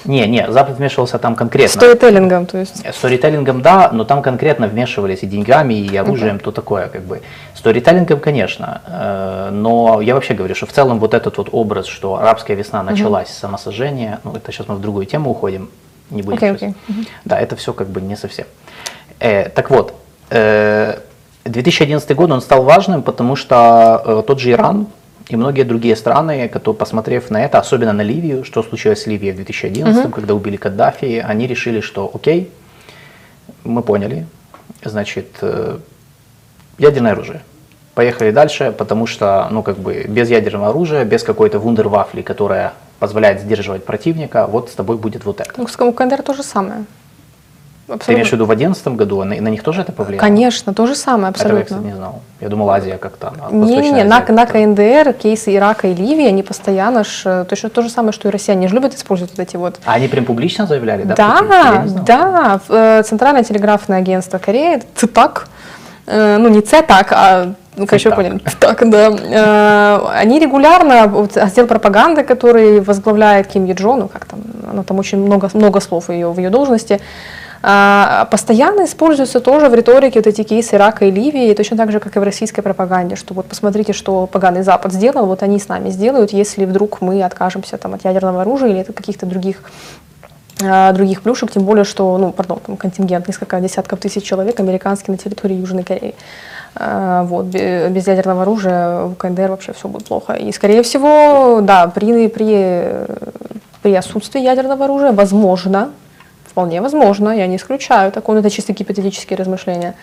Не, 0.04 0.26
не, 0.26 0.50
Запад 0.50 0.78
вмешивался 0.78 1.18
там 1.18 1.34
конкретно. 1.36 1.80
Сторителлингом, 1.80 2.46
то 2.46 2.58
есть. 2.58 2.84
Сторителлингом, 2.94 3.62
да, 3.62 3.90
но 3.92 4.04
там 4.04 4.20
конкретно 4.20 4.66
вмешивались 4.66 5.22
и 5.22 5.26
деньгами, 5.26 5.74
и 5.74 5.96
оружием, 5.96 6.38
то 6.40 6.50
такое, 6.50 6.88
как 6.88 7.02
бы. 7.02 7.22
Сторителлингом, 7.54 8.18
конечно, 8.20 8.80
э, 8.86 9.50
но 9.52 10.00
я 10.00 10.14
вообще 10.14 10.34
говорю, 10.34 10.54
что 10.54 10.66
в 10.66 10.72
целом 10.72 10.98
вот 10.98 11.14
этот 11.14 11.38
вот 11.38 11.48
образ, 11.52 11.86
что 11.86 12.16
арабская 12.16 12.54
весна 12.56 12.82
началась 12.82 13.28
с 13.28 13.38
самосожжения, 13.38 14.18
ну, 14.24 14.32
это 14.34 14.50
сейчас 14.52 14.66
мы 14.68 14.74
в 14.74 14.80
другую 14.80 15.06
тему 15.06 15.30
уходим, 15.30 15.70
не 16.10 16.22
будем 16.22 16.36
Окей, 16.38 16.50
сейчас- 16.50 16.74
окей. 16.88 17.08
Да, 17.24 17.38
это 17.40 17.54
все 17.56 17.72
как 17.72 17.86
бы 17.88 18.00
не 18.00 18.16
совсем. 18.16 18.46
Э, 19.20 19.48
так 19.48 19.70
вот, 19.70 19.94
э, 20.30 20.98
2011 21.44 22.16
год 22.16 22.30
он 22.30 22.40
стал 22.40 22.64
важным, 22.64 23.02
потому 23.02 23.36
что 23.36 24.02
э, 24.04 24.22
тот 24.26 24.40
же 24.40 24.50
Иран 24.50 24.86
и 25.28 25.36
многие 25.36 25.62
другие 25.62 25.96
страны, 25.96 26.48
которые, 26.48 26.78
посмотрев 26.78 27.30
на 27.30 27.44
это, 27.44 27.58
особенно 27.58 27.92
на 27.92 28.02
Ливию, 28.02 28.44
что 28.44 28.62
случилось 28.62 29.02
с 29.02 29.06
Ливией 29.06 29.32
в 29.32 29.36
2011, 29.36 30.12
когда 30.12 30.34
убили 30.34 30.56
Каддафи, 30.56 31.24
они 31.26 31.46
решили, 31.46 31.80
что 31.80 32.10
окей, 32.12 32.50
мы 33.62 33.82
поняли, 33.82 34.26
значит, 34.82 35.28
э, 35.42 35.78
ядерное 36.78 37.12
оружие. 37.12 37.42
Поехали 37.94 38.30
дальше, 38.30 38.74
потому 38.76 39.06
что, 39.06 39.48
ну, 39.50 39.62
как 39.62 39.78
бы, 39.78 40.04
без 40.08 40.28
ядерного 40.28 40.70
оружия, 40.70 41.04
без 41.04 41.22
какой-то 41.22 41.58
вундервафли, 41.58 42.22
которая 42.22 42.72
позволяет 42.98 43.40
сдерживать 43.40 43.84
противника, 43.84 44.46
вот 44.46 44.70
с 44.70 44.74
тобой 44.74 44.96
будет 44.96 45.24
вот 45.24 45.40
это. 45.40 45.52
Ну, 45.56 45.66
с 45.68 45.76
КНДР 45.76 46.22
то 46.22 46.34
же 46.34 46.42
самое. 46.42 46.84
Ты 47.86 48.14
имеешь 48.14 48.30
в 48.30 48.32
виду 48.32 48.44
в 48.44 48.48
2011 48.48 48.88
году, 48.88 49.20
а 49.20 49.24
на, 49.24 49.36
на 49.40 49.48
них 49.48 49.62
тоже 49.62 49.82
это 49.82 49.92
повлияло? 49.92 50.20
Конечно, 50.20 50.72
то 50.72 50.86
же 50.86 50.94
самое, 50.94 51.30
Этого 51.30 51.48
я, 51.48 51.52
абсолютно. 51.60 51.76
кстати, 51.76 51.84
не 51.84 51.94
знал. 51.94 52.22
Я 52.40 52.48
думал, 52.48 52.70
Азия 52.70 52.96
как-то. 52.96 53.28
она, 53.28 53.50
Не, 53.50 53.60
Восточная 53.60 54.04
не, 54.04 54.04
на, 54.04 54.24
на. 54.26 54.46
КНДР, 54.46 55.12
кейсы 55.12 55.54
Ирака 55.54 55.88
и 55.88 55.94
Ливии, 55.94 56.26
они 56.26 56.42
постоянно 56.42 57.04
ж, 57.04 57.22
э, 57.26 57.44
точно 57.44 57.68
то 57.68 57.82
же 57.82 57.90
самое, 57.90 58.12
что 58.12 58.28
и 58.28 58.30
россияне, 58.30 58.68
же 58.68 58.74
любят 58.74 58.94
использовать 58.94 59.36
вот 59.36 59.40
эти 59.40 59.56
вот 59.56 59.80
А 59.84 59.94
они 59.94 60.08
прям 60.08 60.24
публично 60.24 60.66
заявляли, 60.66 61.02
да? 61.02 61.14
Да, 61.14 61.84
да, 62.06 62.60
э, 62.68 63.02
Центральное 63.02 63.44
телеграфное 63.44 63.98
агентство 63.98 64.38
Кореи, 64.38 64.82
ЦИТАК, 64.94 65.48
э, 66.06 66.38
ну 66.38 66.48
не 66.48 66.62
ЦЕТАК, 66.62 67.12
а, 67.12 67.52
ну, 67.76 67.86
короче, 67.86 68.10
поняли, 68.10 68.38
ЦИТАК, 68.38 68.88
да, 68.88 70.10
они 70.14 70.38
регулярно, 70.38 71.06
вот, 71.08 71.36
отдел 71.36 71.66
пропаганды, 71.66 72.24
который 72.24 72.80
возглавляет 72.80 73.48
Ким 73.48 73.66
Е 73.66 73.74
Джон, 73.74 74.00
ну 74.00 74.08
как 74.08 74.24
там, 74.24 74.40
она 74.70 74.82
там 74.84 74.98
очень 74.98 75.18
много, 75.18 75.50
много 75.52 75.80
слов 75.80 76.08
ее, 76.08 76.30
в 76.32 76.38
ее 76.38 76.50
должности, 76.50 76.94
а, 76.94 77.43
постоянно 78.30 78.84
используются 78.84 79.40
тоже 79.40 79.70
в 79.70 79.74
риторике 79.74 80.18
вот 80.18 80.26
эти 80.26 80.42
кейсы 80.42 80.76
Ирака 80.76 81.06
и 81.06 81.10
Ливии, 81.10 81.54
точно 81.54 81.78
так 81.78 81.92
же, 81.92 81.98
как 81.98 82.14
и 82.14 82.18
в 82.18 82.22
российской 82.22 82.60
пропаганде, 82.60 83.16
что 83.16 83.32
вот 83.32 83.46
посмотрите, 83.46 83.94
что 83.94 84.26
поганый 84.26 84.62
Запад 84.62 84.92
сделал, 84.92 85.24
вот 85.24 85.42
они 85.42 85.58
с 85.58 85.68
нами 85.68 85.88
сделают, 85.88 86.32
если 86.32 86.66
вдруг 86.66 87.00
мы 87.00 87.22
откажемся 87.22 87.78
там, 87.78 87.94
от 87.94 88.04
ядерного 88.04 88.42
оружия 88.42 88.68
или 88.68 88.80
от 88.80 88.88
каких-то 88.88 89.24
других 89.24 89.62
а, 90.62 90.92
других 90.92 91.22
плюшек, 91.22 91.50
тем 91.50 91.64
более, 91.64 91.84
что, 91.84 92.16
ну, 92.18 92.32
пардон, 92.32 92.60
там 92.64 92.76
контингент, 92.76 93.28
несколько 93.28 93.60
десятков 93.60 93.98
тысяч 93.98 94.22
человек 94.24 94.60
американский 94.60 95.10
на 95.10 95.18
территории 95.18 95.56
Южной 95.56 95.84
Кореи. 95.84 96.14
А, 96.76 97.22
Вот, 97.24 97.46
бе- 97.46 97.88
без 97.88 98.06
ядерного 98.06 98.42
оружия 98.42 99.04
в 99.06 99.14
КНДР 99.14 99.50
вообще 99.50 99.72
все 99.72 99.88
будет 99.88 100.06
плохо. 100.06 100.34
И, 100.34 100.52
скорее 100.52 100.82
всего, 100.82 101.60
да, 101.60 101.88
при, 101.88 102.28
при, 102.28 102.84
при 103.82 103.94
отсутствии 103.94 104.40
ядерного 104.40 104.84
оружия, 104.84 105.12
возможно, 105.12 105.90
вполне 106.54 106.80
возможно, 106.80 107.30
я 107.30 107.48
не 107.48 107.56
исключаю 107.56 108.12
такое, 108.12 108.34
но 108.34 108.40
это 108.40 108.48
чисто 108.48 108.72
гипотетические 108.72 109.36
размышления, 109.36 109.96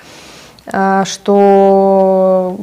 а, 0.68 1.06
что 1.06 2.58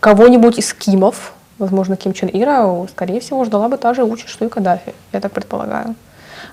кого-нибудь 0.00 0.58
из 0.58 0.72
Кимов, 0.72 1.34
возможно, 1.58 1.96
Ким 1.96 2.14
Чен 2.14 2.30
Ира, 2.32 2.66
скорее 2.88 3.20
всего, 3.20 3.44
ждала 3.44 3.68
бы 3.68 3.76
та 3.76 3.92
же 3.92 4.04
участь, 4.04 4.30
что 4.30 4.46
и 4.46 4.48
Каддафи, 4.48 4.94
я 5.12 5.20
так 5.20 5.32
предполагаю. 5.32 5.96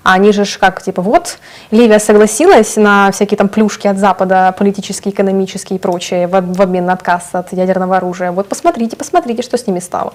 А 0.03 0.15
они 0.15 0.33
же 0.33 0.43
как, 0.59 0.81
типа, 0.83 1.01
вот, 1.01 1.37
Ливия 1.71 1.99
согласилась 1.99 2.75
на 2.75 3.11
всякие 3.13 3.37
там 3.37 3.47
плюшки 3.47 3.87
от 3.87 3.97
Запада, 3.97 4.53
политические, 4.57 5.13
экономические 5.13 5.77
и 5.77 5.79
прочее, 5.79 6.27
в, 6.27 6.31
в 6.31 6.61
обмен 6.61 6.85
на 6.85 6.93
отказ 6.93 7.29
от 7.31 7.53
ядерного 7.53 7.95
оружия. 7.95 8.33
Вот 8.33 8.49
посмотрите, 8.49 8.97
посмотрите, 8.97 9.41
что 9.41 9.57
с 9.57 9.67
ними 9.67 9.79
стало. 9.79 10.13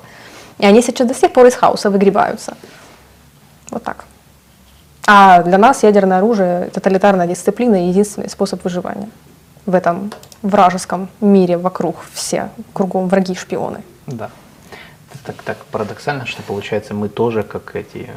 И 0.58 0.66
они 0.66 0.82
сейчас 0.82 1.08
до 1.08 1.14
сих 1.14 1.32
пор 1.32 1.46
из 1.46 1.54
хаоса 1.54 1.88
выгребаются. 1.88 2.58
Вот 3.70 3.82
так. 3.82 4.04
А 5.06 5.42
для 5.42 5.58
нас 5.58 5.82
ядерное 5.82 6.18
оружие, 6.18 6.70
тоталитарная 6.72 7.26
дисциплина 7.26 7.76
и 7.76 7.88
единственный 7.88 8.28
способ 8.28 8.62
выживания 8.64 9.08
в 9.66 9.74
этом 9.74 10.12
вражеском 10.42 11.08
мире 11.20 11.56
вокруг 11.58 11.96
все, 12.12 12.50
кругом 12.72 13.08
враги 13.08 13.34
шпионы. 13.34 13.82
Да. 14.06 14.30
Это 15.12 15.24
так, 15.24 15.42
так 15.42 15.56
парадоксально, 15.70 16.26
что 16.26 16.42
получается 16.42 16.94
мы 16.94 17.08
тоже 17.08 17.42
как 17.42 17.74
эти, 17.76 18.08
э, 18.08 18.12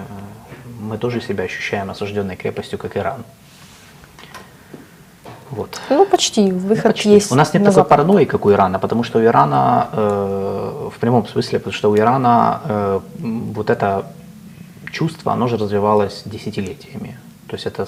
мы 0.79 0.97
тоже 0.97 1.21
себя 1.21 1.43
ощущаем 1.43 1.89
осажденной 1.89 2.35
крепостью, 2.35 2.77
как 2.79 2.97
Иран. 2.97 3.23
Вот. 5.51 5.81
Ну, 5.89 6.05
почти, 6.05 6.51
выход 6.51 6.85
Ну, 6.85 6.91
почти. 6.91 7.09
есть. 7.09 7.31
У 7.31 7.35
нас 7.35 7.53
нет 7.53 7.63
такой 7.63 7.73
Запад. 7.73 7.89
паранойи, 7.89 8.25
как 8.25 8.45
у 8.45 8.51
Ирана, 8.51 8.77
потому 8.77 9.03
что 9.03 9.17
у 9.19 9.23
Ирана, 9.23 9.87
э, 9.91 10.89
в 10.95 10.99
прямом 10.99 11.27
смысле, 11.27 11.57
потому 11.59 11.73
что 11.73 11.89
у 11.89 11.97
Ирана 11.97 12.61
э, 12.65 12.99
вот 13.17 13.69
это 13.71 14.05
чувство, 14.91 15.33
оно 15.33 15.47
же 15.47 15.57
развивалось 15.57 16.23
десятилетиями. 16.25 17.17
То 17.47 17.55
есть 17.55 17.65
это, 17.65 17.87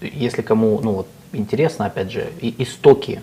если 0.00 0.42
кому 0.42 0.80
ну, 0.82 0.92
вот, 0.92 1.08
интересно, 1.32 1.86
опять 1.86 2.10
же, 2.10 2.30
и 2.40 2.54
истоки 2.62 3.20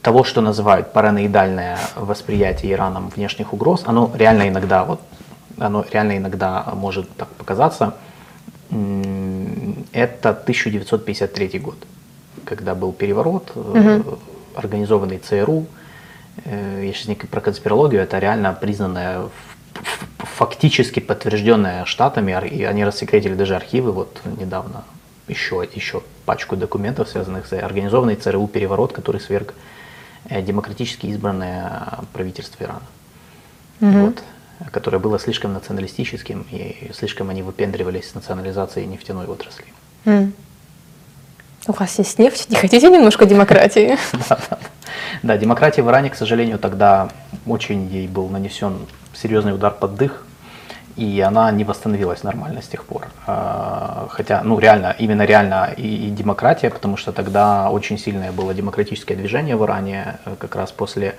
того, 0.00 0.24
что 0.24 0.40
называют 0.40 0.92
параноидальное 0.92 1.78
восприятие 1.96 2.72
Ираном 2.72 3.08
внешних 3.08 3.52
угроз, 3.52 3.82
оно 3.86 4.10
реально 4.14 4.48
иногда, 4.48 4.84
вот, 4.84 5.00
оно 5.58 5.84
реально 5.90 6.16
иногда 6.16 6.64
может 6.74 7.10
так 7.16 7.28
показаться. 7.28 7.94
Это 9.92 10.30
1953 10.30 11.58
год, 11.58 11.76
когда 12.44 12.74
был 12.74 12.92
переворот, 12.92 13.52
э, 13.54 14.02
организованный 14.54 15.18
ЦРУ. 15.18 15.66
Э, 16.44 16.82
Я 16.86 16.92
сейчас 16.94 17.08
не 17.08 17.14
про 17.14 17.42
конспирологию, 17.42 18.00
это 18.00 18.18
реально 18.18 18.56
признанная, 18.58 19.28
фактически 20.18 21.00
подтвержденная 21.00 21.84
штатами, 21.84 22.32
и 22.48 22.64
они 22.64 22.84
рассекретили 22.84 23.34
даже 23.34 23.56
архивы, 23.56 23.92
вот 23.92 24.20
недавно 24.38 24.84
еще, 25.28 25.66
еще 25.74 26.02
пачку 26.24 26.56
документов, 26.56 27.08
связанных 27.08 27.46
с 27.46 27.52
организованный 27.52 28.16
ЦРУ 28.16 28.46
переворот, 28.48 28.92
который 28.92 29.20
сверг 29.20 29.54
э, 30.28 30.42
демократически 30.42 31.06
избранное 31.06 32.00
правительство 32.12 32.64
Ирана. 32.64 32.82
Вот, 33.80 34.22
которое 34.70 34.98
было 34.98 35.18
слишком 35.18 35.54
националистическим, 35.54 36.46
и 36.52 36.90
слишком 36.94 37.30
они 37.30 37.42
выпендривались 37.42 38.10
с 38.10 38.14
национализацией 38.14 38.86
нефтяной 38.86 39.26
отрасли. 39.26 39.66
М. 40.04 40.34
У 41.68 41.72
вас 41.72 41.98
есть 41.98 42.18
нефть, 42.18 42.50
не 42.50 42.56
хотите 42.56 42.88
немножко 42.88 43.26
демократии? 43.26 43.96
Да, 45.22 45.36
демократия 45.36 45.82
в 45.82 45.88
Иране, 45.88 46.10
к 46.10 46.16
сожалению, 46.16 46.58
тогда 46.58 47.08
очень 47.46 47.86
ей 47.86 48.08
был 48.08 48.28
нанесен 48.28 48.86
серьезный 49.14 49.54
удар 49.54 49.72
под 49.72 49.94
дых, 49.94 50.26
и 50.96 51.20
она 51.20 51.50
не 51.52 51.64
восстановилась 51.64 52.24
нормально 52.24 52.60
с 52.60 52.66
тех 52.66 52.84
пор. 52.84 53.06
А, 53.26 54.08
Хотя, 54.10 54.42
ну, 54.42 54.58
реально, 54.58 54.94
именно 54.98 55.22
реально 55.22 55.72
и, 55.76 56.08
и 56.08 56.10
демократия, 56.10 56.70
потому 56.70 56.96
что 56.96 57.12
тогда 57.12 57.70
очень 57.70 57.98
сильное 57.98 58.32
было 58.32 58.52
демократическое 58.52 59.14
движение 59.14 59.56
в 59.56 59.64
Иране, 59.64 60.18
э, 60.24 60.34
как 60.38 60.56
раз 60.56 60.72
после, 60.72 61.14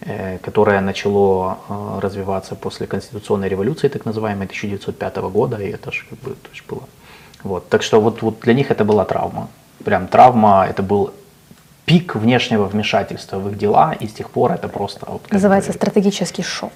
э, 0.00 0.38
которое 0.38 0.80
начало 0.80 1.58
э, 1.68 1.98
развиваться 2.00 2.54
после 2.54 2.86
конституционной 2.86 3.48
революции, 3.48 3.88
так 3.88 4.04
называемой, 4.06 4.46
1905 4.46 5.16
года, 5.30 5.58
и 5.58 5.70
это 5.70 5.92
же 5.92 6.04
как 6.08 6.18
бы 6.20 6.30
то 6.30 6.50
есть 6.52 6.64
было. 6.66 6.82
Вот. 7.42 7.68
Так 7.68 7.82
что 7.82 8.00
вот, 8.00 8.22
вот 8.22 8.40
для 8.40 8.54
них 8.54 8.70
это 8.70 8.84
была 8.84 9.04
травма. 9.04 9.48
Прям 9.84 10.06
травма, 10.08 10.66
это 10.68 10.82
был 10.82 11.12
пик 11.84 12.14
внешнего 12.14 12.64
вмешательства 12.64 13.38
в 13.38 13.48
их 13.48 13.58
дела, 13.58 13.94
и 13.98 14.06
с 14.06 14.12
тех 14.12 14.30
пор 14.30 14.52
это 14.52 14.68
просто... 14.68 15.04
вот 15.06 15.30
Называется 15.30 15.70
бы- 15.72 15.76
стратегический 15.76 16.42
шок. 16.42 16.72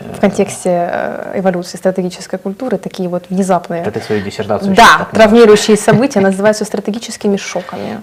В 0.00 0.20
контексте 0.20 0.70
э, 0.70 1.40
эволюции 1.40 1.76
стратегической 1.76 2.38
культуры 2.38 2.78
такие 2.78 3.08
вот 3.08 3.24
внезапные, 3.30 3.82
Это 3.82 3.92
ты 3.92 4.00
свою 4.00 4.22
диссертацию 4.22 4.74
да, 4.74 5.08
травмирующие 5.12 5.76
события 5.76 6.20
называются 6.28 6.64
стратегическими 6.64 7.36
шоками. 7.36 8.02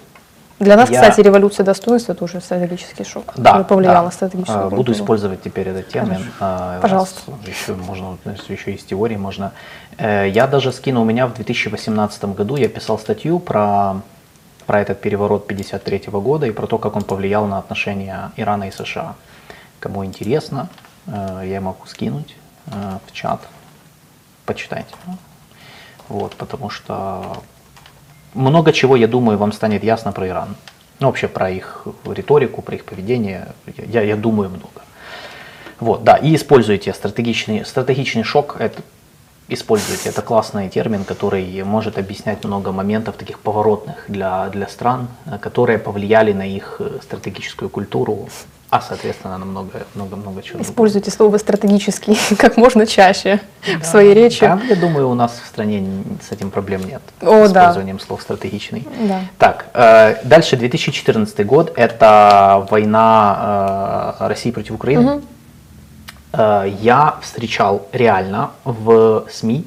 Для 0.59 0.77
нас, 0.77 0.89
Я- 0.89 1.01
кстати, 1.01 1.19
революция 1.19 1.65
достоинства 1.65 2.15
тоже 2.15 2.39
стратегический 2.39 3.03
шок, 3.03 3.33
Да, 3.35 3.51
который 3.51 3.65
повлиял 3.65 3.93
да. 3.95 4.03
на 4.03 4.11
стратегическую 4.11 4.67
А. 4.67 4.69
Буду 4.69 4.93
использовать 4.93 5.43
теперь 5.43 5.67
этот 5.67 5.89
термин. 5.89 6.31
А, 6.39 6.79
Пожалуйста. 6.81 7.19
Еще 7.45 7.73
можно, 7.73 8.17
еще 8.47 8.71
из 8.73 8.83
теории 8.83 9.17
можно. 9.17 9.51
Э, 9.97 10.29
Я 10.29 10.47
даже 10.47 10.71
скину, 10.71 11.01
у 11.01 11.05
меня 11.05 11.27
в 11.27 11.33
2018 11.33 12.33
году 12.35 12.55
я 12.55 12.69
писал 12.69 12.97
статью 12.97 13.39
про, 13.39 13.95
про 14.65 14.79
этот 14.81 15.01
переворот 15.01 15.45
53 15.45 16.03
года 16.21 16.45
и 16.47 16.51
про 16.51 16.67
то, 16.67 16.77
как 16.77 16.95
он 16.95 17.03
повлиял 17.03 17.45
на 17.47 17.57
отношения 17.57 18.31
Ирана 18.37 18.69
и 18.69 18.71
США. 18.71 19.15
Кому 19.81 20.05
интересно, 20.05 20.69
э, 21.07 21.43
я 21.47 21.59
могу 21.59 21.85
скинуть 21.85 22.33
э, 22.67 22.71
в 23.05 23.11
чат. 23.11 23.41
Почитайте. 24.45 24.95
Вот, 26.07 26.35
потому 26.35 26.69
что 26.69 27.37
много 28.35 28.71
чего, 28.71 28.95
я 28.95 29.07
думаю, 29.07 29.37
вам 29.37 29.51
станет 29.51 29.83
ясно 29.83 30.11
про 30.11 30.27
Иран. 30.27 30.55
Ну, 30.99 31.07
вообще 31.07 31.27
про 31.27 31.49
их 31.49 31.87
риторику, 32.05 32.61
про 32.61 32.75
их 32.75 32.85
поведение. 32.85 33.47
Я, 33.77 34.01
я 34.01 34.15
думаю 34.15 34.49
много. 34.49 34.81
Вот, 35.79 36.03
да, 36.03 36.15
и 36.15 36.35
используйте 36.35 36.93
стратегичный, 36.93 37.65
стратегичный 37.65 38.23
шок. 38.23 38.55
Это, 38.59 38.81
используйте, 39.49 40.09
это 40.09 40.21
классный 40.21 40.69
термин, 40.69 41.03
который 41.03 41.63
может 41.63 41.97
объяснять 41.97 42.43
много 42.45 42.71
моментов 42.71 43.15
таких 43.15 43.39
поворотных 43.39 44.05
для, 44.07 44.49
для 44.49 44.67
стран, 44.67 45.07
которые 45.41 45.79
повлияли 45.79 46.31
на 46.31 46.47
их 46.47 46.79
стратегическую 47.01 47.69
культуру, 47.69 48.29
а, 48.75 48.81
соответственно, 48.81 49.37
на 49.37 49.45
много, 49.45 49.85
много, 49.95 50.15
много 50.17 50.41
чего. 50.41 50.61
Используйте 50.61 51.09
слово 51.11 51.37
стратегический 51.37 52.17
как 52.37 52.57
можно 52.57 52.85
чаще 52.85 53.39
в 53.63 53.85
своей 53.85 54.13
речи. 54.13 54.41
Да, 54.41 54.59
я 54.67 54.75
думаю, 54.75 55.09
у 55.09 55.13
нас 55.13 55.39
в 55.43 55.47
стране 55.47 56.03
с 56.27 56.31
этим 56.31 56.51
проблем 56.51 56.85
нет. 56.85 57.01
О, 57.21 57.47
с 57.47 57.51
да. 57.51 57.61
использованием 57.61 57.99
слов 57.99 58.21
стратегичный. 58.21 58.85
Да. 59.07 59.19
Так, 59.37 59.67
э, 59.73 60.17
дальше 60.25 60.57
2014 60.57 61.45
год. 61.45 61.73
Это 61.77 62.67
война 62.69 64.15
э, 64.19 64.27
России 64.27 64.51
против 64.51 64.71
Украины. 64.75 65.21
Э, 66.33 66.69
я 66.81 67.15
встречал 67.21 67.87
реально 67.93 68.51
в 68.65 69.25
СМИ 69.31 69.65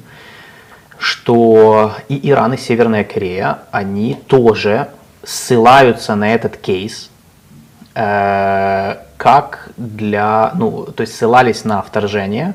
что 1.01 1.93
и 2.09 2.29
Иран, 2.29 2.55
и 2.55 2.57
Северная 2.57 3.05
Корея, 3.05 3.59
они 3.71 4.15
тоже 4.27 4.89
ссылаются 5.23 6.15
на 6.15 6.33
этот 6.33 6.57
кейс 6.57 7.09
э, 7.99 8.95
как 9.17 9.69
для, 9.77 10.51
ну, 10.55 10.83
то 10.85 11.01
есть 11.01 11.15
ссылались 11.15 11.65
на 11.65 11.81
вторжение, 11.81 12.53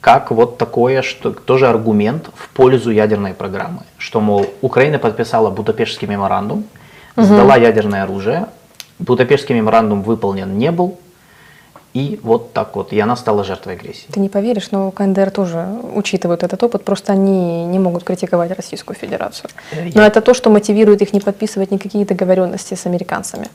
как 0.00 0.30
вот 0.30 0.58
такое, 0.58 1.02
что 1.02 1.30
тоже 1.30 1.68
аргумент 1.68 2.30
в 2.34 2.48
пользу 2.48 2.90
ядерной 2.90 3.32
программы, 3.34 3.82
что, 3.98 4.20
мол, 4.20 4.46
Украина 4.62 4.98
подписала 4.98 5.50
Будапештский 5.50 6.08
меморандум, 6.08 6.64
сдала 7.16 7.56
ядерное 7.56 8.02
оружие, 8.02 8.46
Будапештский 8.98 9.54
меморандум 9.54 10.02
выполнен 10.02 10.58
не 10.58 10.70
был, 10.72 10.98
и 11.94 12.18
вот 12.22 12.52
так 12.52 12.76
вот, 12.76 12.92
и 12.92 13.00
она 13.00 13.16
стала 13.16 13.44
жертвой 13.44 13.74
агрессии. 13.74 14.06
Ты 14.12 14.20
не 14.20 14.28
поверишь, 14.28 14.70
но 14.70 14.90
КНДР 14.90 15.30
тоже 15.30 15.66
учитывают 15.94 16.42
этот 16.42 16.62
опыт, 16.62 16.84
просто 16.84 17.12
они 17.12 17.66
не 17.66 17.78
могут 17.78 18.04
критиковать 18.04 18.50
Российскую 18.56 18.96
Федерацию. 18.96 19.50
Э, 19.72 19.90
Но 19.94 20.00
я- 20.02 20.06
это 20.06 20.20
то, 20.20 20.34
что 20.34 20.50
мотивирует 20.50 21.02
их 21.02 21.12
не 21.12 21.20
подписывать 21.20 21.70
никакие 21.72 22.04
договоренности 22.04 22.74
с 22.74 22.86
американцами. 22.86 23.48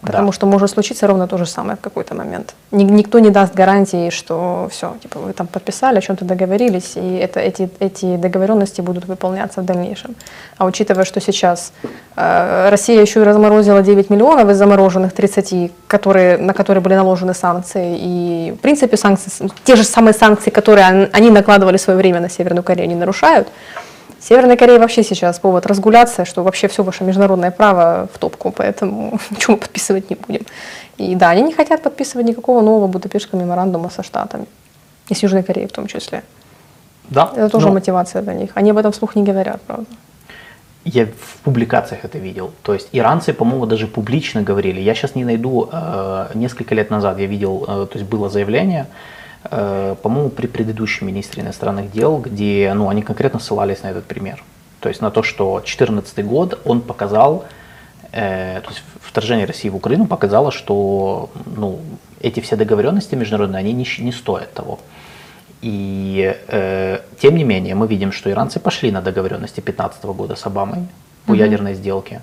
Потому 0.00 0.26
Да. 0.28 0.32
что 0.32 0.46
может 0.46 0.70
случиться 0.70 1.06
ровно 1.08 1.26
то 1.26 1.38
же 1.38 1.46
самое 1.46 1.76
в 1.76 1.80
какой-то 1.80 2.14
момент. 2.14 2.54
Ни- 2.70 2.84
никто 2.84 3.18
не 3.18 3.30
даст 3.30 3.52
гарантии, 3.54 4.10
что 4.10 4.68
все, 4.70 4.94
типа 5.02 5.18
вы 5.18 5.32
там 5.32 5.46
подписали, 5.48 5.98
о 5.98 6.00
чем-то 6.00 6.24
договорились, 6.24 6.92
и 6.96 7.16
это, 7.16 7.40
эти, 7.40 7.68
эти 7.80 8.16
договоренности 8.16 8.80
будут 8.80 9.06
выполняться 9.06 9.60
в 9.60 9.64
дальнейшем. 9.64 10.14
А 10.56 10.66
учитывая, 10.66 11.04
что 11.04 11.20
сейчас 11.20 11.72
э, 12.16 12.68
Россия 12.70 13.00
еще 13.02 13.20
и 13.20 13.24
разморозила 13.24 13.82
9 13.82 14.10
миллионов 14.10 14.48
из 14.50 14.56
замороженных 14.56 15.12
30, 15.12 15.72
которые, 15.88 16.38
на 16.38 16.52
которые 16.54 16.80
были 16.80 16.94
наложены 16.94 17.34
санкции, 17.34 17.96
и 18.00 18.52
в 18.52 18.60
принципе 18.60 18.96
санкции, 18.96 19.50
те 19.64 19.74
же 19.76 19.82
самые 19.82 20.14
санкции, 20.14 20.50
которые 20.50 20.86
он- 20.86 21.08
они 21.12 21.30
накладывали 21.30 21.76
в 21.76 21.80
свое 21.80 21.96
время 21.98 22.20
на 22.20 22.28
Северную 22.30 22.62
Корею, 22.62 22.88
не 22.88 22.94
нарушают, 22.94 23.48
Северная 24.20 24.56
Корея 24.56 24.78
вообще 24.78 25.02
сейчас 25.02 25.38
повод 25.38 25.66
разгуляться, 25.66 26.24
что 26.24 26.42
вообще 26.42 26.66
все 26.68 26.82
ваше 26.82 27.04
международное 27.04 27.50
право 27.50 28.08
в 28.12 28.18
топку, 28.18 28.50
поэтому 28.50 29.18
ничего 29.30 29.54
мы 29.54 29.60
подписывать 29.60 30.10
не 30.10 30.16
будем. 30.16 30.44
И 30.96 31.14
да, 31.14 31.30
они 31.30 31.42
не 31.42 31.52
хотят 31.52 31.82
подписывать 31.82 32.26
никакого 32.26 32.60
нового 32.60 32.88
Будапештского 32.88 33.40
меморандума 33.40 33.90
со 33.90 34.02
Штатами. 34.02 34.46
И 35.08 35.14
с 35.14 35.22
Южной 35.22 35.42
Кореей 35.42 35.68
в 35.68 35.72
том 35.72 35.86
числе. 35.86 36.22
Да, 37.08 37.30
Это 37.34 37.48
тоже 37.48 37.68
ну, 37.68 37.74
мотивация 37.74 38.22
для 38.22 38.34
них. 38.34 38.50
Они 38.54 38.70
об 38.70 38.76
этом 38.76 38.92
вслух 38.92 39.16
не 39.16 39.22
говорят, 39.22 39.60
правда. 39.62 39.86
Я 40.84 41.06
в 41.06 41.38
публикациях 41.44 42.04
это 42.04 42.18
видел. 42.18 42.50
То 42.62 42.74
есть 42.74 42.88
иранцы, 42.92 43.32
по-моему, 43.32 43.66
даже 43.66 43.86
публично 43.86 44.42
говорили. 44.42 44.80
Я 44.80 44.94
сейчас 44.94 45.14
не 45.14 45.24
найду. 45.24 45.68
э, 45.72 46.28
несколько 46.34 46.74
лет 46.74 46.90
назад 46.90 47.18
я 47.18 47.26
видел, 47.26 47.64
э, 47.68 47.86
то 47.86 47.98
есть 47.98 48.04
было 48.10 48.28
заявление, 48.28 48.86
по-моему, 49.42 50.30
при 50.30 50.46
предыдущем 50.46 51.06
министре 51.06 51.42
иностранных 51.42 51.92
дел, 51.92 52.18
где, 52.18 52.72
ну, 52.74 52.88
они 52.88 53.02
конкретно 53.02 53.38
ссылались 53.40 53.82
на 53.82 53.88
этот 53.88 54.04
пример. 54.04 54.42
То 54.80 54.88
есть 54.88 55.00
на 55.00 55.10
то, 55.10 55.22
что 55.22 55.58
2014 55.58 56.24
год 56.24 56.60
он 56.64 56.80
показал, 56.80 57.44
э, 58.12 58.60
то 58.62 58.70
есть 58.70 58.82
вторжение 59.00 59.46
России 59.46 59.68
в 59.68 59.76
Украину 59.76 60.06
показало, 60.06 60.52
что, 60.52 61.30
ну, 61.56 61.80
эти 62.20 62.40
все 62.40 62.56
договоренности 62.56 63.14
международные, 63.14 63.60
они 63.60 63.72
не, 63.72 63.86
не 63.98 64.12
стоят 64.12 64.52
того. 64.54 64.78
И 65.60 66.36
э, 66.48 67.00
тем 67.20 67.36
не 67.36 67.44
менее 67.44 67.74
мы 67.74 67.88
видим, 67.88 68.12
что 68.12 68.30
иранцы 68.30 68.60
пошли 68.60 68.92
на 68.92 69.00
договоренности 69.00 69.60
2015 69.60 70.04
года 70.04 70.36
с 70.36 70.46
Обамой 70.46 70.86
по 71.26 71.34
ядерной 71.34 71.74
сделке. 71.74 72.22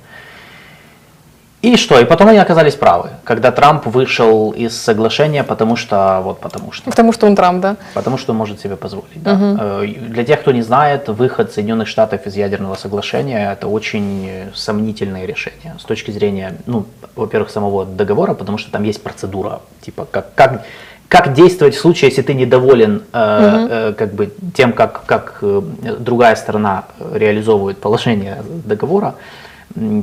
И 1.61 1.77
что? 1.77 1.99
И 1.99 2.05
потом 2.05 2.27
они 2.27 2.37
оказались 2.37 2.75
правы, 2.75 3.09
когда 3.23 3.51
Трамп 3.51 3.87
вышел 3.87 4.51
из 4.51 4.79
соглашения, 4.79 5.43
потому 5.43 5.75
что 5.75 6.21
вот 6.23 6.39
потому 6.39 6.71
что. 6.71 6.89
Потому 6.91 7.11
что 7.11 7.25
он 7.25 7.35
Трамп, 7.35 7.61
да? 7.61 7.77
Потому 7.95 8.17
что 8.19 8.33
он 8.33 8.37
может 8.37 8.59
себе 8.61 8.75
позволить. 8.75 9.23
да. 9.23 9.81
Э, 9.81 9.87
Для 9.87 10.23
тех, 10.23 10.41
кто 10.41 10.51
не 10.51 10.61
знает, 10.61 11.09
выход 11.09 11.51
Соединенных 11.53 11.87
Штатов 11.87 12.27
из 12.27 12.35
ядерного 12.35 12.75
соглашения 12.75 13.51
это 13.51 13.67
очень 13.67 14.51
сомнительное 14.53 15.25
решение 15.25 15.75
с 15.79 15.83
точки 15.83 16.11
зрения, 16.11 16.55
ну, 16.67 16.85
во-первых, 17.15 17.49
самого 17.49 17.85
договора, 17.85 18.35
потому 18.35 18.57
что 18.59 18.69
там 18.71 18.83
есть 18.83 19.01
процедура, 19.01 19.61
типа 19.81 20.05
как, 20.11 20.35
как, 20.35 20.61
как 21.07 21.33
действовать 21.33 21.75
в 21.75 21.79
случае, 21.79 22.09
если 22.09 22.21
ты 22.21 22.35
недоволен 22.35 23.03
э, 23.11 23.67
э, 23.69 23.93
как 23.93 24.13
бы 24.13 24.31
тем, 24.53 24.71
как, 24.71 25.05
как 25.05 25.39
э, 25.41 25.61
другая 25.99 26.35
сторона 26.35 26.83
реализовывает 27.13 27.79
положение 27.79 28.43
договора. 28.65 29.15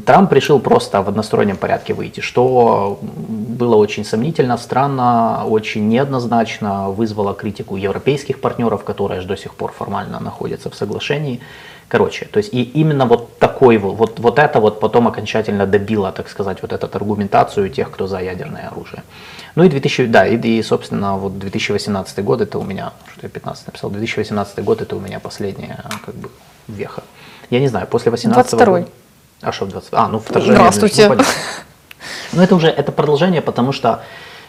Трамп 0.05 0.33
решил 0.33 0.61
просто 0.61 1.01
в 1.01 1.09
одностороннем 1.09 1.57
порядке 1.57 1.95
выйти, 1.95 2.21
что 2.21 2.99
было 3.01 3.77
очень 3.77 4.05
сомнительно, 4.05 4.59
странно, 4.59 5.45
очень 5.47 5.89
неоднозначно, 5.89 6.91
вызвало 6.91 7.33
критику 7.33 7.77
европейских 7.77 8.41
партнеров, 8.41 8.85
которые 8.85 9.21
аж 9.21 9.25
до 9.25 9.37
сих 9.37 9.55
пор 9.55 9.73
формально 9.73 10.21
находятся 10.21 10.69
в 10.69 10.75
соглашении. 10.75 11.41
Короче, 11.89 12.27
то 12.27 12.39
есть 12.39 12.53
и 12.53 12.63
именно 12.63 13.07
вот 13.07 13.39
такой 13.39 13.79
вот, 13.79 14.19
вот, 14.19 14.39
это 14.39 14.61
вот 14.61 14.79
потом 14.81 15.09
окончательно 15.09 15.67
добило, 15.67 16.13
так 16.13 16.29
сказать, 16.29 16.59
вот 16.63 16.73
эту 16.73 16.87
аргументацию 16.93 17.71
тех, 17.71 17.91
кто 17.91 18.07
за 18.07 18.19
ядерное 18.19 18.69
оружие. 18.69 19.03
Ну 19.55 19.65
и 19.65 19.69
2000, 19.69 20.07
да, 20.07 20.27
и, 20.27 20.37
и, 20.37 20.63
собственно, 20.63 21.17
вот 21.17 21.39
2018 21.39 22.25
год 22.25 22.43
это 22.43 22.59
у 22.59 22.63
меня, 22.63 22.93
что 23.13 23.27
я 23.27 23.29
15 23.31 23.67
написал, 23.67 23.91
2018 23.91 24.65
год 24.65 24.83
это 24.83 24.97
у 24.97 25.01
меня 25.01 25.19
последняя 25.19 25.85
как 26.05 26.15
бы 26.15 26.31
веха. 26.69 27.03
Я 27.51 27.61
не 27.61 27.69
знаю, 27.69 27.87
после 27.87 28.11
18 28.11 28.53
22-й. 28.53 28.67
года. 28.67 28.87
А 29.43 29.53
что 29.53 29.67
в 29.67 29.69
20? 29.69 29.89
А, 29.93 30.09
ну 30.09 30.19
вторжение. 30.19 30.57
Здравствуйте. 30.57 31.09
ну. 31.09 31.23
Ну 32.33 32.43
это 32.43 32.55
уже, 32.55 32.69
это 32.69 32.93
продолжение, 32.93 33.43
потому 33.43 33.73
что, 33.73 34.03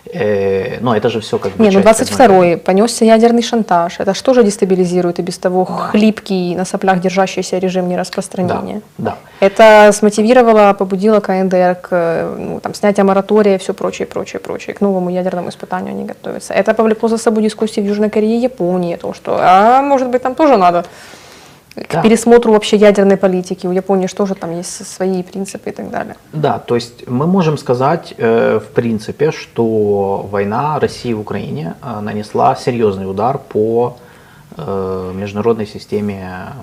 э, 0.05 0.79
ну 0.79 0.93
это 0.93 1.09
же 1.09 1.19
все 1.19 1.37
как 1.37 1.51
бы 1.53 1.63
Не, 1.63 1.69
ну 1.69 1.83
часть 1.83 2.11
одной 2.11 2.53
22-й, 2.53 2.57
понесся 2.57 3.05
ядерный 3.05 3.41
шантаж. 3.41 3.99
Это 3.99 4.13
что 4.13 4.33
же 4.33 4.43
дестабилизирует 4.43 5.19
и 5.19 5.21
без 5.21 5.37
того 5.37 5.65
хлипкий, 5.65 6.55
на 6.55 6.65
соплях 6.65 6.99
держащийся 7.01 7.57
режим 7.57 7.89
нераспространения? 7.89 8.81
Да, 8.97 9.17
Это 9.39 9.91
смотивировало, 9.93 10.73
побудило 10.73 11.19
КНДР 11.19 11.75
к 11.81 11.87
э, 11.91 12.35
ну, 12.39 12.59
там, 12.59 12.73
снятию 12.73 13.05
моратория 13.05 13.55
и 13.55 13.57
все 13.57 13.73
прочее, 13.73 14.07
прочее, 14.07 14.39
прочее. 14.39 14.73
К 14.73 14.81
новому 14.81 15.09
ядерному 15.09 15.49
испытанию 15.49 15.91
они 15.91 16.05
готовятся. 16.05 16.53
Это 16.53 16.73
повлекло 16.73 17.09
за 17.09 17.17
собой 17.17 17.43
дискуссии 17.43 17.81
в 17.81 17.85
Южной 17.85 18.09
Корее 18.09 18.37
и 18.37 18.43
Японии. 18.43 18.95
То, 18.95 19.13
что, 19.13 19.37
а 19.39 19.81
может 19.81 20.09
быть, 20.09 20.21
там 20.21 20.35
тоже 20.35 20.57
надо 20.57 20.85
к 21.75 21.93
Да. 21.93 22.01
пересмотру 22.01 22.53
вообще 22.53 22.77
ядерной 22.77 23.17
политики. 23.17 23.67
У 23.67 23.71
Японии 23.71 24.07
же 24.07 24.15
тоже 24.15 24.35
там 24.35 24.55
есть 24.57 24.85
свои 24.85 25.23
принципы 25.23 25.69
и 25.69 25.73
так 25.73 25.89
далее. 25.89 26.15
Да, 26.31 26.59
то 26.59 26.75
есть 26.75 27.07
мы 27.07 27.25
можем 27.25 27.57
сказать, 27.57 28.13
э, 28.17 28.59
в 28.59 28.73
принципе, 28.73 29.31
что 29.31 30.27
война 30.31 30.79
России 30.79 31.13
в 31.13 31.19
Украине 31.19 31.73
э, 31.81 31.99
нанесла 32.01 32.55
серьезный 32.55 33.09
удар 33.09 33.37
по 33.37 33.97
э, 34.57 35.11
международной 35.15 35.65
системе 35.65 36.53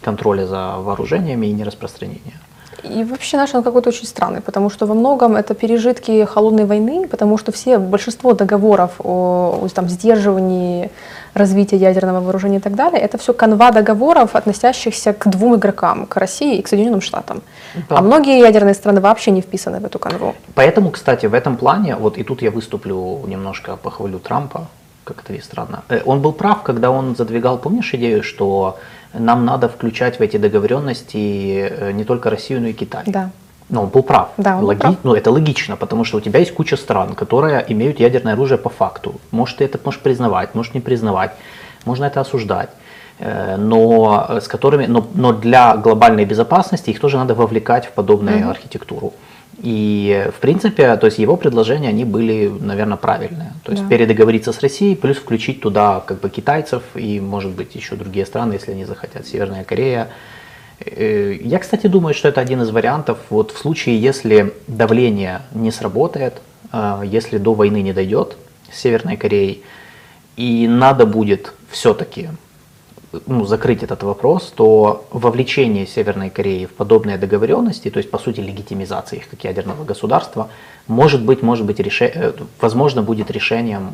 контроля 0.00 0.46
за 0.46 0.76
вооружениями 0.78 1.46
и 1.46 1.52
нераспространения. 1.52 2.40
И 2.82 3.04
вообще 3.04 3.36
наш 3.36 3.54
он 3.54 3.62
какой-то 3.62 3.90
очень 3.90 4.06
странный, 4.06 4.40
потому 4.40 4.70
что 4.70 4.86
во 4.86 4.94
многом 4.94 5.36
это 5.36 5.54
пережитки 5.54 6.24
холодной 6.24 6.64
войны, 6.64 7.06
потому 7.08 7.38
что 7.38 7.52
все, 7.52 7.78
большинство 7.78 8.32
договоров 8.32 8.92
о, 8.98 9.60
о, 9.62 9.68
там, 9.68 9.88
сдерживании 9.88 10.90
развития 11.34 11.76
ядерного 11.76 12.20
вооружения 12.20 12.58
и 12.58 12.60
так 12.60 12.74
далее, 12.74 13.00
это 13.00 13.18
все 13.18 13.32
канва 13.32 13.70
договоров, 13.70 14.34
относящихся 14.34 15.12
к 15.12 15.28
двум 15.28 15.56
игрокам, 15.56 16.06
к 16.06 16.16
России 16.16 16.58
и 16.58 16.62
к 16.62 16.68
Соединенным 16.68 17.00
Штатам. 17.00 17.42
Да. 17.88 17.98
А 17.98 18.02
многие 18.02 18.40
ядерные 18.40 18.74
страны 18.74 19.00
вообще 19.00 19.30
не 19.30 19.40
вписаны 19.40 19.80
в 19.80 19.84
эту 19.84 19.98
канву. 19.98 20.34
Поэтому, 20.54 20.90
кстати, 20.90 21.26
в 21.26 21.34
этом 21.34 21.56
плане, 21.56 21.96
вот 21.96 22.18
и 22.18 22.24
тут 22.24 22.42
я 22.42 22.50
выступлю 22.50 23.20
немножко 23.26 23.76
похвалю 23.76 24.18
Трампа, 24.18 24.68
как 25.04 25.22
это 25.24 25.32
ни 25.32 25.40
странно. 25.40 25.82
Э, 25.88 26.00
Он 26.04 26.20
был 26.20 26.32
прав, 26.32 26.62
когда 26.62 26.90
он 26.90 27.16
задвигал, 27.16 27.58
помнишь 27.58 27.94
идею, 27.94 28.22
что 28.22 28.78
нам 29.12 29.44
надо 29.44 29.68
включать 29.68 30.18
в 30.18 30.22
эти 30.22 30.36
договоренности 30.36 31.68
э, 31.70 31.92
не 31.92 32.04
только 32.04 32.30
Россию, 32.30 32.60
но 32.60 32.68
и 32.68 32.72
Китай. 32.72 33.02
Да. 33.06 33.30
Но 33.70 33.82
он 33.82 33.88
был 33.88 34.02
прав. 34.02 34.28
Да, 34.36 34.56
он 34.58 34.64
Логи- 34.64 34.80
прав. 34.80 34.94
Ну, 35.04 35.14
это 35.14 35.30
логично, 35.30 35.76
потому 35.76 36.04
что 36.04 36.18
у 36.18 36.20
тебя 36.20 36.40
есть 36.40 36.52
куча 36.54 36.76
стран, 36.76 37.14
которые 37.14 37.64
имеют 37.68 38.00
ядерное 38.00 38.32
оружие 38.34 38.58
по 38.58 38.68
факту. 38.68 39.14
Может, 39.30 39.58
ты 39.58 39.64
это 39.64 39.78
можешь 39.84 40.00
признавать, 40.00 40.54
можешь 40.54 40.74
не 40.74 40.80
признавать, 40.80 41.30
можно 41.86 42.04
это 42.06 42.20
осуждать. 42.20 42.70
Э, 43.20 43.56
Но, 43.58 44.26
с 44.40 44.48
которыми, 44.48 44.86
но, 44.86 45.06
но 45.14 45.32
для 45.32 45.76
глобальной 45.76 46.24
безопасности 46.24 46.90
их 46.90 47.00
тоже 47.00 47.16
надо 47.16 47.34
вовлекать 47.34 47.86
в 47.86 47.90
подобную 47.92 48.48
архитектуру. 48.50 49.12
И, 49.62 50.26
в 50.36 50.40
принципе, 50.40 50.96
то 50.96 51.06
есть 51.06 51.18
его 51.18 51.36
предложения, 51.36 51.90
они 51.90 52.04
были, 52.04 52.48
наверное, 52.48 52.96
правильные. 52.96 53.52
То 53.62 53.72
есть 53.72 53.84
Да. 53.84 53.88
передоговориться 53.90 54.52
с 54.52 54.60
Россией, 54.60 54.96
плюс 54.96 55.18
включить 55.18 55.60
туда 55.60 56.00
как 56.06 56.20
бы 56.20 56.30
китайцев 56.30 56.82
и, 56.94 57.20
может 57.20 57.50
быть, 57.50 57.74
еще 57.76 57.94
другие 57.94 58.24
страны, 58.24 58.54
если 58.54 58.72
они 58.72 58.84
захотят, 58.86 59.26
Северная 59.26 59.64
Корея. 59.64 60.06
Э, 60.84 61.36
Я, 61.40 61.58
кстати, 61.58 61.86
думаю, 61.88 62.14
что 62.14 62.28
это 62.28 62.40
один 62.40 62.62
из 62.62 62.70
вариантов. 62.70 63.18
Вот 63.30 63.52
в 63.52 63.58
случае, 63.58 64.00
если 64.00 64.52
давление 64.66 65.42
не 65.54 65.70
сработает, 65.70 66.34
э, 66.72 67.02
если 67.04 67.38
до 67.38 67.54
войны 67.54 67.82
не 67.82 67.92
дойдет 67.92 68.36
с 68.72 68.80
Северной 68.80 69.16
Кореей, 69.16 69.62
и 70.36 70.66
надо 70.68 71.06
будет 71.06 71.52
все-таки 71.70 72.28
ну, 73.26 73.44
закрыть 73.44 73.82
этот 73.82 74.02
вопрос, 74.04 74.52
то 74.56 75.04
вовлечение 75.10 75.86
Северной 75.86 76.30
Кореи 76.30 76.66
в 76.66 76.70
подобные 76.70 77.18
договоренности, 77.18 77.90
то 77.90 77.98
есть 77.98 78.10
по 78.10 78.18
сути 78.18 78.40
легитимизация 78.40 79.18
их 79.18 79.28
как 79.28 79.44
ядерного 79.44 79.84
государства, 79.84 80.48
может 80.86 81.22
быть, 81.24 81.42
может 81.42 81.66
быть 81.66 81.80
реше- 81.80 82.12
э, 82.14 82.32
возможно, 82.60 83.02
будет 83.02 83.30
решением 83.30 83.90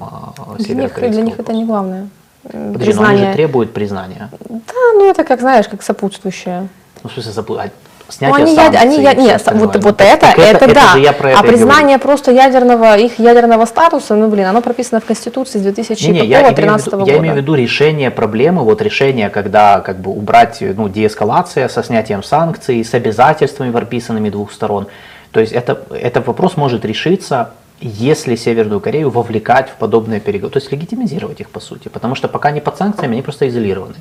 них, 0.58 0.66
северокорейского 0.66 1.12
для 1.12 1.22
них 1.22 1.38
это 1.40 1.52
не 1.52 1.64
главное. 1.64 2.08
М, 2.52 2.72
Подожди, 2.72 2.92
но 2.94 3.02
они 3.02 3.08
признание. 3.12 3.26
же 3.26 3.32
требуют 3.34 3.72
признания. 3.74 4.28
Да, 4.48 4.74
ну 4.94 5.08
это 5.10 5.24
как 5.24 5.40
знаешь, 5.40 5.68
как 5.68 5.82
сопутствующее. 5.82 6.68
Ну, 7.02 7.10
в 7.10 7.12
смысле, 7.12 7.32
запу- 7.32 7.58
а 7.60 7.64
Ну, 8.08 8.12
снятие 8.12 8.36
они, 8.44 8.54
яд- 8.54 8.64
санкций 8.72 8.82
они, 8.88 9.02
я- 9.02 9.14
нет, 9.14 9.42
вот, 9.52 9.74
Ну, 9.74 9.80
вот 9.80 9.96
так 9.96 10.06
это, 10.22 10.40
это, 10.40 10.72
да. 10.72 10.94
я 10.96 11.12
про 11.12 11.30
это 11.30 11.38
а 11.40 11.42
говорю. 11.42 11.58
признание 11.58 11.98
просто 11.98 12.30
ядерного, 12.30 12.96
их 12.96 13.18
ядерного 13.18 13.64
статуса, 13.66 14.14
ну 14.14 14.28
блин, 14.28 14.46
оно 14.46 14.62
прописано 14.62 15.00
в 15.00 15.04
Конституции 15.04 15.58
с 15.58 15.62
Не-не, 15.62 15.72
2013 15.72 16.26
я, 16.28 16.40
имею 16.40 16.78
в 16.78 16.86
виду, 16.86 16.96
года. 16.98 17.10
я 17.10 17.18
имею 17.18 17.34
в 17.34 17.36
виду 17.36 17.54
решение 17.54 18.10
проблемы, 18.12 18.62
вот 18.62 18.80
решение, 18.80 19.28
когда 19.28 19.80
как 19.80 19.98
бы 19.98 20.12
убрать, 20.12 20.58
ну, 20.60 20.88
деэскалация 20.88 21.68
со 21.68 21.82
снятием 21.82 22.22
санкций, 22.22 22.84
с 22.84 22.94
обязательствами, 22.94 23.72
прописанными 23.72 24.30
двух 24.30 24.52
сторон. 24.52 24.86
То 25.32 25.40
есть 25.40 25.52
это, 25.52 25.82
этот 25.90 26.26
вопрос 26.28 26.56
может 26.56 26.84
решиться, 26.84 27.50
если 27.80 28.36
Северную 28.36 28.80
Корею 28.80 29.10
вовлекать 29.10 29.68
в 29.70 29.74
подобные 29.76 30.20
переговоры, 30.20 30.52
то 30.52 30.58
есть 30.58 30.72
легитимизировать 30.72 31.40
их 31.40 31.50
по 31.50 31.60
сути, 31.60 31.88
потому 31.88 32.14
что 32.14 32.28
пока 32.28 32.48
они 32.48 32.60
под 32.60 32.76
санкциями, 32.76 33.12
они 33.14 33.22
просто 33.22 33.48
изолированы. 33.48 33.96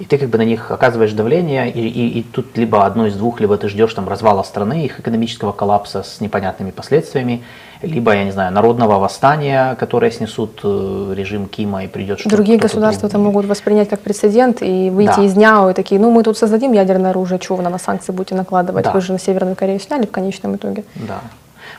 И 0.00 0.04
ты 0.04 0.18
как 0.18 0.28
бы 0.28 0.38
на 0.38 0.42
них 0.44 0.72
оказываешь 0.72 1.12
давление, 1.12 1.70
и, 1.70 1.80
и- 1.88 2.18
и 2.18 2.22
тут 2.24 2.56
либо 2.58 2.84
одно 2.84 3.06
из 3.06 3.14
двух, 3.14 3.40
либо 3.40 3.56
ты 3.56 3.68
ждешь 3.68 3.94
там 3.94 4.08
развала 4.08 4.42
страны, 4.42 4.84
их 4.84 4.98
экономического 4.98 5.52
коллапса 5.52 6.02
с 6.02 6.20
непонятными 6.20 6.72
последствиями, 6.72 7.44
либо, 7.80 8.12
я 8.12 8.24
не 8.24 8.32
знаю, 8.32 8.52
народного 8.52 8.98
восстания, 8.98 9.76
которое 9.76 10.10
снесут 10.10 10.60
э, 10.64 11.14
режим 11.16 11.46
Кима 11.46 11.84
и 11.84 11.86
придет 11.86 12.18
что-то. 12.18 12.34
Другие 12.34 12.58
государства 12.58 13.06
это 13.06 13.18
могут 13.18 13.46
воспринять 13.46 13.88
как 13.88 14.00
прецедент 14.00 14.62
и 14.62 14.90
выйти 14.90 15.16
Да. 15.16 15.22
из 15.24 15.34
дня 15.34 15.70
и 15.70 15.74
такие, 15.74 16.00
ну 16.00 16.10
мы 16.10 16.24
тут 16.24 16.36
создадим 16.36 16.72
ядерное 16.72 17.10
оружие, 17.10 17.38
чего 17.38 17.56
вы 17.56 17.62
на 17.62 17.70
нас 17.70 17.82
санкции 17.82 18.10
будете 18.12 18.34
накладывать, 18.34 18.84
Да. 18.84 18.90
вы 18.90 19.00
же 19.00 19.12
на 19.12 19.20
Северную 19.20 19.54
Корею 19.54 19.78
сняли 19.78 20.06
в 20.06 20.10
конечном 20.10 20.56
итоге. 20.56 20.82
Да. 20.96 21.20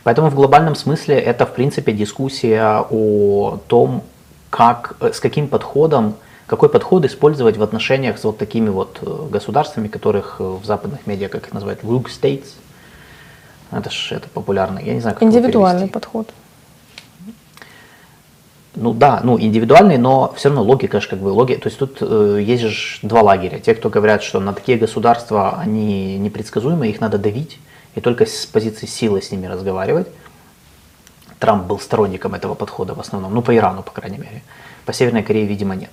Поэтому 0.05 0.29
в 0.29 0.35
глобальном 0.35 0.75
смысле 0.75 1.15
это, 1.15 1.47
в 1.47 1.53
принципе, 1.53 1.91
дискуссия 1.91 2.85
о 2.91 3.57
том, 3.65 4.03
как, 4.51 4.97
э, 4.99 5.11
с 5.11 5.19
каким 5.19 5.47
подходом, 5.47 6.13
какой 6.45 6.69
подход 6.69 7.05
использовать 7.05 7.57
в 7.57 7.63
отношениях 7.63 8.19
с 8.19 8.23
вот 8.23 8.37
такими 8.37 8.69
вот 8.69 8.99
э, 9.01 9.27
государствами, 9.31 9.87
которых 9.87 10.35
э, 10.37 10.43
в 10.43 10.63
западных 10.63 11.07
медиа, 11.07 11.27
как 11.27 11.47
их 11.47 11.53
называют, 11.53 11.83
rogue 11.83 12.05
states. 12.05 12.49
Это 13.71 13.89
ж 13.89 14.11
это 14.11 14.29
популярно. 14.29 14.77
Я 14.77 14.93
не 14.93 14.99
знаю, 14.99 15.15
как 15.15 15.23
Индивидуальный 15.23 15.87
подход. 15.87 16.29
Ну 18.75 18.93
да, 18.93 19.21
ну 19.23 19.39
индивидуальный, 19.39 19.97
но 19.97 20.31
все 20.35 20.49
равно 20.49 20.61
логика 20.61 21.01
же 21.01 21.07
как 21.07 21.17
бы 21.17 21.29
логика. 21.29 21.61
То 21.61 21.69
есть 21.69 21.79
тут 21.79 21.97
э, 22.01 22.43
есть 22.43 22.61
же 22.61 22.99
два 23.01 23.23
лагеря. 23.23 23.57
Те, 23.57 23.73
кто 23.73 23.89
говорят, 23.89 24.21
что 24.21 24.39
на 24.39 24.53
такие 24.53 24.77
государства 24.77 25.57
они 25.57 26.19
непредсказуемы, 26.19 26.89
их 26.89 27.01
надо 27.01 27.17
давить, 27.17 27.57
и 27.95 28.01
только 28.01 28.25
с 28.25 28.45
позиции 28.45 28.85
силы 28.85 29.21
с 29.21 29.31
ними 29.31 29.47
разговаривать. 29.47 30.07
Трамп 31.39 31.65
был 31.65 31.79
сторонником 31.79 32.35
этого 32.35 32.53
подхода 32.53 32.93
в 32.93 32.99
основном, 32.99 33.33
ну 33.33 33.41
по 33.41 33.55
Ирану, 33.55 33.83
по 33.83 33.91
крайней 33.91 34.17
мере. 34.17 34.43
По 34.85 34.93
Северной 34.93 35.23
Корее, 35.23 35.45
видимо, 35.45 35.75
нет. 35.75 35.91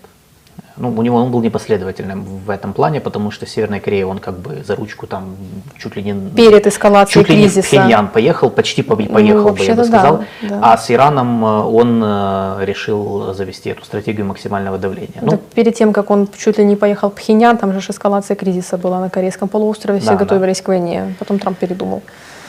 Ну, 0.77 0.89
у 0.89 1.03
него 1.03 1.19
он 1.19 1.31
был 1.31 1.41
непоследовательным 1.43 2.25
в 2.25 2.51
этом 2.51 2.73
плане, 2.73 3.01
потому 3.01 3.31
что 3.31 3.47
Северная 3.47 3.81
Корея, 3.81 4.07
он 4.07 4.19
как 4.19 4.39
бы 4.39 4.63
за 4.67 4.75
ручку 4.75 5.07
там 5.07 5.37
чуть 5.79 5.97
ли 5.97 6.03
не... 6.03 6.31
Перед 6.31 6.67
эскалацией 6.67 7.23
Чуть 7.23 7.31
ли 7.31 7.37
не 7.37 7.43
кризиса. 7.43 7.69
Пхеньян 7.69 8.09
поехал, 8.09 8.51
почти 8.51 8.83
по- 8.83 8.97
поехал, 8.97 9.15
бы, 9.15 9.23
я 9.23 9.35
бы 9.35 9.43
вообще-то 9.43 9.77
да, 9.77 9.85
сказал. 9.85 10.25
да. 10.43 10.61
А 10.63 10.79
с 10.79 10.91
Ираном 10.91 11.45
э, 11.45 11.49
он 11.63 12.03
э, 12.05 12.65
решил 12.65 13.35
завести 13.35 13.71
эту 13.71 13.85
стратегию 13.85 14.27
максимального 14.27 14.79
давления. 14.79 15.21
Так 15.21 15.23
Ну, 15.23 15.39
перед 15.55 15.75
тем, 15.75 15.93
как 15.93 16.11
он 16.11 16.29
чуть 16.37 16.59
ли 16.59 16.65
не 16.65 16.77
поехал 16.77 17.11
в 17.11 17.15
Пхеньян, 17.15 17.57
там 17.59 17.73
же 17.79 17.81
эскалация 17.91 18.35
кризиса 18.35 18.79
была 18.79 19.01
на 19.01 19.11
Корейском 19.11 19.49
полуострове, 19.49 19.99
все 20.01 20.11
Да, 20.11 20.17
да. 20.17 20.25
готовились 20.25 20.63
к 20.63 20.69
войне. 20.69 21.15
Потом 21.19 21.39
Трамп 21.39 21.59
передумал. 21.59 22.03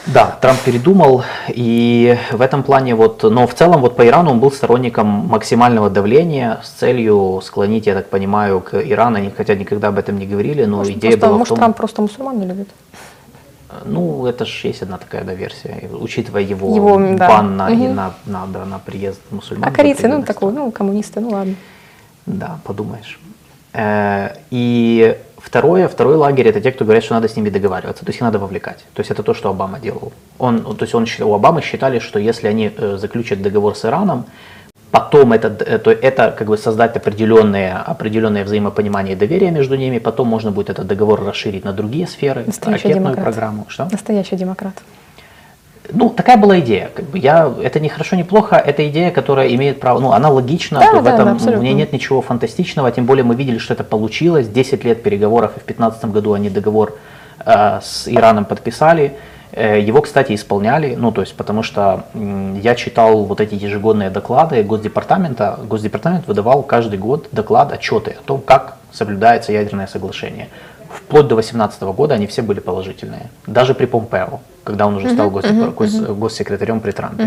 Да, 0.06 0.36
Трамп 0.40 0.60
передумал, 0.60 1.24
и 1.48 2.16
в 2.32 2.40
этом 2.42 2.62
плане 2.62 2.94
вот, 2.94 3.22
но 3.22 3.46
в 3.46 3.54
целом 3.54 3.80
вот 3.80 3.96
по 3.96 4.06
Ирану 4.06 4.32
он 4.32 4.40
был 4.40 4.52
сторонником 4.52 5.06
максимального 5.06 5.88
давления 5.88 6.60
с 6.62 6.68
целью 6.70 7.40
склонить, 7.42 7.86
я 7.86 7.94
так 7.94 8.10
понимаю, 8.10 8.60
к 8.60 8.74
Ирану, 8.74 9.16
они 9.16 9.30
хотя 9.30 9.54
никогда 9.54 9.88
об 9.88 9.98
этом 9.98 10.18
не 10.18 10.26
говорили, 10.26 10.64
но 10.66 10.78
Может, 10.78 10.96
идея 10.96 11.12
просто- 11.12 11.26
была 11.26 11.36
в 11.36 11.38
может, 11.38 11.48
том, 11.50 11.58
Трамп 11.58 11.76
просто 11.76 12.02
мусульман 12.02 12.38
не 12.38 12.46
любит. 12.46 12.68
ну 13.86 14.26
это 14.26 14.44
же 14.44 14.68
есть 14.68 14.82
одна 14.82 14.98
такая 14.98 15.24
да, 15.24 15.32
версия, 15.34 15.78
и 15.82 15.86
учитывая 15.86 16.42
его, 16.42 16.74
Его, 16.76 16.94
м, 17.00 17.16
да. 17.16 17.28
бан 17.28 17.56
на, 17.56 17.70
и 17.70 17.76
Мгм. 17.76 17.94
на, 17.94 18.14
на, 18.26 18.46
да, 18.46 18.64
на 18.66 18.78
приезд 18.78 19.20
мусульман. 19.30 19.68
А 19.68 19.72
корейцы, 19.72 20.06
ну 20.08 20.22
такой, 20.22 20.52
ну 20.52 20.70
коммунисты, 20.70 21.20
ну 21.20 21.30
ладно. 21.30 21.54
Да, 22.26 22.58
подумаешь. 22.64 23.18
Э, 23.72 24.36
И 24.50 25.16
второе, 25.44 25.86
второй 25.88 26.16
лагерь 26.16 26.48
это 26.48 26.60
те, 26.60 26.70
кто 26.72 26.84
говорят, 26.84 27.04
что 27.04 27.14
надо 27.14 27.28
с 27.28 27.36
ними 27.36 27.50
договариваться, 27.50 28.04
то 28.04 28.10
есть 28.10 28.16
их 28.18 28.22
надо 28.22 28.38
вовлекать. 28.38 28.78
То 28.94 29.00
есть 29.00 29.10
это 29.10 29.22
то, 29.22 29.34
что 29.34 29.50
Обама 29.50 29.78
делал. 29.80 30.12
Он, 30.38 30.60
то 30.76 30.84
есть 30.84 30.94
он, 30.94 31.06
у 31.20 31.34
Обамы 31.34 31.60
считали, 31.62 31.98
что 32.00 32.18
если 32.18 32.48
они 32.48 32.70
э, 32.76 32.96
заключат 32.98 33.42
договор 33.42 33.74
с 33.76 33.84
Ираном, 33.84 34.24
потом 34.90 35.32
это, 35.32 35.50
д- 35.50 35.78
то 35.78 35.90
это 35.90 36.30
как 36.38 36.46
бы 36.48 36.56
создать 36.58 36.96
определенное, 36.96 37.78
определенное 37.78 38.44
взаимопонимание 38.44 39.12
и 39.14 39.16
доверие 39.18 39.50
между 39.50 39.76
ними, 39.76 39.98
потом 39.98 40.28
можно 40.28 40.50
будет 40.50 40.70
этот 40.70 40.86
договор 40.86 41.24
расширить 41.24 41.64
на 41.64 41.72
другие 41.72 42.06
сферы, 42.06 42.44
Настоящий 42.46 42.88
ракетную 42.88 43.14
демократ. 43.14 43.24
программу. 43.24 43.64
Что? 43.68 43.88
Настоящий 43.92 44.36
демократ. 44.36 44.74
Ну, 45.92 46.10
такая 46.10 46.36
была 46.36 46.60
идея. 46.60 46.90
Как 46.94 47.04
бы 47.06 47.18
я, 47.18 47.52
это 47.62 47.78
не 47.78 47.88
хорошо, 47.88 48.16
не 48.16 48.24
плохо. 48.24 48.56
Это 48.56 48.88
идея, 48.88 49.10
которая 49.10 49.48
имеет 49.54 49.80
право, 49.80 50.00
ну, 50.00 50.12
она 50.12 50.30
логична. 50.30 50.80
Да, 50.80 51.00
в 51.00 51.04
да, 51.04 51.14
этом 51.14 51.26
да, 51.26 51.32
абсолютно. 51.32 51.62
ней 51.62 51.74
нет 51.74 51.92
ничего 51.92 52.22
фантастичного. 52.22 52.90
Тем 52.90 53.04
более 53.04 53.24
мы 53.24 53.34
видели, 53.34 53.58
что 53.58 53.74
это 53.74 53.84
получилось. 53.84 54.48
10 54.48 54.84
лет 54.84 55.02
переговоров, 55.02 55.52
и 55.56 55.60
в 55.60 55.66
2015 55.66 56.06
году 56.06 56.32
они 56.32 56.48
договор 56.48 56.96
э, 57.44 57.80
с 57.82 58.08
Ираном 58.08 58.46
подписали. 58.46 59.14
Э, 59.52 59.78
его, 59.78 60.00
кстати, 60.00 60.34
исполняли, 60.34 60.96
ну, 60.96 61.12
то 61.12 61.20
есть, 61.20 61.36
потому 61.36 61.62
что 61.62 62.06
м, 62.14 62.58
я 62.58 62.74
читал 62.74 63.24
вот 63.24 63.40
эти 63.40 63.54
ежегодные 63.54 64.10
доклады 64.10 64.62
Госдепартамента. 64.62 65.60
Госдепартамент 65.64 66.26
выдавал 66.26 66.62
каждый 66.62 66.98
год 66.98 67.28
доклад, 67.30 67.72
отчеты 67.72 68.16
о 68.18 68.22
том, 68.24 68.40
как 68.40 68.78
соблюдается 68.90 69.52
ядерное 69.52 69.86
соглашение. 69.86 70.48
Вплоть 70.94 71.26
до 71.26 71.34
2018 71.34 71.82
года 71.82 72.14
они 72.14 72.26
все 72.26 72.42
были 72.42 72.60
положительные. 72.60 73.30
Даже 73.46 73.74
при 73.74 73.86
Помпео, 73.86 74.40
когда 74.64 74.86
он 74.86 74.96
уже 74.96 75.10
стал 75.10 75.30
госдеп- 75.30 75.74
гос- 75.74 76.14
госсекретарем 76.14 76.80
при 76.80 76.92
Трампе. 76.92 77.24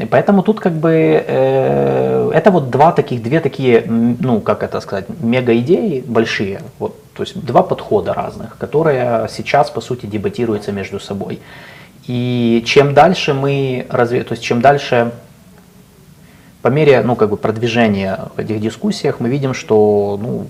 И 0.00 0.04
Поэтому 0.06 0.42
тут 0.42 0.60
как 0.60 0.72
бы 0.72 0.90
э, 1.26 2.30
это 2.34 2.50
вот 2.50 2.70
два 2.70 2.92
таких, 2.92 3.22
две 3.22 3.40
такие, 3.40 3.84
ну 3.86 4.40
как 4.40 4.62
это 4.62 4.80
сказать, 4.80 5.06
мега 5.20 5.52
идеи 5.58 6.02
большие, 6.06 6.60
вот, 6.78 6.94
то 7.14 7.22
есть 7.24 7.44
два 7.44 7.62
подхода 7.62 8.14
разных, 8.14 8.56
которые 8.58 9.28
сейчас 9.28 9.70
по 9.70 9.80
сути 9.80 10.06
дебатируются 10.06 10.72
между 10.72 10.98
собой. 11.00 11.40
И 12.06 12.62
чем 12.66 12.94
дальше 12.94 13.34
мы 13.34 13.86
разве, 13.90 14.22
то 14.24 14.32
есть 14.32 14.42
чем 14.44 14.60
дальше 14.60 15.10
по 16.62 16.68
мере 16.68 17.02
ну, 17.02 17.16
как 17.16 17.28
бы 17.30 17.36
продвижения 17.36 18.28
в 18.36 18.38
этих 18.38 18.60
дискуссиях 18.60 19.18
мы 19.18 19.28
видим, 19.28 19.52
что, 19.52 20.18
ну, 20.22 20.46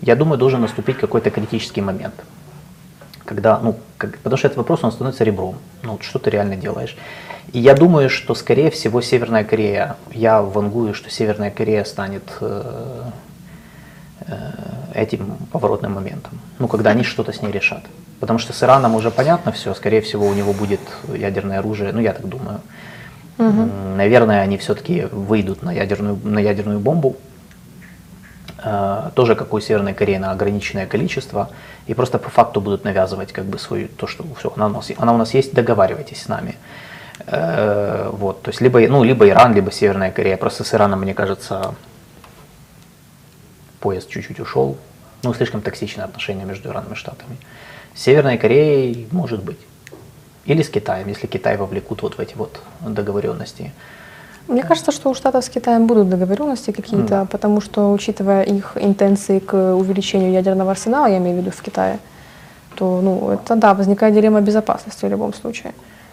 я 0.00 0.14
думаю, 0.14 0.38
должен 0.38 0.60
наступить 0.60 0.96
какой-то 0.96 1.30
критический 1.30 1.80
момент. 1.80 2.14
Когда, 3.24 3.58
ну, 3.58 3.74
как- 3.98 4.18
потому 4.18 4.36
что 4.36 4.46
этот 4.46 4.58
вопрос, 4.58 4.84
он 4.84 4.92
становится 4.92 5.24
ребром. 5.24 5.56
Ну, 5.82 5.98
что 6.00 6.20
ты 6.20 6.30
реально 6.30 6.54
делаешь? 6.54 6.96
И 7.52 7.58
я 7.58 7.74
думаю, 7.74 8.08
что, 8.10 8.34
скорее 8.36 8.70
всего, 8.70 9.00
Северная 9.00 9.42
Корея, 9.42 9.96
я 10.12 10.40
вангую, 10.40 10.94
что 10.94 11.10
Северная 11.10 11.50
Корея 11.50 11.84
станет 11.84 12.22
э, 12.40 13.02
э, 14.28 14.34
этим 14.94 15.36
поворотным 15.50 15.94
моментом. 15.94 16.38
Ну, 16.60 16.68
когда 16.68 16.90
они 16.90 17.02
что-то 17.02 17.32
с 17.32 17.42
ней 17.42 17.50
решат. 17.50 17.82
Потому 18.20 18.38
что 18.38 18.52
с 18.52 18.62
Ираном 18.62 18.94
уже 18.94 19.10
понятно 19.10 19.50
все, 19.50 19.74
скорее 19.74 20.00
всего, 20.00 20.26
у 20.26 20.34
него 20.34 20.52
будет 20.52 20.80
ядерное 21.12 21.58
оружие, 21.58 21.92
ну, 21.92 22.00
я 22.00 22.12
так 22.12 22.28
думаю. 22.28 22.60
М, 23.38 23.96
Наверное, 23.96 24.40
они 24.40 24.56
все-таки 24.58 25.06
выйдут 25.10 25.62
на 25.62 25.72
ядерную, 25.72 26.18
на 26.22 26.38
ядерную 26.38 26.80
бомбу, 26.80 27.16
Э, 28.68 29.10
тоже 29.14 29.36
как 29.36 29.52
у 29.54 29.60
Северной 29.60 29.94
Кореи 29.94 30.16
на 30.16 30.32
ограниченное 30.32 30.86
количество, 30.86 31.50
и 31.86 31.94
просто 31.94 32.18
по 32.18 32.30
факту 32.30 32.60
будут 32.60 32.84
навязывать 32.84 33.32
как 33.32 33.44
бы 33.44 33.58
свою, 33.58 33.86
то, 33.86 34.08
что 34.08 34.24
все, 34.38 34.52
она 34.56 34.66
у 34.66 34.70
нас, 34.70 34.90
она 34.96 35.14
у 35.14 35.16
нас 35.18 35.34
есть, 35.34 35.54
договаривайтесь 35.54 36.22
с 36.22 36.28
нами. 36.28 36.56
Э, 37.26 38.10
Вот, 38.12 38.42
то 38.42 38.50
есть 38.50 38.60
либо, 38.60 38.80
ну, 38.88 39.04
либо 39.04 39.28
Иран, 39.28 39.54
либо 39.54 39.70
Северная 39.70 40.10
Корея. 40.10 40.36
Просто 40.36 40.64
с 40.64 40.74
Ираном, 40.74 41.00
мне 41.02 41.14
кажется, 41.14 41.74
поезд 43.80 44.08
чуть-чуть 44.08 44.40
ушел. 44.40 44.76
Ну, 45.22 45.34
слишком 45.34 45.60
токсичное 45.60 46.04
отношение 46.04 46.44
между 46.44 46.70
Ираном 46.70 46.92
и 46.92 46.96
Штатами. 46.96 47.36
С 47.94 48.02
Северной 48.02 48.38
Кореей 48.38 49.06
может 49.12 49.44
быть. 49.44 49.58
Или 50.46 50.62
с 50.62 50.68
Китаем, 50.68 51.08
если 51.08 51.26
Китай 51.26 51.56
вовлекут 51.56 52.02
вот 52.02 52.14
в 52.14 52.20
эти 52.20 52.34
вот 52.36 52.60
договоренности. 52.80 53.72
Мне 54.48 54.62
кажется, 54.62 54.92
что 54.92 55.10
у 55.10 55.14
Штатов 55.14 55.44
с 55.44 55.48
Китаем 55.48 55.86
будут 55.86 56.08
договоренности 56.08 56.70
какие-то, 56.70 57.26
потому 57.30 57.60
что, 57.60 57.92
учитывая 57.92 58.42
их 58.42 58.76
интенции 58.76 59.40
к 59.40 59.74
увеличению 59.74 60.30
ядерного 60.30 60.70
арсенала, 60.70 61.06
я 61.06 61.18
имею 61.18 61.36
в 61.36 61.40
виду 61.40 61.50
в 61.50 61.60
Китае, 61.62 61.98
то, 62.76 63.00
ну, 63.00 63.30
это, 63.30 63.56
да, 63.56 63.74
возникает 63.74 64.14
дилемма 64.14 64.40
безопасности 64.40 65.04
в 65.04 65.10
любом 65.10 65.34
случае. 65.34 65.72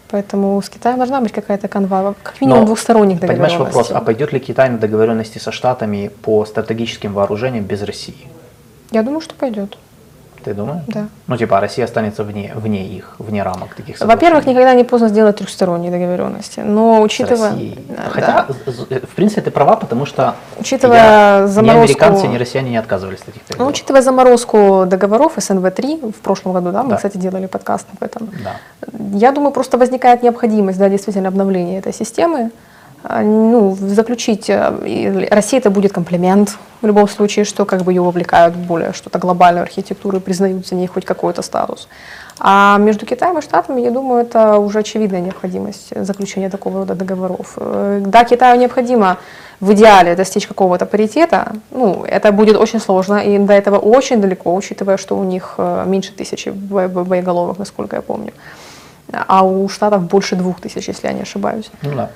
Поэтому 0.10 0.62
с 0.62 0.70
Китаем 0.70 0.98
должна 0.98 1.22
быть 1.22 1.32
какая-то 1.32 1.68
канва, 1.68 2.16
как 2.24 2.42
минимум 2.42 2.62
Но, 2.62 2.66
двухсторонних 2.66 3.20
Понимаешь 3.20 3.40
договоренностей. 3.40 3.80
вопрос, 3.80 3.92
а 3.92 4.02
пойдет 4.02 4.34
ли 4.34 4.40
Китай 4.40 4.70
на 4.70 4.78
договоренности 4.78 5.40
со 5.40 5.52
Штатами 5.52 6.12
по 6.22 6.46
стратегическим 6.46 7.14
вооружениям 7.14 7.66
без 7.66 7.82
России? 7.84 8.28
Я 8.92 9.04
думаю, 9.04 9.22
что 9.22 9.36
пойдет. 9.36 9.78
Ты 10.44 10.54
думаешь? 10.54 10.82
Да. 10.88 11.08
Ну, 11.28 11.38
типа, 11.38 11.60
Россия 11.60 11.86
останется 11.86 12.24
вне, 12.24 12.52
вне 12.56 12.86
их, 12.86 13.16
вне 13.20 13.44
рамок 13.44 13.76
таких 13.76 14.00
Во-первых, 14.00 14.46
никогда 14.46 14.74
не 14.74 14.84
поздно 14.84 15.08
сделать 15.10 15.38
трехсторонние 15.38 15.92
договоренности. 15.92 16.60
Но 16.60 17.02
учитывая... 17.02 17.52
Да. 17.90 18.10
Хотя, 18.10 18.46
з- 18.66 18.86
в 19.08 19.16
принципе, 19.16 19.42
ты 19.42 19.52
права, 19.52 19.76
потому 19.78 20.06
что 20.06 20.36
Учитывая 20.60 20.98
я- 21.42 21.48
заморозку- 21.48 21.64
ни 21.64 21.70
американцы, 21.84 22.28
ни 22.28 22.38
россияне 22.38 22.72
не 22.72 22.78
отказывались 22.78 23.20
от 23.20 23.26
таких 23.26 23.42
Ну, 23.44 23.48
переговоров. 23.48 23.74
учитывая 23.76 24.02
заморозку 24.02 24.84
договоров 24.86 25.34
СНВ-3 25.38 26.12
в 26.12 26.20
прошлом 26.22 26.54
году, 26.54 26.72
да, 26.72 26.84
мы, 26.84 26.90
Да. 26.90 26.96
кстати, 26.98 27.18
делали 27.18 27.46
подкаст 27.46 27.88
об 27.98 28.04
этом, 28.04 28.30
Да. 28.44 28.52
я 29.18 29.32
думаю, 29.32 29.52
просто 29.52 29.78
возникает 29.78 30.24
необходимость, 30.24 30.78
да, 30.80 30.90
действительно, 30.90 31.30
обновления 31.30 31.80
этой 31.80 31.94
системы. 31.94 32.52
А, 33.04 33.22
Ну, 33.22 33.76
заключить, 33.80 34.50
э, 34.50 35.28
России 35.32 35.58
это 35.60 35.70
будет 35.70 35.92
комплимент 35.92 36.58
в 36.82 36.88
любом 36.88 37.08
случае, 37.08 37.46
что 37.46 37.66
как 37.66 37.82
бы 37.84 37.92
ее 37.92 38.02
вовлекают 38.02 38.56
в 38.56 38.60
более 38.68 38.94
что-то 38.94 39.20
глобальную 39.20 39.64
архитектуру 39.64 40.18
и 40.18 40.20
признают 40.22 40.68
за 40.68 40.76
ней 40.76 40.88
хоть 40.88 41.06
какой-то 41.06 41.42
статус. 41.42 41.88
А 42.40 42.78
между 42.80 43.06
Китаем 43.06 43.38
и 43.38 43.42
Штатами, 43.42 43.82
я 43.82 43.92
думаю, 43.92 44.22
это 44.22 44.58
уже 44.58 44.80
очевидная 44.80 45.22
необходимость 45.22 45.94
заключения 46.06 46.50
такого 46.50 46.80
рода 46.80 46.96
договоров. 46.96 47.54
Э, 47.58 48.02
Да, 48.06 48.24
Китаю 48.24 48.60
необходимо 48.60 49.18
в 49.60 49.72
идеале 49.74 50.16
достичь 50.16 50.48
какого-то 50.48 50.86
паритета, 50.86 51.54
ну, 51.72 52.04
это 52.06 52.32
будет 52.32 52.58
очень 52.58 52.80
сложно, 52.80 53.16
и 53.20 53.38
до 53.38 53.54
этого 53.54 53.78
очень 53.78 54.22
далеко, 54.22 54.54
учитывая, 54.56 54.98
что 54.98 55.18
у 55.18 55.24
них 55.24 55.56
э, 55.58 55.84
меньше 55.88 56.12
тысячи 56.12 56.50
бо- 56.50 56.88
бо- 56.88 57.04
боеголовок, 57.04 57.60
насколько 57.60 57.96
я 57.96 58.02
помню, 58.02 58.32
а 59.14 59.44
у 59.44 59.70
Штатов 59.70 60.02
больше 60.04 60.36
двух 60.36 60.60
тысяч, 60.60 60.88
если 60.88 61.08
я 61.08 61.14
не 61.14 61.22
ошибаюсь 61.22 61.70
Ну 61.82 61.96
да. 61.96 62.10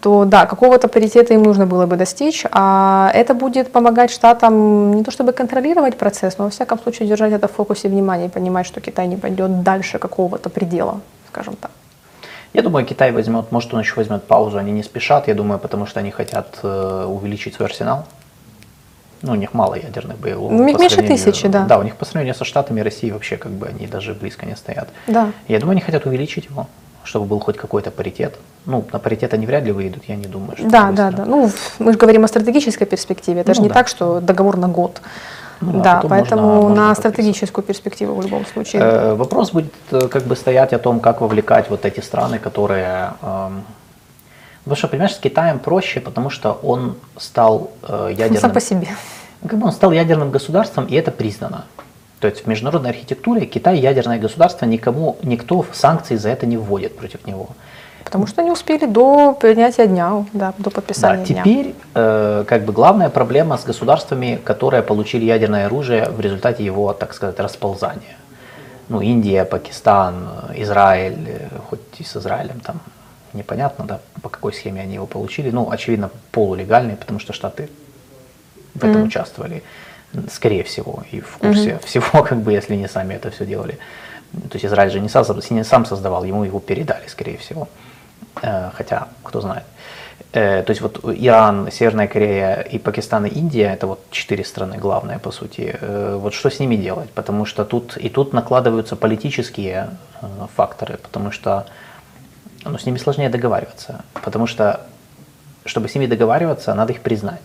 то 0.00 0.24
да, 0.24 0.46
какого-то 0.46 0.88
паритета 0.88 1.34
им 1.34 1.42
нужно 1.42 1.66
было 1.66 1.86
бы 1.86 1.96
достичь, 1.96 2.44
а 2.50 3.10
это 3.14 3.34
будет 3.34 3.72
помогать 3.72 4.10
штатам 4.10 4.94
не 4.94 5.02
то 5.02 5.10
чтобы 5.10 5.32
контролировать 5.32 5.96
процесс, 5.96 6.38
но 6.38 6.44
во 6.44 6.50
всяком 6.50 6.78
случае 6.78 7.08
держать 7.08 7.32
это 7.32 7.48
в 7.48 7.52
фокусе 7.52 7.88
внимания 7.88 8.26
и 8.26 8.28
понимать, 8.28 8.66
что 8.66 8.80
Китай 8.80 9.08
не 9.08 9.16
пойдет 9.16 9.62
дальше 9.62 9.98
какого-то 9.98 10.50
предела, 10.50 11.00
скажем 11.28 11.56
так. 11.56 11.70
Я 12.52 12.62
думаю, 12.62 12.86
Китай 12.86 13.10
возьмет, 13.10 13.50
может, 13.50 13.74
он 13.74 13.80
еще 13.80 13.94
возьмет 13.96 14.22
паузу, 14.22 14.58
они 14.58 14.72
не 14.72 14.84
спешат, 14.84 15.28
я 15.28 15.34
думаю, 15.34 15.58
потому 15.58 15.86
что 15.86 16.00
они 16.00 16.12
хотят 16.12 16.60
э, 16.62 17.06
увеличить 17.08 17.54
свой 17.54 17.68
арсенал. 17.68 18.04
Ну, 19.24 19.32
у 19.32 19.36
них 19.36 19.54
мало 19.54 19.74
ядерных 19.74 20.18
боевых. 20.18 20.50
Ну, 20.52 20.58
у 20.62 20.66
них 20.66 20.76
по 20.76 20.80
меньше 20.80 21.02
тысячи, 21.02 21.48
да. 21.48 21.64
Да, 21.64 21.78
у 21.78 21.82
них 21.82 21.96
по 21.96 22.04
сравнению 22.04 22.34
со 22.34 22.44
Штатами 22.44 22.80
и 22.80 22.82
Россией 22.82 23.12
вообще 23.12 23.36
как 23.36 23.52
бы 23.52 23.66
они 23.66 23.86
даже 23.86 24.12
близко 24.14 24.44
не 24.46 24.54
стоят. 24.56 24.88
Да. 25.06 25.28
Я 25.48 25.58
думаю, 25.60 25.72
они 25.72 25.80
хотят 25.80 26.04
увеличить 26.06 26.44
его, 26.50 26.66
чтобы 27.04 27.24
был 27.26 27.40
хоть 27.40 27.56
какой-то 27.56 27.90
паритет. 27.90 28.34
Ну, 28.66 28.84
на 28.92 28.98
паритет 28.98 29.32
они 29.34 29.46
вряд 29.46 29.64
ли 29.64 29.72
выйдут, 29.72 30.04
я 30.08 30.16
не 30.16 30.26
думаю. 30.26 30.56
что 30.58 30.68
Да, 30.68 30.90
да, 30.92 31.06
быстро. 31.06 31.24
да. 31.24 31.30
Ну, 31.30 31.48
в- 31.48 31.80
мы 31.80 31.92
же 31.92 31.98
говорим 31.98 32.24
о 32.24 32.28
стратегической 32.28 32.86
перспективе. 32.86 33.40
Это 33.40 33.50
Ну 33.50 33.54
же 33.54 33.62
не 33.62 33.68
да. 33.68 33.74
так, 33.74 33.88
что 33.88 34.20
договор 34.20 34.56
на 34.58 34.68
год. 34.68 35.00
Ну 35.60 35.72
да, 35.72 35.82
да, 35.82 35.94
потом 35.96 36.10
поэтому 36.10 36.42
можно- 36.42 36.60
можно 36.68 36.88
на 36.88 36.94
стратегическую 36.94 37.64
перспективу 37.64 38.14
в 38.14 38.22
любом 38.22 38.44
случае. 38.46 38.82
Э, 38.82 39.14
Вопрос 39.14 39.52
будет 39.52 39.72
э, 39.92 40.08
как 40.08 40.24
бы 40.24 40.36
стоять 40.36 40.72
о 40.74 40.78
том, 40.78 41.00
как 41.00 41.20
вовлекать 41.22 41.70
вот 41.70 41.84
эти 41.86 42.00
страны, 42.00 42.38
которые... 42.38 43.12
эм, 43.22 43.64
Потому 44.64 44.76
что, 44.76 44.88
понимаешь, 44.88 45.14
с 45.14 45.18
Китаем 45.18 45.58
проще, 45.58 46.00
потому 46.00 46.30
что 46.30 46.52
он 46.62 46.96
стал 47.18 47.70
э, 47.82 48.08
ядерным... 48.12 48.40
Сам 48.40 48.52
по 48.52 48.60
себе. 48.60 48.88
Как 49.46 49.58
бы 49.58 49.66
он 49.66 49.72
стал 49.72 49.92
ядерным 49.92 50.30
государством, 50.30 50.86
и 50.86 50.94
это 50.94 51.10
признано. 51.10 51.66
То 52.20 52.28
есть 52.28 52.44
в 52.44 52.46
международной 52.46 52.90
архитектуре 52.90 53.44
Китай 53.44 53.78
ядерное 53.78 54.18
государство, 54.18 54.64
никому, 54.64 55.18
никто 55.22 55.66
санкции 55.72 56.16
за 56.16 56.30
это 56.30 56.46
не 56.46 56.56
вводит 56.56 56.96
против 56.96 57.26
него. 57.26 57.48
Потому 58.04 58.26
что 58.26 58.42
не 58.42 58.50
успели 58.50 58.86
до 58.86 59.32
принятия 59.32 59.86
дня, 59.86 60.24
да, 60.32 60.54
до 60.56 60.70
подписания 60.70 61.18
Да, 61.18 61.26
дня. 61.26 61.42
теперь 61.42 61.74
э, 61.94 62.44
как 62.46 62.64
бы 62.64 62.72
главная 62.72 63.10
проблема 63.10 63.58
с 63.58 63.64
государствами, 63.64 64.40
которые 64.42 64.82
получили 64.82 65.26
ядерное 65.26 65.66
оружие 65.66 66.08
в 66.08 66.20
результате 66.20 66.64
его, 66.64 66.94
так 66.94 67.12
сказать, 67.12 67.38
расползания. 67.40 68.16
Ну, 68.88 69.02
Индия, 69.02 69.44
Пакистан, 69.44 70.28
э, 70.48 70.62
Израиль, 70.62 71.28
э, 71.28 71.48
хоть 71.68 71.80
и 71.98 72.04
с 72.04 72.16
Израилем 72.16 72.60
там 72.60 72.80
непонятно, 73.34 73.84
да, 73.84 74.00
по 74.22 74.28
какой 74.28 74.52
схеме 74.52 74.80
они 74.82 74.94
его 74.94 75.06
получили. 75.06 75.50
Ну, 75.50 75.70
очевидно, 75.70 76.10
полулегальный, 76.32 76.96
потому 76.96 77.18
что 77.18 77.32
Штаты 77.32 77.68
в 78.74 78.84
этом 78.84 79.02
участвовали, 79.04 79.62
м, 80.14 80.28
скорее 80.30 80.62
всего, 80.64 81.04
и 81.10 81.20
в 81.20 81.36
курсе 81.38 81.78
всего, 81.84 82.22
как 82.28 82.38
бы, 82.40 82.52
если 82.52 82.76
не 82.76 82.88
сами 82.88 83.14
это 83.14 83.30
все 83.30 83.44
делали. 83.46 83.78
То 84.32 84.54
есть 84.54 84.64
Израиль 84.64 84.90
же 84.90 85.00
не 85.00 85.08
сам, 85.08 85.24
не 85.50 85.64
сам 85.64 85.86
создавал, 85.86 86.24
ему 86.24 86.44
его 86.44 86.58
передали, 86.60 87.06
скорее 87.08 87.36
всего. 87.36 87.68
Э, 88.42 88.70
Хотя, 88.74 89.06
кто 89.22 89.40
знает. 89.40 89.64
Э, 90.32 90.62
То 90.64 90.70
есть 90.70 90.80
вот 90.82 91.00
Иран, 91.04 91.70
Северная 91.70 92.08
Корея 92.08 92.60
и 92.60 92.78
Пакистан 92.78 93.26
и 93.26 93.28
Индия, 93.28 93.72
это 93.72 93.86
вот 93.86 94.00
четыре 94.10 94.44
страны 94.44 94.76
главные, 94.78 95.18
по 95.20 95.30
сути. 95.30 95.76
Э, 95.80 96.18
Вот 96.20 96.34
что 96.34 96.50
с 96.50 96.58
ними 96.58 96.74
делать? 96.76 97.10
Потому 97.10 97.44
что 97.46 97.64
тут 97.64 97.96
и 97.96 98.08
тут 98.08 98.32
накладываются 98.32 98.96
политические 98.96 99.90
факторы, 100.56 100.96
потому 101.02 101.30
что 101.30 101.66
ну, 102.64 102.78
с 102.78 102.86
ними 102.86 102.98
сложнее 102.98 103.28
договариваться. 103.28 104.04
Потому 104.22 104.46
что, 104.46 104.80
чтобы 105.64 105.88
с 105.88 105.94
ними 105.94 106.06
договариваться, 106.06 106.74
надо 106.74 106.92
их 106.92 107.00
признать. 107.00 107.42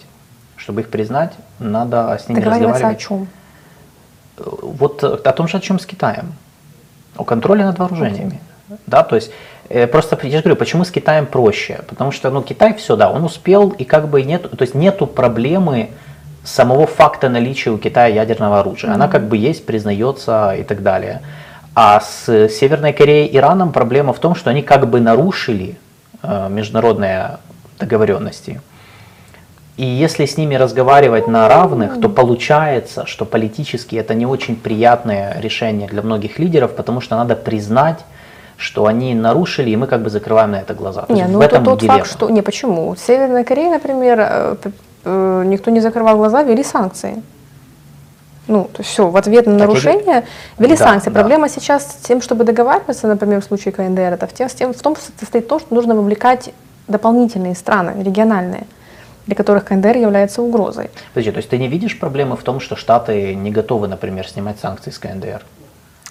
Чтобы 0.56 0.82
их 0.82 0.90
признать, 0.90 1.34
надо 1.60 2.18
с 2.18 2.28
ними 2.28 2.40
Договариваться 2.40 2.88
о 2.88 2.92
разговаривать. 2.92 3.02
чем? 3.02 3.28
Вот 4.38 5.04
э, 5.04 5.08
о 5.08 5.32
том 5.32 5.48
же, 5.48 5.58
о 5.58 5.60
чем 5.60 5.80
с 5.80 5.86
Китаем. 5.86 6.34
О 7.18 7.24
контроле 7.24 7.66
над 7.66 7.80
вооружениями. 7.80 8.40
Да, 8.88 9.04
то 9.04 9.16
есть 9.16 9.32
э, 9.70 9.88
просто 9.88 10.18
я 10.24 10.38
же 10.38 10.44
говорю, 10.44 10.56
почему 10.56 10.84
с 10.84 10.92
Китаем 10.92 11.26
проще? 11.26 11.82
Потому 11.88 12.12
что 12.12 12.30
ну, 12.30 12.42
Китай 12.42 12.74
все, 12.74 12.96
да, 12.96 13.10
он 13.10 13.24
успел, 13.24 13.70
и 13.70 13.84
как 13.84 14.08
бы 14.08 14.22
нет, 14.22 14.50
то 14.50 14.62
есть 14.62 14.76
нету 14.76 15.08
проблемы 15.08 15.90
самого 16.44 16.88
факта 16.88 17.30
наличия 17.30 17.72
у 17.72 17.78
Китая 17.78 18.08
ядерного 18.08 18.60
оружия. 18.60 18.94
Она 18.94 19.08
как 19.08 19.28
бы 19.28 19.38
есть, 19.38 19.66
признается 19.66 20.52
и 20.52 20.64
так 20.64 20.84
далее. 20.84 21.22
А 21.76 22.00
с 22.00 22.50
Северной 22.50 22.94
Кореей 22.94 23.28
и 23.28 23.38
Ираном 23.38 23.72
проблема 23.72 24.14
в 24.14 24.20
том, 24.20 24.36
что 24.36 24.50
они 24.50 24.62
как 24.62 24.90
бы 24.90 25.00
нарушили 25.00 25.78
э, 26.24 26.50
международные 26.50 27.38
договоренности. 27.80 28.62
И 29.78 29.86
если 29.86 30.26
с 30.26 30.36
ними 30.36 30.56
разговаривать 30.56 31.28
на 31.28 31.48
равных, 31.48 32.02
то 32.02 32.10
получается, 32.10 33.06
что 33.06 33.24
политически 33.24 33.96
это 33.96 34.14
не 34.14 34.26
очень 34.26 34.58
приятное 34.58 35.40
решение 35.40 35.88
для 35.88 36.02
многих 36.02 36.38
лидеров, 36.38 36.76
потому 36.76 37.00
что 37.00 37.16
надо 37.16 37.38
признать, 37.38 38.00
что 38.58 38.88
они 38.88 39.16
нарушили, 39.16 39.70
и 39.70 39.78
мы 39.78 39.88
как 39.88 40.02
бы 40.02 40.10
закрываем 40.10 40.52
на 40.52 40.58
это 40.58 40.74
глаза. 40.74 41.04
То 41.04 41.14
Не, 41.14 41.26
ну 41.28 41.38
в 41.38 41.42
этом 41.42 41.62
это 41.62 41.72
тот 41.72 41.80
дилемма. 41.80 42.00
факт, 42.00 42.12
что... 42.12 42.30
Не, 42.30 42.42
почему? 42.42 42.94
В 42.94 43.00
Северной 43.00 43.46
Корее, 43.46 43.70
например, 43.70 44.20
э, 44.20 44.56
э, 45.06 45.44
никто 45.46 45.72
не 45.72 45.80
закрывал 45.80 46.18
глаза, 46.18 46.44
ввели 46.44 46.62
санкции. 46.62 47.24
Ну, 48.50 48.64
то 48.64 48.80
есть 48.80 48.90
все, 48.90 49.08
в 49.08 49.16
ответ 49.16 49.46
на 49.46 49.60
Так 49.60 49.68
нарушение 49.68 50.26
ввели 50.58 50.76
Да, 50.76 50.84
санкции. 50.90 51.12
да. 51.12 51.20
Проблема 51.20 51.48
сейчас 51.50 51.84
с 51.84 51.96
тем, 52.08 52.20
чтобы 52.20 52.44
договариваться, 52.44 53.08
например, 53.08 53.42
в 53.42 53.46
случае 53.46 53.72
КНДР, 53.72 54.14
это 54.14 54.26
в, 54.26 54.34
тем, 54.34 54.50
с 54.50 54.54
тем, 54.54 54.74
в 54.74 54.82
том 54.82 54.96
состоит 55.20 55.48
то, 55.48 55.60
что 55.60 55.74
нужно 55.74 55.96
вовлекать 55.96 56.50
дополнительные 56.88 57.54
страны, 57.54 58.02
региональные, 58.04 58.66
для 59.28 59.36
которых 59.36 59.66
КНДР 59.66 59.98
является 59.98 60.42
угрозой. 60.42 60.90
Подожди, 61.14 61.32
то 61.32 61.38
есть 61.38 61.50
ты 61.50 61.60
не 61.60 61.68
видишь 61.68 62.00
проблемы 62.00 62.36
в 62.36 62.42
том, 62.42 62.60
что 62.60 62.76
Штаты 62.76 63.36
не 63.36 63.52
готовы, 63.52 63.88
например, 63.88 64.28
снимать 64.28 64.60
санкции 64.60 64.90
с 64.90 64.98
КНДР? 64.98 65.46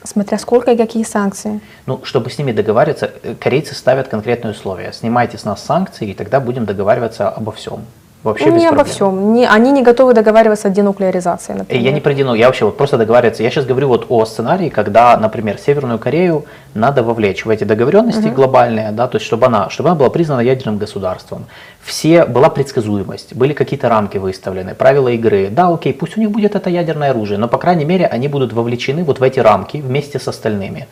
Смотря 0.04 0.38
сколько 0.38 0.70
и 0.70 0.76
какие 0.76 1.02
санкции. 1.02 1.60
Ну, 1.86 2.00
чтобы 2.04 2.30
с 2.30 2.38
ними 2.38 2.52
договариваться, 2.52 3.10
э, 3.24 3.34
корейцы 3.34 3.74
ставят 3.74 4.06
конкретные 4.06 4.52
условия. 4.52 4.92
Снимайте 4.92 5.38
с 5.38 5.44
нас 5.44 5.60
санкции, 5.64 6.10
и 6.10 6.14
тогда 6.14 6.38
будем 6.38 6.66
договариваться 6.66 7.28
обо 7.28 7.50
всем. 7.50 7.84
Вообще 8.28 8.50
Ну, 8.50 8.56
не 8.58 8.66
обо 8.66 8.84
всем. 8.84 9.32
Не, 9.32 9.46
они 9.46 9.72
не 9.72 9.82
готовы 9.82 10.14
договариваться 10.14 10.68
о 10.68 10.70
денуклеаризации, 10.70 11.54
Э, 11.54 11.58
например. 11.58 11.82
Я 11.84 11.92
не 11.92 12.00
про 12.00 12.14
Дину, 12.14 12.34
я 12.34 12.46
вообще 12.46 12.64
вот 12.64 12.76
просто 12.76 12.96
договариваться. 12.98 13.42
Я 13.42 13.50
сейчас 13.50 13.64
говорю 13.64 13.88
вот 13.88 14.06
о 14.08 14.24
сценарии, 14.24 14.68
когда, 14.68 15.16
например, 15.16 15.58
Северную 15.58 15.98
Корею 15.98 16.44
надо 16.74 17.02
вовлечь 17.02 17.44
в 17.44 17.50
эти 17.50 17.64
договоренности 17.64 18.28
глобальные, 18.28 18.92
да, 18.92 19.06
то 19.08 19.16
есть 19.16 19.26
чтобы 19.26 19.46
она, 19.46 19.70
чтобы 19.70 19.88
она 19.88 19.98
была 19.98 20.10
признана 20.10 20.40
ядерным 20.40 20.78
государством. 20.78 21.46
Все, 21.82 22.24
была 22.26 22.48
предсказуемость, 22.50 23.34
были 23.34 23.52
какие-то 23.54 23.88
рамки 23.88 24.18
выставлены, 24.18 24.74
правила 24.74 25.08
игры. 25.08 25.48
Да, 25.50 25.68
окей, 25.68 25.92
пусть 25.92 26.16
у 26.16 26.20
них 26.20 26.30
будет 26.30 26.54
это 26.54 26.70
ядерное 26.70 27.10
оружие, 27.10 27.38
но, 27.38 27.48
по 27.48 27.58
крайней 27.58 27.84
мере, 27.84 28.06
они 28.06 28.28
будут 28.28 28.52
вовлечены 28.52 29.04
вот 29.04 29.20
в 29.20 29.22
эти 29.22 29.40
рамки 29.40 29.78
вместе 29.78 30.18
с 30.18 30.28
остальными. 30.28 30.86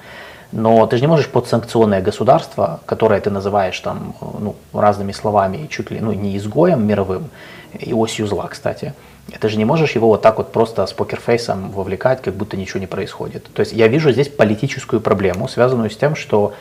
Но 0.52 0.86
ты 0.86 0.96
же 0.96 1.02
не 1.02 1.08
можешь 1.08 1.28
подсанкционное 1.28 2.00
государство, 2.00 2.80
которое 2.86 3.20
ты 3.20 3.30
называешь 3.30 3.78
там 3.80 4.14
ну, 4.20 4.56
разными 4.72 5.12
словами, 5.12 5.66
чуть 5.68 5.90
ли 5.90 6.00
ну, 6.00 6.12
не 6.12 6.36
изгоем 6.36 6.86
мировым, 6.86 7.30
и 7.78 7.92
осью 7.92 8.26
зла, 8.26 8.46
кстати. 8.48 8.94
Ты 9.40 9.48
же 9.48 9.58
не 9.58 9.64
можешь 9.64 9.92
его 9.92 10.06
вот 10.08 10.22
так 10.22 10.38
вот 10.38 10.52
просто 10.52 10.86
с 10.86 10.92
покерфейсом 10.92 11.70
вовлекать, 11.70 12.22
как 12.22 12.34
будто 12.34 12.56
ничего 12.56 12.78
не 12.78 12.86
происходит. 12.86 13.48
То 13.52 13.60
есть 13.60 13.72
я 13.72 13.88
вижу 13.88 14.12
здесь 14.12 14.28
политическую 14.28 15.00
проблему, 15.00 15.48
связанную 15.48 15.90
с 15.90 15.96
тем, 15.96 16.14
что 16.14 16.54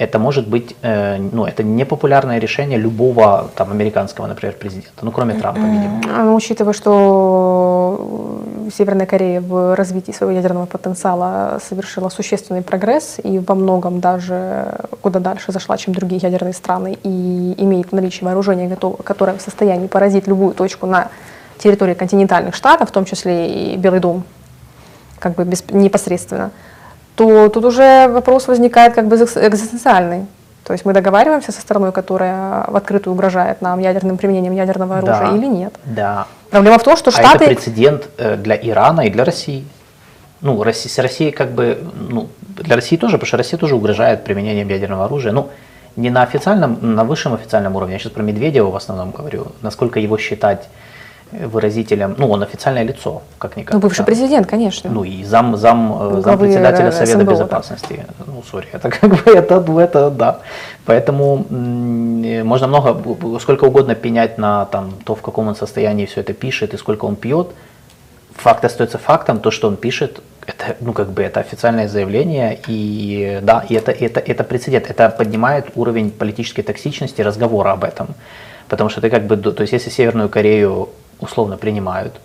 это 0.00 0.18
может 0.18 0.48
быть, 0.48 0.74
э, 0.80 1.18
ну, 1.18 1.44
это 1.44 1.62
непопулярное 1.62 2.38
решение 2.38 2.78
любого 2.78 3.50
там 3.54 3.70
американского, 3.70 4.26
например, 4.26 4.54
президента, 4.56 5.04
ну, 5.04 5.12
кроме 5.12 5.34
Трампа, 5.34 5.60
видимо. 5.60 6.00
А, 6.10 6.24
ну, 6.24 6.34
Учитывая, 6.34 6.72
что 6.72 8.40
Северная 8.74 9.04
Корея 9.04 9.42
в 9.42 9.76
развитии 9.76 10.12
своего 10.12 10.34
ядерного 10.34 10.64
потенциала 10.64 11.60
совершила 11.62 12.08
существенный 12.08 12.62
прогресс 12.62 13.18
и 13.22 13.38
во 13.40 13.54
многом 13.54 14.00
даже 14.00 14.74
куда 15.02 15.20
дальше 15.20 15.52
зашла, 15.52 15.76
чем 15.76 15.94
другие 15.94 16.18
ядерные 16.22 16.54
страны, 16.54 16.96
и 17.02 17.54
имеет 17.58 17.92
в 17.92 17.94
наличии 17.94 18.24
вооружение, 18.24 18.68
готов- 18.68 19.02
которое 19.04 19.36
в 19.36 19.42
состоянии 19.42 19.86
поразить 19.86 20.26
любую 20.26 20.54
точку 20.54 20.86
на 20.86 21.08
территории 21.58 21.92
континентальных 21.94 22.54
штатов, 22.54 22.88
в 22.88 22.92
том 22.92 23.04
числе 23.04 23.74
и 23.74 23.76
Белый 23.76 24.00
дом, 24.00 24.24
как 25.18 25.34
бы 25.34 25.44
без, 25.44 25.62
непосредственно, 25.70 26.52
то 27.20 27.48
тут 27.50 27.64
уже 27.66 28.08
вопрос 28.08 28.48
возникает 28.48 28.94
как 28.94 29.06
бы 29.06 29.16
экзис- 29.16 29.36
экзистенциальный. 29.36 30.24
То 30.64 30.72
есть 30.72 30.86
мы 30.86 30.94
договариваемся 30.94 31.52
со 31.52 31.60
стороной, 31.60 31.92
которая 31.92 32.64
в 32.66 32.76
открытую 32.76 33.12
угрожает 33.12 33.60
нам 33.60 33.78
ядерным 33.78 34.16
применением 34.16 34.54
ядерного 34.54 34.98
оружия 34.98 35.30
Да. 35.30 35.36
или 35.36 35.44
нет. 35.46 35.74
Да. 35.84 36.26
Проблема 36.50 36.78
в 36.78 36.82
том, 36.82 36.96
что 36.96 37.10
А 37.10 37.20
это 37.20 37.28
Штаты... 37.28 37.44
прецедент 37.44 38.08
э, 38.16 38.36
для 38.36 38.56
Ирана 38.56 39.02
и 39.02 39.10
для 39.10 39.24
России. 39.26 39.66
Ну, 40.40 40.62
Россия, 40.62 40.90
с 40.90 40.98
Россией 40.98 41.30
как 41.30 41.50
бы, 41.50 41.78
ну, 42.08 42.28
для 42.56 42.74
России 42.76 42.96
тоже, 42.96 43.18
потому 43.18 43.26
что 43.26 43.36
Россия 43.36 43.60
тоже 43.60 43.74
угрожает 43.76 44.24
применением 44.24 44.68
ядерного 44.68 45.04
оружия. 45.04 45.32
Ну, 45.32 45.50
не 45.96 46.08
на 46.08 46.22
официальном, 46.22 46.78
на 46.94 47.04
высшем 47.04 47.34
официальном 47.34 47.76
уровне, 47.76 47.94
я 47.94 47.98
сейчас 47.98 48.12
про 48.12 48.22
Медведева 48.22 48.70
в 48.70 48.76
основном 48.76 49.10
говорю, 49.10 49.48
насколько 49.60 50.00
его 50.00 50.16
считать 50.16 50.68
выразителем, 51.32 52.14
ну, 52.18 52.28
он 52.30 52.42
официальное 52.42 52.82
лицо, 52.82 53.22
как-никак. 53.38 53.74
Ну, 53.74 53.80
бывший 53.80 53.98
да. 54.00 54.04
президент, 54.04 54.46
конечно. 54.46 54.90
Ну 54.90 55.04
и 55.04 55.24
зам, 55.24 55.56
зам, 55.56 56.20
зам 56.22 56.38
председателя 56.38 56.92
Совета 56.92 57.18
СНБО. 57.18 57.32
Безопасности. 57.32 58.06
Ну, 58.26 58.42
сори, 58.50 58.68
это 58.72 58.90
как 59.00 59.10
бы 59.10 59.30
это, 59.30 59.64
это 59.78 60.10
да. 60.10 60.40
Поэтому 60.86 61.46
можно 61.48 62.66
много, 62.66 63.38
сколько 63.38 63.64
угодно 63.64 63.94
пенять 63.94 64.38
на 64.38 64.64
там, 64.66 64.92
то, 65.04 65.14
в 65.14 65.22
каком 65.22 65.48
он 65.48 65.54
состоянии 65.54 66.06
все 66.06 66.20
это 66.20 66.32
пишет 66.32 66.74
и 66.74 66.76
сколько 66.76 67.04
он 67.04 67.16
пьет. 67.16 67.48
Факт 68.36 68.64
остается 68.64 68.98
фактом, 68.98 69.40
то, 69.40 69.50
что 69.50 69.68
он 69.68 69.76
пишет, 69.76 70.22
это, 70.46 70.76
ну, 70.80 70.92
как 70.92 71.10
бы, 71.10 71.22
это 71.22 71.40
официальное 71.40 71.88
заявление, 71.88 72.58
и 72.66 73.38
да, 73.42 73.64
и 73.68 73.74
это, 73.74 73.92
это, 73.92 74.20
это 74.20 74.44
прецедент, 74.44 74.90
это 74.90 75.10
поднимает 75.10 75.66
уровень 75.74 76.10
политической 76.10 76.62
токсичности 76.62 77.20
разговора 77.22 77.72
об 77.72 77.84
этом. 77.84 78.08
Потому 78.68 78.88
что 78.88 79.00
ты 79.00 79.10
как 79.10 79.24
бы, 79.24 79.36
то 79.36 79.60
есть 79.60 79.72
если 79.72 79.90
Северную 79.90 80.28
Корею 80.28 80.88
условно 81.20 81.56
принимают, 81.56 82.20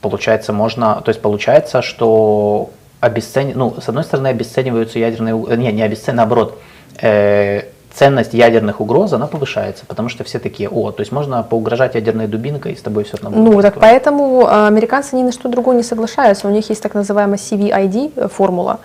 получается, 0.00 0.52
можно, 0.52 1.00
то 1.04 1.10
есть 1.10 1.20
получается, 1.20 1.82
что 1.82 2.70
обесцен... 3.00 3.52
ну, 3.54 3.80
с 3.80 3.88
одной 3.88 4.04
стороны, 4.04 4.28
обесцениваются 4.28 4.98
ядерные, 4.98 5.34
у- 5.34 5.52
не, 5.54 5.72
не 5.72 5.82
обесцен, 5.82 6.16
наоборот, 6.16 6.60
э, 7.00 7.64
ценность 7.94 8.34
ядерных 8.34 8.80
угроз, 8.80 9.12
она 9.12 9.26
повышается, 9.26 9.84
потому 9.86 10.08
что 10.08 10.24
все 10.24 10.38
такие, 10.38 10.68
о, 10.68 10.92
то 10.92 11.00
есть 11.00 11.12
можно 11.12 11.42
поугрожать 11.42 11.94
ядерной 11.94 12.26
дубинкой, 12.26 12.72
и 12.72 12.76
с 12.76 12.82
тобой 12.82 13.04
все 13.04 13.16
равно 13.16 13.30
будет 13.30 13.54
Ну, 13.54 13.62
так 13.62 13.74
такое». 13.74 13.90
поэтому 13.90 14.46
э, 14.46 14.66
американцы 14.66 15.16
ни 15.16 15.22
на 15.22 15.32
что 15.32 15.48
другое 15.48 15.76
не 15.76 15.82
соглашаются. 15.82 16.48
У 16.48 16.50
них 16.50 16.68
есть 16.70 16.82
так 16.82 16.94
называемая 16.94 17.38
CVID 17.38 18.12
э, 18.16 18.28
формула. 18.28 18.78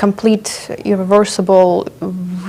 Complete, 0.00 0.48
irreversible, 0.84 1.90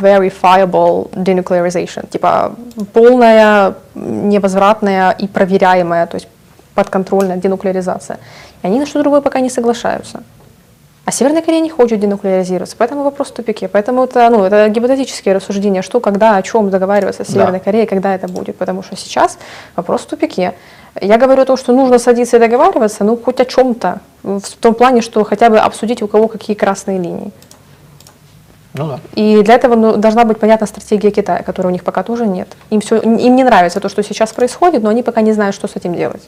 verifiable 0.01 1.09
denuclearization. 1.11 2.07
Типа 2.07 2.53
полная, 2.93 3.73
невозвратная 3.95 5.11
и 5.11 5.27
проверяемая, 5.27 6.05
то 6.07 6.15
есть 6.15 6.27
подконтрольная 6.75 7.37
денуклеаризация. 7.37 8.19
И 8.63 8.67
они 8.67 8.79
на 8.79 8.85
что 8.85 8.99
другое 8.99 9.21
пока 9.21 9.39
не 9.39 9.49
соглашаются. 9.49 10.21
А 11.09 11.11
Северная 11.11 11.41
Корея 11.41 11.61
не 11.61 11.71
хочет 11.71 11.99
денуклеаризироваться, 11.99 12.75
поэтому 12.77 13.01
вопрос 13.01 13.29
в 13.29 13.31
тупике. 13.31 13.67
Поэтому 13.67 14.03
это, 14.03 14.29
ну, 14.29 14.43
это 14.43 14.69
гипотетические 14.69 15.33
рассуждения, 15.33 15.81
что, 15.81 15.99
когда, 15.99 16.37
о 16.37 16.43
чем 16.43 16.69
договариваться 16.69 17.23
с 17.23 17.27
Да. 17.29 17.33
Северной 17.33 17.59
Кореей, 17.59 17.87
когда 17.87 18.13
это 18.13 18.27
будет. 18.27 18.55
Потому 18.57 18.83
что 18.83 18.95
сейчас 18.95 19.39
вопрос 19.75 20.01
в 20.01 20.05
тупике. 20.05 20.53
Я 21.01 21.17
говорю 21.17 21.41
о 21.41 21.45
том, 21.45 21.57
что 21.57 21.73
нужно 21.73 21.97
садиться 21.97 22.37
и 22.37 22.39
договариваться, 22.39 23.03
ну, 23.03 23.17
хоть 23.17 23.39
о 23.39 23.45
чем-то. 23.45 24.01
В 24.21 24.55
том 24.59 24.75
плане, 24.75 25.01
что 25.01 25.23
хотя 25.23 25.49
бы 25.49 25.57
обсудить, 25.57 26.03
у 26.03 26.07
кого 26.07 26.27
какие 26.27 26.55
красные 26.55 26.99
линии. 26.99 27.31
Ну 28.75 28.87
да. 28.87 28.99
И 29.15 29.41
для 29.41 29.55
этого 29.55 29.73
ну, 29.75 29.97
должна 29.97 30.25
быть 30.25 30.37
понятна 30.37 30.67
стратегия 30.67 31.09
Китая, 31.09 31.41
которой 31.41 31.67
у 31.67 31.71
них 31.71 31.83
пока 31.83 32.03
тоже 32.03 32.27
нет. 32.27 32.49
Им, 32.69 32.81
все, 32.81 32.97
им 32.97 33.35
не 33.35 33.43
нравится 33.43 33.79
то, 33.79 33.89
что 33.89 34.03
сейчас 34.03 34.31
происходит, 34.31 34.83
но 34.83 34.89
они 34.89 35.01
пока 35.01 35.21
не 35.21 35.33
знают, 35.33 35.55
что 35.55 35.67
с 35.67 35.75
этим 35.75 35.95
делать. 35.95 36.21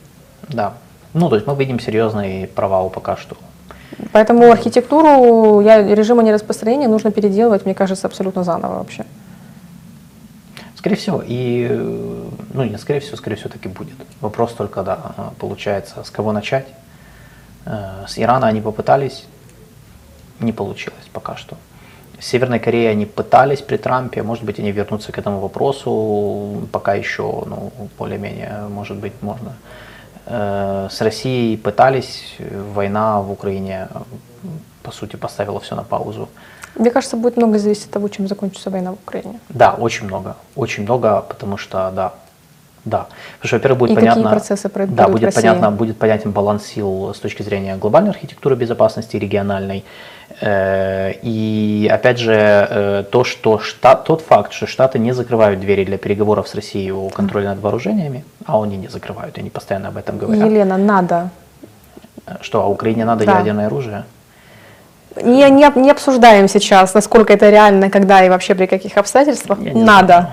Да. 0.49 0.73
Ну, 1.13 1.29
то 1.29 1.35
есть 1.35 1.45
мы 1.45 1.55
видим 1.55 1.79
серьезный 1.79 2.47
провал 2.47 2.89
пока 2.89 3.15
что. 3.15 3.35
Поэтому 4.11 4.51
архитектуру 4.51 5.61
я, 5.61 5.81
режима 5.95 6.23
нераспространения 6.23 6.87
нужно 6.87 7.11
переделывать, 7.11 7.65
мне 7.65 7.73
кажется, 7.73 8.07
абсолютно 8.07 8.43
заново 8.43 8.77
вообще. 8.79 9.05
Скорее 10.75 10.95
всего, 10.95 11.23
и, 11.23 11.67
ну, 12.53 12.63
не 12.63 12.77
скорее 12.77 13.01
всего, 13.01 13.15
скорее 13.17 13.35
всего, 13.35 13.49
таки 13.49 13.67
будет. 13.67 13.95
Вопрос 14.19 14.53
только, 14.53 14.81
да, 14.81 15.31
получается, 15.37 16.03
с 16.03 16.09
кого 16.09 16.31
начать. 16.31 16.65
Э, 17.65 18.05
С 18.07 18.17
Ирана 18.17 18.47
они 18.47 18.61
попытались, 18.61 19.25
не 20.39 20.51
получилось 20.51 21.07
пока 21.13 21.35
что. 21.35 21.57
С 22.19 22.25
Северной 22.25 22.59
Кореей 22.59 22.91
они 22.91 23.05
пытались 23.05 23.61
при 23.61 23.77
Трампе, 23.77 24.23
может 24.23 24.43
быть, 24.43 24.59
они 24.59 24.71
вернутся 24.71 25.11
к 25.11 25.17
этому 25.19 25.39
вопросу, 25.39 26.67
пока 26.71 26.95
еще, 26.95 27.23
ну, 27.23 27.71
более-менее, 27.97 28.67
может 28.69 28.97
быть, 28.97 29.13
можно. 29.21 29.53
Э, 30.25 30.87
С 30.91 31.01
Россией 31.01 31.57
пытались, 31.57 32.35
война 32.73 33.21
в 33.21 33.31
Украине, 33.31 33.87
по 34.83 34.91
сути, 34.91 35.15
поставила 35.15 35.59
все 35.59 35.75
на 35.75 35.83
паузу. 35.83 36.29
Мне 36.75 36.89
кажется, 36.91 37.17
будет 37.17 37.37
много 37.37 37.59
зависеть 37.59 37.85
от 37.85 37.91
того, 37.91 38.07
чем 38.07 38.27
закончится 38.27 38.69
война 38.69 38.91
в 38.91 38.93
Украине. 38.93 39.39
Да, 39.49 39.73
очень 39.73 40.05
много. 40.05 40.35
Очень 40.55 40.83
много, 40.83 41.21
потому 41.27 41.57
что, 41.57 41.91
да, 41.91 42.13
да. 42.85 43.07
Потому 43.39 43.47
что, 43.47 43.55
во-первых, 43.57 43.79
будет 43.79 43.91
И 43.91 43.95
понятно... 43.95 44.23
какие 44.23 44.37
процессы 44.37 44.69
пройдут 44.69 44.95
Да, 44.95 45.07
будет 45.07 45.35
понятно, 45.35 45.71
будет 45.71 45.97
понятен 45.97 46.31
баланс 46.31 46.65
сил 46.65 47.13
с 47.13 47.19
точки 47.19 47.43
зрения 47.43 47.75
глобальной 47.75 48.11
архитектуры 48.11 48.55
безопасности, 48.55 49.17
региональной. 49.17 49.83
Э, 50.41 51.13
И, 51.21 51.89
опять 51.91 52.17
же, 52.19 52.33
э, 52.33 53.03
то, 53.11 53.23
что 53.23 53.59
штат, 53.59 54.05
тот 54.05 54.21
факт, 54.21 54.53
что 54.53 54.65
Штаты 54.67 54.99
не 54.99 55.13
закрывают 55.13 55.59
двери 55.59 55.83
для 55.85 55.97
переговоров 55.97 56.47
с 56.47 56.55
Россией 56.55 56.91
о 56.91 57.09
контроле 57.09 57.47
над 57.49 57.59
вооружениями, 57.59 58.23
а 58.45 58.61
они 58.63 58.77
не 58.77 58.87
закрывают, 58.87 59.37
они 59.37 59.49
постоянно 59.49 59.89
об 59.89 59.97
этом 59.97 60.17
говорят, 60.17 60.45
Елена, 60.45 60.77
надо. 60.77 61.29
Э, 62.27 62.35
что 62.41 62.61
а 62.61 62.67
Украине 62.67 63.05
надо 63.05 63.25
Да. 63.25 63.39
ядерное 63.39 63.67
оружие. 63.67 64.03
Не, 65.15 65.49
не, 65.49 65.69
не 65.75 65.91
обсуждаем 65.91 66.47
сейчас, 66.47 66.93
насколько 66.93 67.33
это 67.33 67.49
реально, 67.49 67.89
когда 67.89 68.23
и 68.25 68.29
вообще 68.29 68.55
при 68.55 68.65
каких 68.67 68.97
обстоятельствах. 68.97 69.59
Я 69.59 69.73
Надо. 69.73 70.05
знаю. 70.07 70.27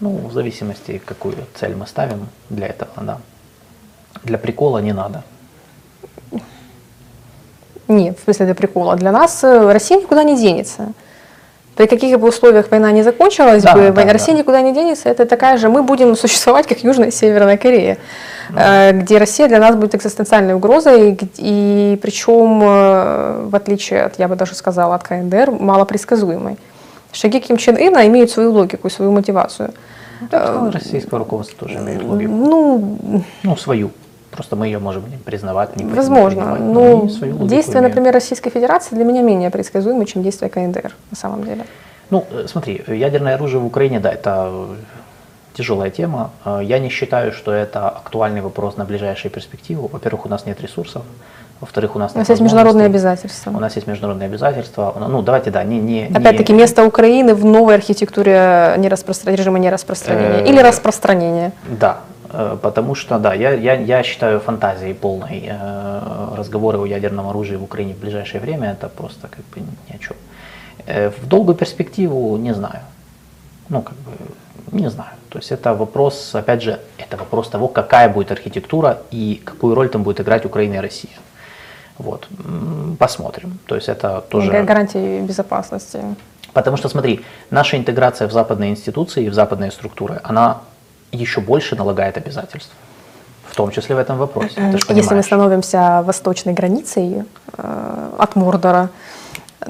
Ну, 0.00 0.28
в 0.28 0.32
зависимости, 0.32 1.02
какую 1.04 1.34
цель 1.54 1.74
мы 1.74 1.86
ставим 1.86 2.28
для 2.48 2.68
этого, 2.68 2.90
да. 3.02 3.18
Для 4.22 4.38
прикола 4.38 4.78
не 4.78 4.92
надо. 4.92 5.22
Нет, 7.90 8.18
в 8.18 8.24
смысле 8.24 8.46
для 8.46 8.54
прикола. 8.54 8.96
Для 8.96 9.12
нас 9.12 9.42
э, 9.44 9.72
Россия 9.72 9.98
никуда 9.98 10.22
не 10.22 10.36
денется. 10.36 10.92
При 11.76 11.86
каких 11.86 12.18
бы 12.20 12.28
условиях 12.28 12.70
война 12.70 12.92
не 12.92 13.02
закончилась 13.02 13.62
Да, 13.62 13.72
бы, 13.74 13.80
да, 13.80 13.92
война- 13.92 14.04
да. 14.04 14.12
Россия 14.12 14.34
никуда 14.36 14.60
не 14.60 14.72
денется. 14.72 15.08
Это 15.08 15.24
такая 15.26 15.56
же, 15.56 15.68
мы 15.68 15.82
будем 15.82 16.14
существовать, 16.16 16.66
как 16.66 16.84
Южная 16.84 17.08
и 17.08 17.10
Северная 17.10 17.56
Корея, 17.56 17.96
Ну. 18.50 18.58
э, 18.60 18.92
где 18.92 19.18
Россия 19.18 19.48
для 19.48 19.58
нас 19.58 19.74
будет 19.76 19.94
экзистенциальной 19.94 20.54
угрозой, 20.54 21.12
г- 21.12 21.26
и 21.38 21.98
причем, 22.02 22.60
э, 22.62 23.46
в 23.50 23.54
отличие 23.56 24.02
от, 24.04 24.18
я 24.18 24.28
бы 24.28 24.36
даже 24.36 24.54
сказала, 24.54 24.94
от 24.94 25.02
КНДР, 25.02 25.50
малопредсказуемой. 25.50 26.56
Шаги 27.12 27.40
Ким 27.40 27.56
Чен 27.56 27.76
Ына 27.76 28.06
имеют 28.06 28.30
свою 28.30 28.52
логику 28.52 28.86
и 28.86 28.90
свою 28.90 29.10
мотивацию. 29.10 29.70
Да, 30.30 30.70
российское 30.72 31.16
руководство 31.18 31.58
тоже 31.66 31.78
имеет 31.78 32.02
логику. 32.04 32.30
Ну, 32.32 33.22
Ну, 33.42 33.56
свою. 33.56 33.90
Просто 34.30 34.56
мы 34.56 34.66
ее 34.66 34.78
можем 34.78 35.08
не 35.10 35.16
признавать, 35.16 35.76
не 35.76 35.84
Возможно. 35.84 36.54
принимать, 36.56 36.60
но 37.40 37.46
действия, 37.46 37.80
например, 37.80 38.12
Российской 38.14 38.50
Федерации 38.50 38.94
для 38.94 39.04
меня 39.04 39.22
менее 39.22 39.50
предсказуемы, 39.50 40.04
чем 40.06 40.22
действия 40.22 40.48
КНДР 40.48 40.92
на 41.10 41.16
самом 41.16 41.44
деле. 41.44 41.64
Ну, 42.10 42.24
э, 42.30 42.46
смотри, 42.48 42.82
ядерное 42.88 43.34
оружие 43.34 43.60
в 43.60 43.66
Украине, 43.66 43.98
да, 44.00 44.10
это 44.12 44.48
э, 44.50 44.74
тяжелая 45.54 45.90
тема. 45.90 46.30
Э, 46.44 46.60
Я 46.62 46.78
не 46.78 46.88
считаю, 46.90 47.32
что 47.32 47.52
это 47.52 47.88
актуальный 47.88 48.40
вопрос 48.40 48.76
на 48.76 48.84
ближайшую 48.84 49.32
перспективу. 49.32 49.88
Во-первых, 49.92 50.26
у 50.26 50.28
нас 50.28 50.46
нет 50.46 50.60
ресурсов. 50.60 51.02
Во-вторых, 51.60 51.94
у 51.94 51.98
нас 51.98 52.12
У 52.14 52.18
нас 52.18 52.28
есть 52.30 52.40
международные 52.40 52.86
обязательства. 52.86 53.50
У 53.50 53.60
нас 53.60 53.76
есть 53.76 53.86
международные 53.86 54.26
обязательства. 54.26 54.94
Ну, 55.08 55.22
давайте, 55.22 55.50
да, 55.50 55.62
не... 55.64 55.78
не 55.78 56.08
не- 56.08 56.16
Опять-таки, 56.16 56.52
место 56.54 56.84
Украины 56.84 57.34
в 57.34 57.44
новой 57.44 57.74
архитектуре 57.74 58.74
нераспростра- 58.78 59.34
режима 59.36 59.58
нераспространения 59.58 60.40
Э, 60.42 60.48
или 60.48 60.58
распространения. 60.60 61.52
Да, 61.78 61.98
потому 62.62 62.94
что, 62.94 63.18
да, 63.18 63.34
я, 63.34 63.52
я, 63.54 63.74
я 63.74 64.02
считаю 64.02 64.40
фантазией 64.40 64.94
полной 64.94 65.44
э, 65.48 66.34
разговоры 66.36 66.78
о 66.78 66.86
ядерном 66.86 67.26
оружии 67.28 67.56
в 67.56 67.62
Украине 67.64 67.94
в 67.94 67.98
ближайшее 67.98 68.40
время, 68.40 68.70
это 68.72 68.88
просто 68.88 69.28
как 69.28 69.44
бы 69.54 69.60
ни 69.60 69.96
о 69.96 69.98
чем. 69.98 70.16
Э, 70.86 71.10
В 71.10 71.26
долгую 71.26 71.56
перспективу 71.56 72.36
не 72.36 72.54
знаю. 72.54 72.80
Ну, 73.68 73.82
как 73.82 73.94
бы, 73.94 74.80
не 74.80 74.90
знаю. 74.90 75.10
То 75.28 75.38
есть 75.38 75.52
это 75.52 75.74
вопрос, 75.74 76.34
опять 76.34 76.62
же, 76.62 76.78
это 76.98 77.16
вопрос 77.16 77.48
того, 77.48 77.68
какая 77.68 78.08
будет 78.08 78.32
архитектура 78.32 78.98
и 79.12 79.40
какую 79.44 79.74
роль 79.74 79.88
там 79.88 80.02
будет 80.02 80.20
играть 80.20 80.44
Украина 80.44 80.74
и 80.74 80.80
Россия. 80.80 81.12
Вот, 81.98 82.28
посмотрим. 82.98 83.58
То 83.66 83.74
есть 83.74 83.88
это 83.88 84.20
тоже... 84.28 84.50
Га- 84.50 84.62
Гарантии 84.62 85.20
безопасности. 85.20 85.98
Потому 86.52 86.76
что, 86.76 86.88
смотри, 86.88 87.20
наша 87.50 87.76
интеграция 87.76 88.26
в 88.28 88.32
западные 88.32 88.70
институции, 88.70 89.28
в 89.28 89.34
западные 89.34 89.70
структуры, 89.70 90.20
она 90.24 90.58
еще 91.12 91.40
больше 91.40 91.76
налагает 91.76 92.16
обязательств. 92.16 92.72
В 93.46 93.56
том 93.56 93.70
числе 93.70 93.96
в 93.96 93.98
этом 93.98 94.16
вопросе. 94.18 94.54
Ты 94.54 94.78
ж 94.78 94.86
Если 94.90 95.14
мы 95.14 95.22
становимся 95.22 96.02
восточной 96.06 96.52
границей 96.52 97.24
э, 97.58 98.10
от 98.18 98.36
Мордора, 98.36 98.90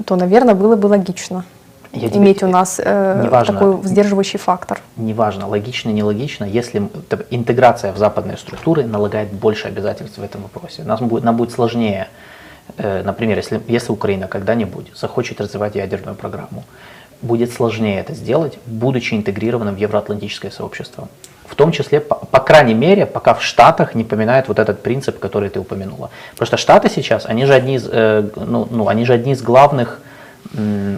то, 0.05 0.15
наверное, 0.15 0.53
было 0.53 0.75
бы 0.75 0.85
логично 0.85 1.43
Я 1.91 2.09
тебе- 2.09 2.19
иметь 2.19 2.43
у 2.43 2.47
нас 2.47 2.79
э, 2.83 3.21
Неважно. 3.25 3.53
такой 3.53 3.83
сдерживающий 3.83 4.37
фактор. 4.39 4.79
Неважно, 4.97 5.47
логично, 5.47 5.89
нелогично, 5.89 6.45
если 6.45 6.89
интеграция 7.31 7.91
в 7.91 7.97
западные 7.97 8.37
структуры 8.37 8.83
налагает 8.83 9.33
больше 9.33 9.67
обязательств 9.67 10.19
в 10.19 10.23
этом 10.23 10.43
вопросе. 10.43 10.83
Нас 10.83 10.99
будет, 11.01 11.23
нам 11.23 11.35
будет 11.35 11.51
сложнее 11.51 12.07
Э, 12.77 13.03
например, 13.03 13.37
если, 13.37 13.61
если 13.67 13.91
Украина 13.91 14.27
когда-нибудь 14.27 14.91
захочет 14.95 15.41
развивать 15.41 15.75
ядерную 15.75 16.15
программу, 16.15 16.63
будет 17.21 17.51
сложнее 17.53 17.99
это 17.99 18.13
сделать, 18.13 18.57
будучи 18.65 19.13
интегрированным 19.13 19.75
в 19.75 19.77
евроатлантическое 19.77 20.51
сообщество. 20.51 21.07
В 21.51 21.55
том 21.55 21.71
числе, 21.71 21.99
по, 21.99 22.15
по 22.15 22.39
крайней 22.39 22.73
мере, 22.73 23.05
пока 23.05 23.33
в 23.33 23.43
Штатах 23.43 23.95
не 23.95 24.03
поминают 24.03 24.47
вот 24.47 24.57
этот 24.57 24.81
принцип, 24.81 25.19
который 25.19 25.49
ты 25.49 25.59
упомянула. 25.59 26.09
Просто 26.37 26.57
Штаты 26.57 26.89
сейчас, 26.89 27.25
они 27.25 27.45
же 27.45 27.53
одни 27.53 27.75
из, 27.75 27.87
э, 27.91 28.29
ну, 28.35 28.67
ну, 28.71 28.87
они 28.87 29.05
же 29.05 29.13
одни 29.13 29.33
из 29.33 29.41
главных 29.41 29.99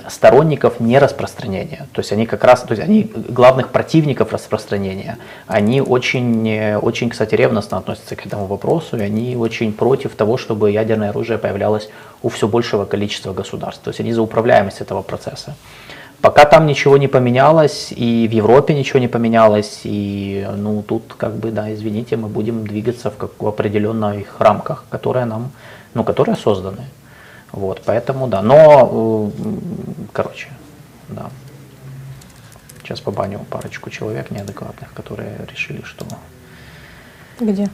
сторонников 0.09 0.79
нераспространения. 0.79 1.85
То 1.93 1.99
есть 1.99 2.11
они 2.11 2.25
как 2.25 2.43
раз, 2.43 2.61
то 2.61 2.73
есть 2.73 2.83
они 2.83 3.11
главных 3.13 3.69
противников 3.69 4.33
распространения. 4.33 5.17
Они 5.47 5.81
очень, 5.81 6.75
очень, 6.75 7.09
кстати, 7.09 7.35
ревностно 7.35 7.77
относятся 7.77 8.15
к 8.15 8.25
этому 8.25 8.47
вопросу, 8.47 8.97
и 8.97 9.01
они 9.01 9.35
очень 9.35 9.73
против 9.73 10.15
того, 10.15 10.37
чтобы 10.37 10.71
ядерное 10.71 11.09
оружие 11.09 11.37
появлялось 11.37 11.89
у 12.23 12.29
все 12.29 12.47
большего 12.47 12.85
количества 12.85 13.33
государств. 13.33 13.83
То 13.83 13.89
есть 13.89 13.99
они 13.99 14.13
за 14.13 14.21
управляемость 14.21 14.81
этого 14.81 15.03
процесса. 15.03 15.55
Пока 16.23 16.45
там 16.45 16.65
ничего 16.67 16.97
не 16.97 17.09
поменялось, 17.09 17.91
и 17.91 18.29
в 18.29 18.31
Европе 18.31 18.73
ничего 18.73 18.99
не 18.99 19.09
поменялось, 19.09 19.81
и 19.83 20.47
ну 20.55 20.81
тут 20.81 21.15
как 21.17 21.35
бы, 21.35 21.51
да, 21.51 21.73
извините, 21.73 22.15
мы 22.15 22.29
будем 22.29 22.65
двигаться 22.65 23.11
в, 23.11 23.17
как, 23.17 23.31
в 23.41 23.45
определенных 23.45 24.39
рамках, 24.39 24.85
которые 24.89 25.25
нам, 25.25 25.51
ну, 25.93 26.05
которые 26.05 26.37
созданы. 26.37 26.85
Вот, 27.51 27.81
поэтому 27.85 28.27
да. 28.27 28.41
Но, 28.41 29.31
короче, 30.13 30.47
да. 31.09 31.25
Сейчас 32.81 33.01
побаню 33.01 33.39
парочку 33.49 33.89
человек 33.89 34.31
неадекватных, 34.31 34.93
которые 34.93 35.45
решили, 35.51 35.81
что... 35.83 36.05
Где? 37.37 37.69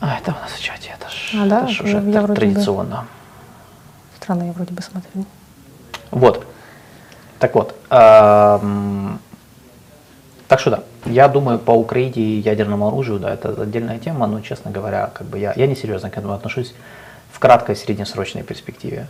А, 0.00 0.18
это 0.18 0.32
у 0.32 0.34
нас 0.34 0.52
в 0.52 0.62
чате, 0.62 0.90
это 1.00 1.08
ж, 1.08 1.32
а, 1.34 1.46
да? 1.46 1.62
это 1.62 1.72
ж 1.72 1.80
уже 1.80 1.96
я 2.10 2.26
традиционно. 2.26 2.96
Бы... 2.96 3.06
Странно, 4.18 4.42
я 4.42 4.52
вроде 4.52 4.74
бы 4.74 4.82
смотрю. 4.82 5.24
Вот. 6.10 6.46
Так 7.38 7.54
вот. 7.54 7.74
Эм... 7.90 9.20
Так 10.48 10.60
что 10.60 10.70
да, 10.70 10.82
я 11.06 11.28
думаю, 11.28 11.58
по 11.58 11.72
Украине 11.72 12.22
и 12.22 12.40
ядерному 12.40 12.86
оружию, 12.86 13.18
да, 13.18 13.34
это 13.34 13.60
отдельная 13.60 13.98
тема, 13.98 14.26
но, 14.26 14.40
честно 14.40 14.70
говоря, 14.70 15.10
как 15.12 15.26
бы 15.26 15.38
я, 15.38 15.52
я 15.56 15.66
не 15.66 15.74
серьезно 15.74 16.08
к 16.08 16.16
этому 16.16 16.34
отношусь 16.34 16.72
в 17.32 17.38
краткой 17.38 17.74
и 17.74 17.78
среднесрочной 17.78 18.42
перспективе. 18.42 19.08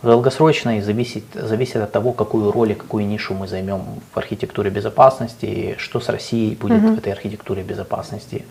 В 0.00 0.06
долгосрочной 0.06 0.80
зависит, 0.80 1.24
зависит 1.34 1.76
от 1.76 1.92
того, 1.92 2.12
какую 2.12 2.52
роль 2.52 2.70
и 2.70 2.74
какую 2.74 3.06
нишу 3.06 3.34
мы 3.34 3.48
займем 3.48 3.82
в 4.14 4.18
архитектуре 4.18 4.70
безопасности, 4.70 5.74
что 5.78 6.00
с 6.00 6.08
Россией 6.08 6.54
будет 6.54 6.82
mm-hmm. 6.82 6.94
в 6.94 6.98
этой 6.98 7.12
архитектуре 7.12 7.62
безопасности, 7.62 8.46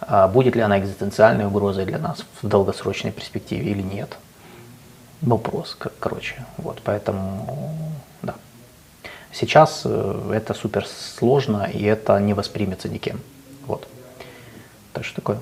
а 0.00 0.28
будет 0.28 0.54
ли 0.54 0.60
она 0.60 0.78
экзистенциальной 0.78 1.46
угрозой 1.46 1.86
для 1.86 1.98
нас 1.98 2.24
в 2.42 2.46
долгосрочной 2.46 3.10
перспективе 3.10 3.70
или 3.70 3.82
нет. 3.82 4.18
Вопрос, 5.22 5.74
как, 5.78 5.92
короче. 5.98 6.44
Вот, 6.58 6.80
поэтому. 6.84 7.46
Сейчас 9.32 9.82
э, 9.86 10.32
это 10.34 10.52
супер 10.52 10.86
сложно, 10.86 11.68
и 11.72 11.82
это 11.84 12.20
не 12.20 12.34
воспримется 12.34 12.88
никем. 12.88 13.20
Вот. 13.66 13.88
Так 14.92 15.04
что 15.04 15.16
такое. 15.16 15.40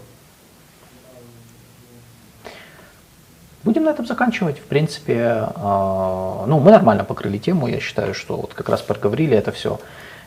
Будем 3.65 3.85
на 3.85 3.91
этом 3.91 4.07
заканчивать. 4.07 4.59
В 4.59 4.65
принципе, 4.65 5.15
э, 5.15 6.45
ну, 6.47 6.61
мы 6.61 6.71
нормально 6.71 7.05
покрыли 7.05 7.39
тему. 7.39 7.67
Я 7.67 7.81
считаю, 7.81 8.15
что 8.15 8.37
вот 8.37 8.55
как 8.55 8.69
раз 8.69 8.81
проговорили 8.81 9.37
это 9.37 9.51
все. 9.51 9.81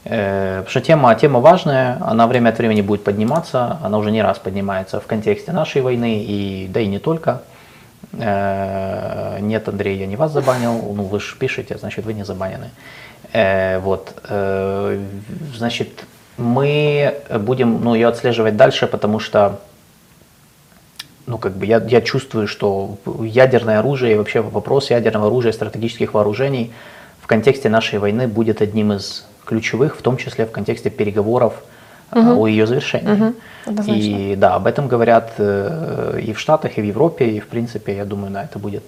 Э, 0.04 0.58
потому 0.58 0.70
что 0.70 0.82
тема, 0.82 1.16
тема 1.16 1.40
важная, 1.40 1.98
она 2.02 2.28
время 2.28 2.50
от 2.50 2.58
времени 2.58 2.82
будет 2.82 3.06
подниматься, 3.06 3.80
она 3.82 3.98
уже 3.98 4.12
не 4.12 4.22
раз 4.22 4.40
поднимается 4.40 5.00
в 5.00 5.08
контексте 5.08 5.54
нашей 5.54 5.82
войны, 5.82 6.22
и, 6.22 6.68
да 6.68 6.82
и 6.82 6.88
не 6.88 7.00
только. 7.00 7.44
Нет, 8.12 9.68
Андрей, 9.68 9.98
я 9.98 10.06
не 10.06 10.18
вас 10.18 10.32
забанил, 10.32 10.94
ну 10.94 11.04
вы 11.04 11.20
же 11.20 11.36
пишете, 11.36 11.78
значит 11.80 12.06
вы 12.06 12.14
не 12.14 12.24
забанены. 12.24 12.70
Э, 13.34 13.80
вот, 13.80 14.14
э, 14.30 15.00
значит, 15.56 16.06
мы 16.38 17.16
будем 17.40 17.84
ну, 17.84 17.96
ее 17.96 18.08
отслеживать 18.08 18.56
дальше, 18.56 18.86
потому 18.86 19.20
что 19.20 19.60
ну, 21.26 21.40
как 21.40 21.54
бы 21.54 21.66
я, 21.66 21.84
я 21.88 22.02
чувствую, 22.02 22.48
что 22.48 22.98
ядерное 23.22 23.80
оружие 23.80 24.14
и 24.14 24.18
вообще 24.18 24.42
вопрос 24.42 24.92
ядерного 24.92 25.28
оружия, 25.28 25.52
стратегических 25.52 26.14
вооружений 26.14 26.74
в 27.22 27.28
контексте 27.28 27.70
нашей 27.70 27.98
войны 27.98 28.28
будет 28.28 28.62
одним 28.62 28.94
из 28.94 29.26
ключевых, 29.46 29.98
в 29.98 30.02
том 30.04 30.18
числе 30.18 30.46
в 30.46 30.52
контексте 30.52 30.92
переговоров 30.92 31.64
угу. 32.12 32.44
о 32.44 32.48
ее 32.48 32.68
завершении. 32.68 33.34
Угу. 33.66 33.84
И 33.88 34.36
да, 34.38 34.56
об 34.56 34.68
этом 34.68 34.88
говорят 34.88 35.34
и 35.40 36.34
в 36.34 36.40
Штатах, 36.40 36.78
и 36.78 36.82
в 36.82 36.86
Европе, 36.86 37.26
и 37.26 37.40
в 37.40 37.48
принципе, 37.48 37.96
я 37.96 38.06
думаю, 38.06 38.32
да, 38.32 38.44
это 38.44 38.60
будет 38.60 38.84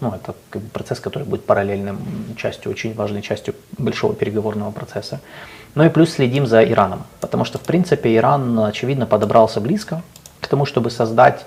ну, 0.00 0.12
это 0.14 0.34
как 0.50 0.62
бы 0.62 0.68
процесс, 0.68 1.00
который 1.00 1.24
будет 1.24 1.44
параллельным 1.44 1.98
частью, 2.36 2.70
очень 2.70 2.94
важной 2.94 3.22
частью 3.22 3.54
большого 3.78 4.14
переговорного 4.14 4.70
процесса. 4.70 5.20
Ну 5.74 5.84
и 5.84 5.88
плюс 5.88 6.12
следим 6.12 6.46
за 6.46 6.62
Ираном, 6.64 7.04
потому 7.20 7.44
что, 7.44 7.58
в 7.58 7.62
принципе, 7.62 8.14
Иран, 8.16 8.58
очевидно, 8.60 9.06
подобрался 9.06 9.60
близко 9.60 10.02
к 10.40 10.46
тому, 10.46 10.66
чтобы 10.66 10.90
создать 10.90 11.44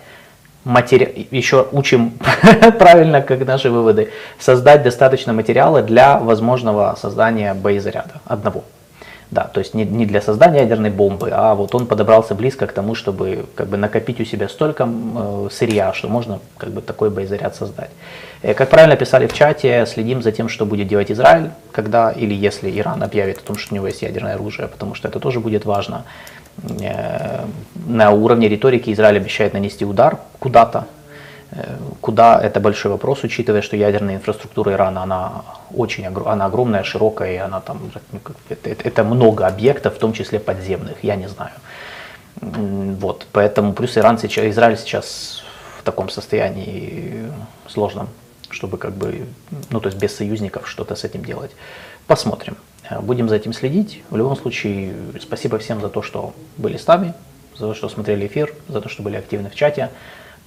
матери... 0.63 1.27
еще 1.31 1.67
учим 1.71 2.17
правильно, 2.79 3.21
как 3.21 3.45
наши 3.45 3.69
выводы, 3.69 4.11
создать 4.39 4.83
достаточно 4.83 5.33
материала 5.33 5.81
для 5.81 6.19
возможного 6.19 6.97
создания 6.99 7.53
боезаряда 7.53 8.21
одного. 8.25 8.63
Да, 9.29 9.43
то 9.43 9.59
есть 9.59 9.73
не, 9.73 9.83
не 9.83 10.05
для 10.05 10.21
создания 10.21 10.59
ядерной 10.59 10.89
бомбы, 10.89 11.31
а 11.33 11.53
вот 11.53 11.75
он 11.75 11.85
подобрался 11.85 12.33
близко 12.33 12.65
к 12.65 12.71
тому, 12.71 12.95
чтобы 12.95 13.45
как 13.55 13.67
бы 13.67 13.75
накопить 13.75 14.21
у 14.21 14.25
себя 14.25 14.47
столько 14.47 14.87
э, 14.87 15.49
сырья, 15.51 15.91
что 15.91 16.07
можно 16.07 16.39
как 16.57 16.69
бы 16.69 16.81
такой 16.81 17.09
боезаряд 17.09 17.53
создать. 17.53 17.89
Э, 18.41 18.53
как 18.53 18.69
правильно 18.69 18.95
писали 18.95 19.27
в 19.27 19.33
чате, 19.33 19.85
следим 19.85 20.21
за 20.21 20.31
тем, 20.31 20.47
что 20.47 20.65
будет 20.65 20.87
делать 20.87 21.11
Израиль, 21.11 21.49
когда 21.73 22.11
или 22.11 22.33
если 22.33 22.71
Иран 22.79 23.03
объявит 23.03 23.39
о 23.39 23.41
том, 23.41 23.57
что 23.57 23.73
у 23.73 23.75
него 23.75 23.87
есть 23.87 24.01
ядерное 24.01 24.35
оружие, 24.35 24.69
потому 24.69 24.95
что 24.95 25.09
это 25.09 25.19
тоже 25.19 25.41
будет 25.41 25.65
важно. 25.65 26.05
Э, 26.81 27.45
на 27.85 28.11
уровне 28.11 28.47
риторики 28.47 28.93
Израиль 28.93 29.17
обещает 29.17 29.53
нанести 29.53 29.83
удар 29.83 30.19
куда-то, 30.39 30.87
Куда 32.01 32.41
это 32.41 32.59
большой 32.59 32.91
вопрос, 32.91 33.23
учитывая, 33.23 33.61
что 33.61 33.77
ядерная 33.77 34.15
инфраструктура 34.15 34.73
Ирана, 34.73 35.03
она 35.03 35.43
очень 35.73 36.05
она 36.05 36.45
огромная, 36.45 36.83
широкая, 36.83 37.33
и 37.33 37.37
она 37.37 37.61
там, 37.61 37.91
ну, 38.11 38.19
это, 38.49 38.69
это 38.69 39.03
много 39.03 39.47
объектов, 39.47 39.95
в 39.95 39.99
том 39.99 40.13
числе 40.13 40.39
подземных, 40.39 41.03
я 41.03 41.15
не 41.15 41.27
знаю. 41.27 41.53
Вот, 42.41 43.27
поэтому 43.31 43.73
плюс 43.73 43.97
Иран 43.97 44.17
сейчас, 44.17 44.45
Израиль 44.45 44.77
сейчас 44.77 45.43
в 45.79 45.83
таком 45.83 46.09
состоянии 46.09 47.31
сложном, 47.67 48.09
чтобы 48.49 48.77
как 48.77 48.93
бы, 48.93 49.25
ну 49.69 49.79
то 49.79 49.87
есть 49.87 49.97
без 49.97 50.15
союзников 50.15 50.67
что-то 50.67 50.95
с 50.95 51.03
этим 51.03 51.23
делать. 51.23 51.51
Посмотрим. 52.07 52.57
Э, 52.89 52.99
будем 52.99 53.29
за 53.29 53.35
этим 53.35 53.53
следить. 53.53 54.03
В 54.09 54.17
любом 54.17 54.35
случае, 54.35 54.93
спасибо 55.19 55.57
всем 55.57 55.81
за 55.81 55.89
то, 55.89 56.01
что 56.01 56.33
были 56.57 56.77
с 56.77 56.87
нами, 56.87 57.13
за 57.55 57.67
то, 57.67 57.73
что 57.73 57.89
смотрели 57.89 58.27
эфир, 58.27 58.53
за 58.67 58.81
то, 58.81 58.89
что 58.89 59.03
были 59.03 59.15
активны 59.15 59.49
в 59.49 59.55
чате. 59.55 59.89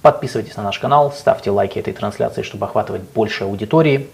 Подписывайтесь 0.01 0.55
на 0.57 0.63
наш 0.63 0.79
канал, 0.79 1.11
ставьте 1.11 1.51
лайки 1.51 1.77
этой 1.77 1.93
трансляции, 1.93 2.41
чтобы 2.41 2.65
охватывать 2.65 3.01
больше 3.01 3.43
аудитории. 3.43 4.09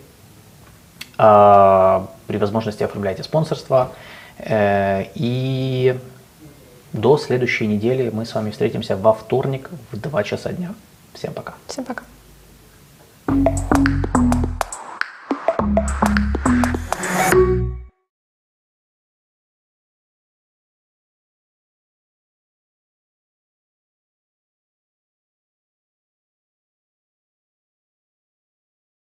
А, 1.17 2.07
при 2.27 2.37
возможности 2.37 2.83
оформляйте 2.83 3.23
спонсорство. 3.23 3.91
Э, 4.37 5.05
и 5.15 5.97
до 6.93 7.17
следующей 7.17 7.67
недели 7.67 8.09
мы 8.09 8.25
с 8.25 8.35
вами 8.35 8.51
встретимся 8.51 8.95
во 8.95 9.13
вторник 9.13 9.69
в 9.91 9.99
2 9.99 10.23
часа 10.23 10.51
дня. 10.51 10.73
Всем 11.13 11.33
пока. 11.33 11.55
Всем 11.67 11.85
пока. 11.85 12.03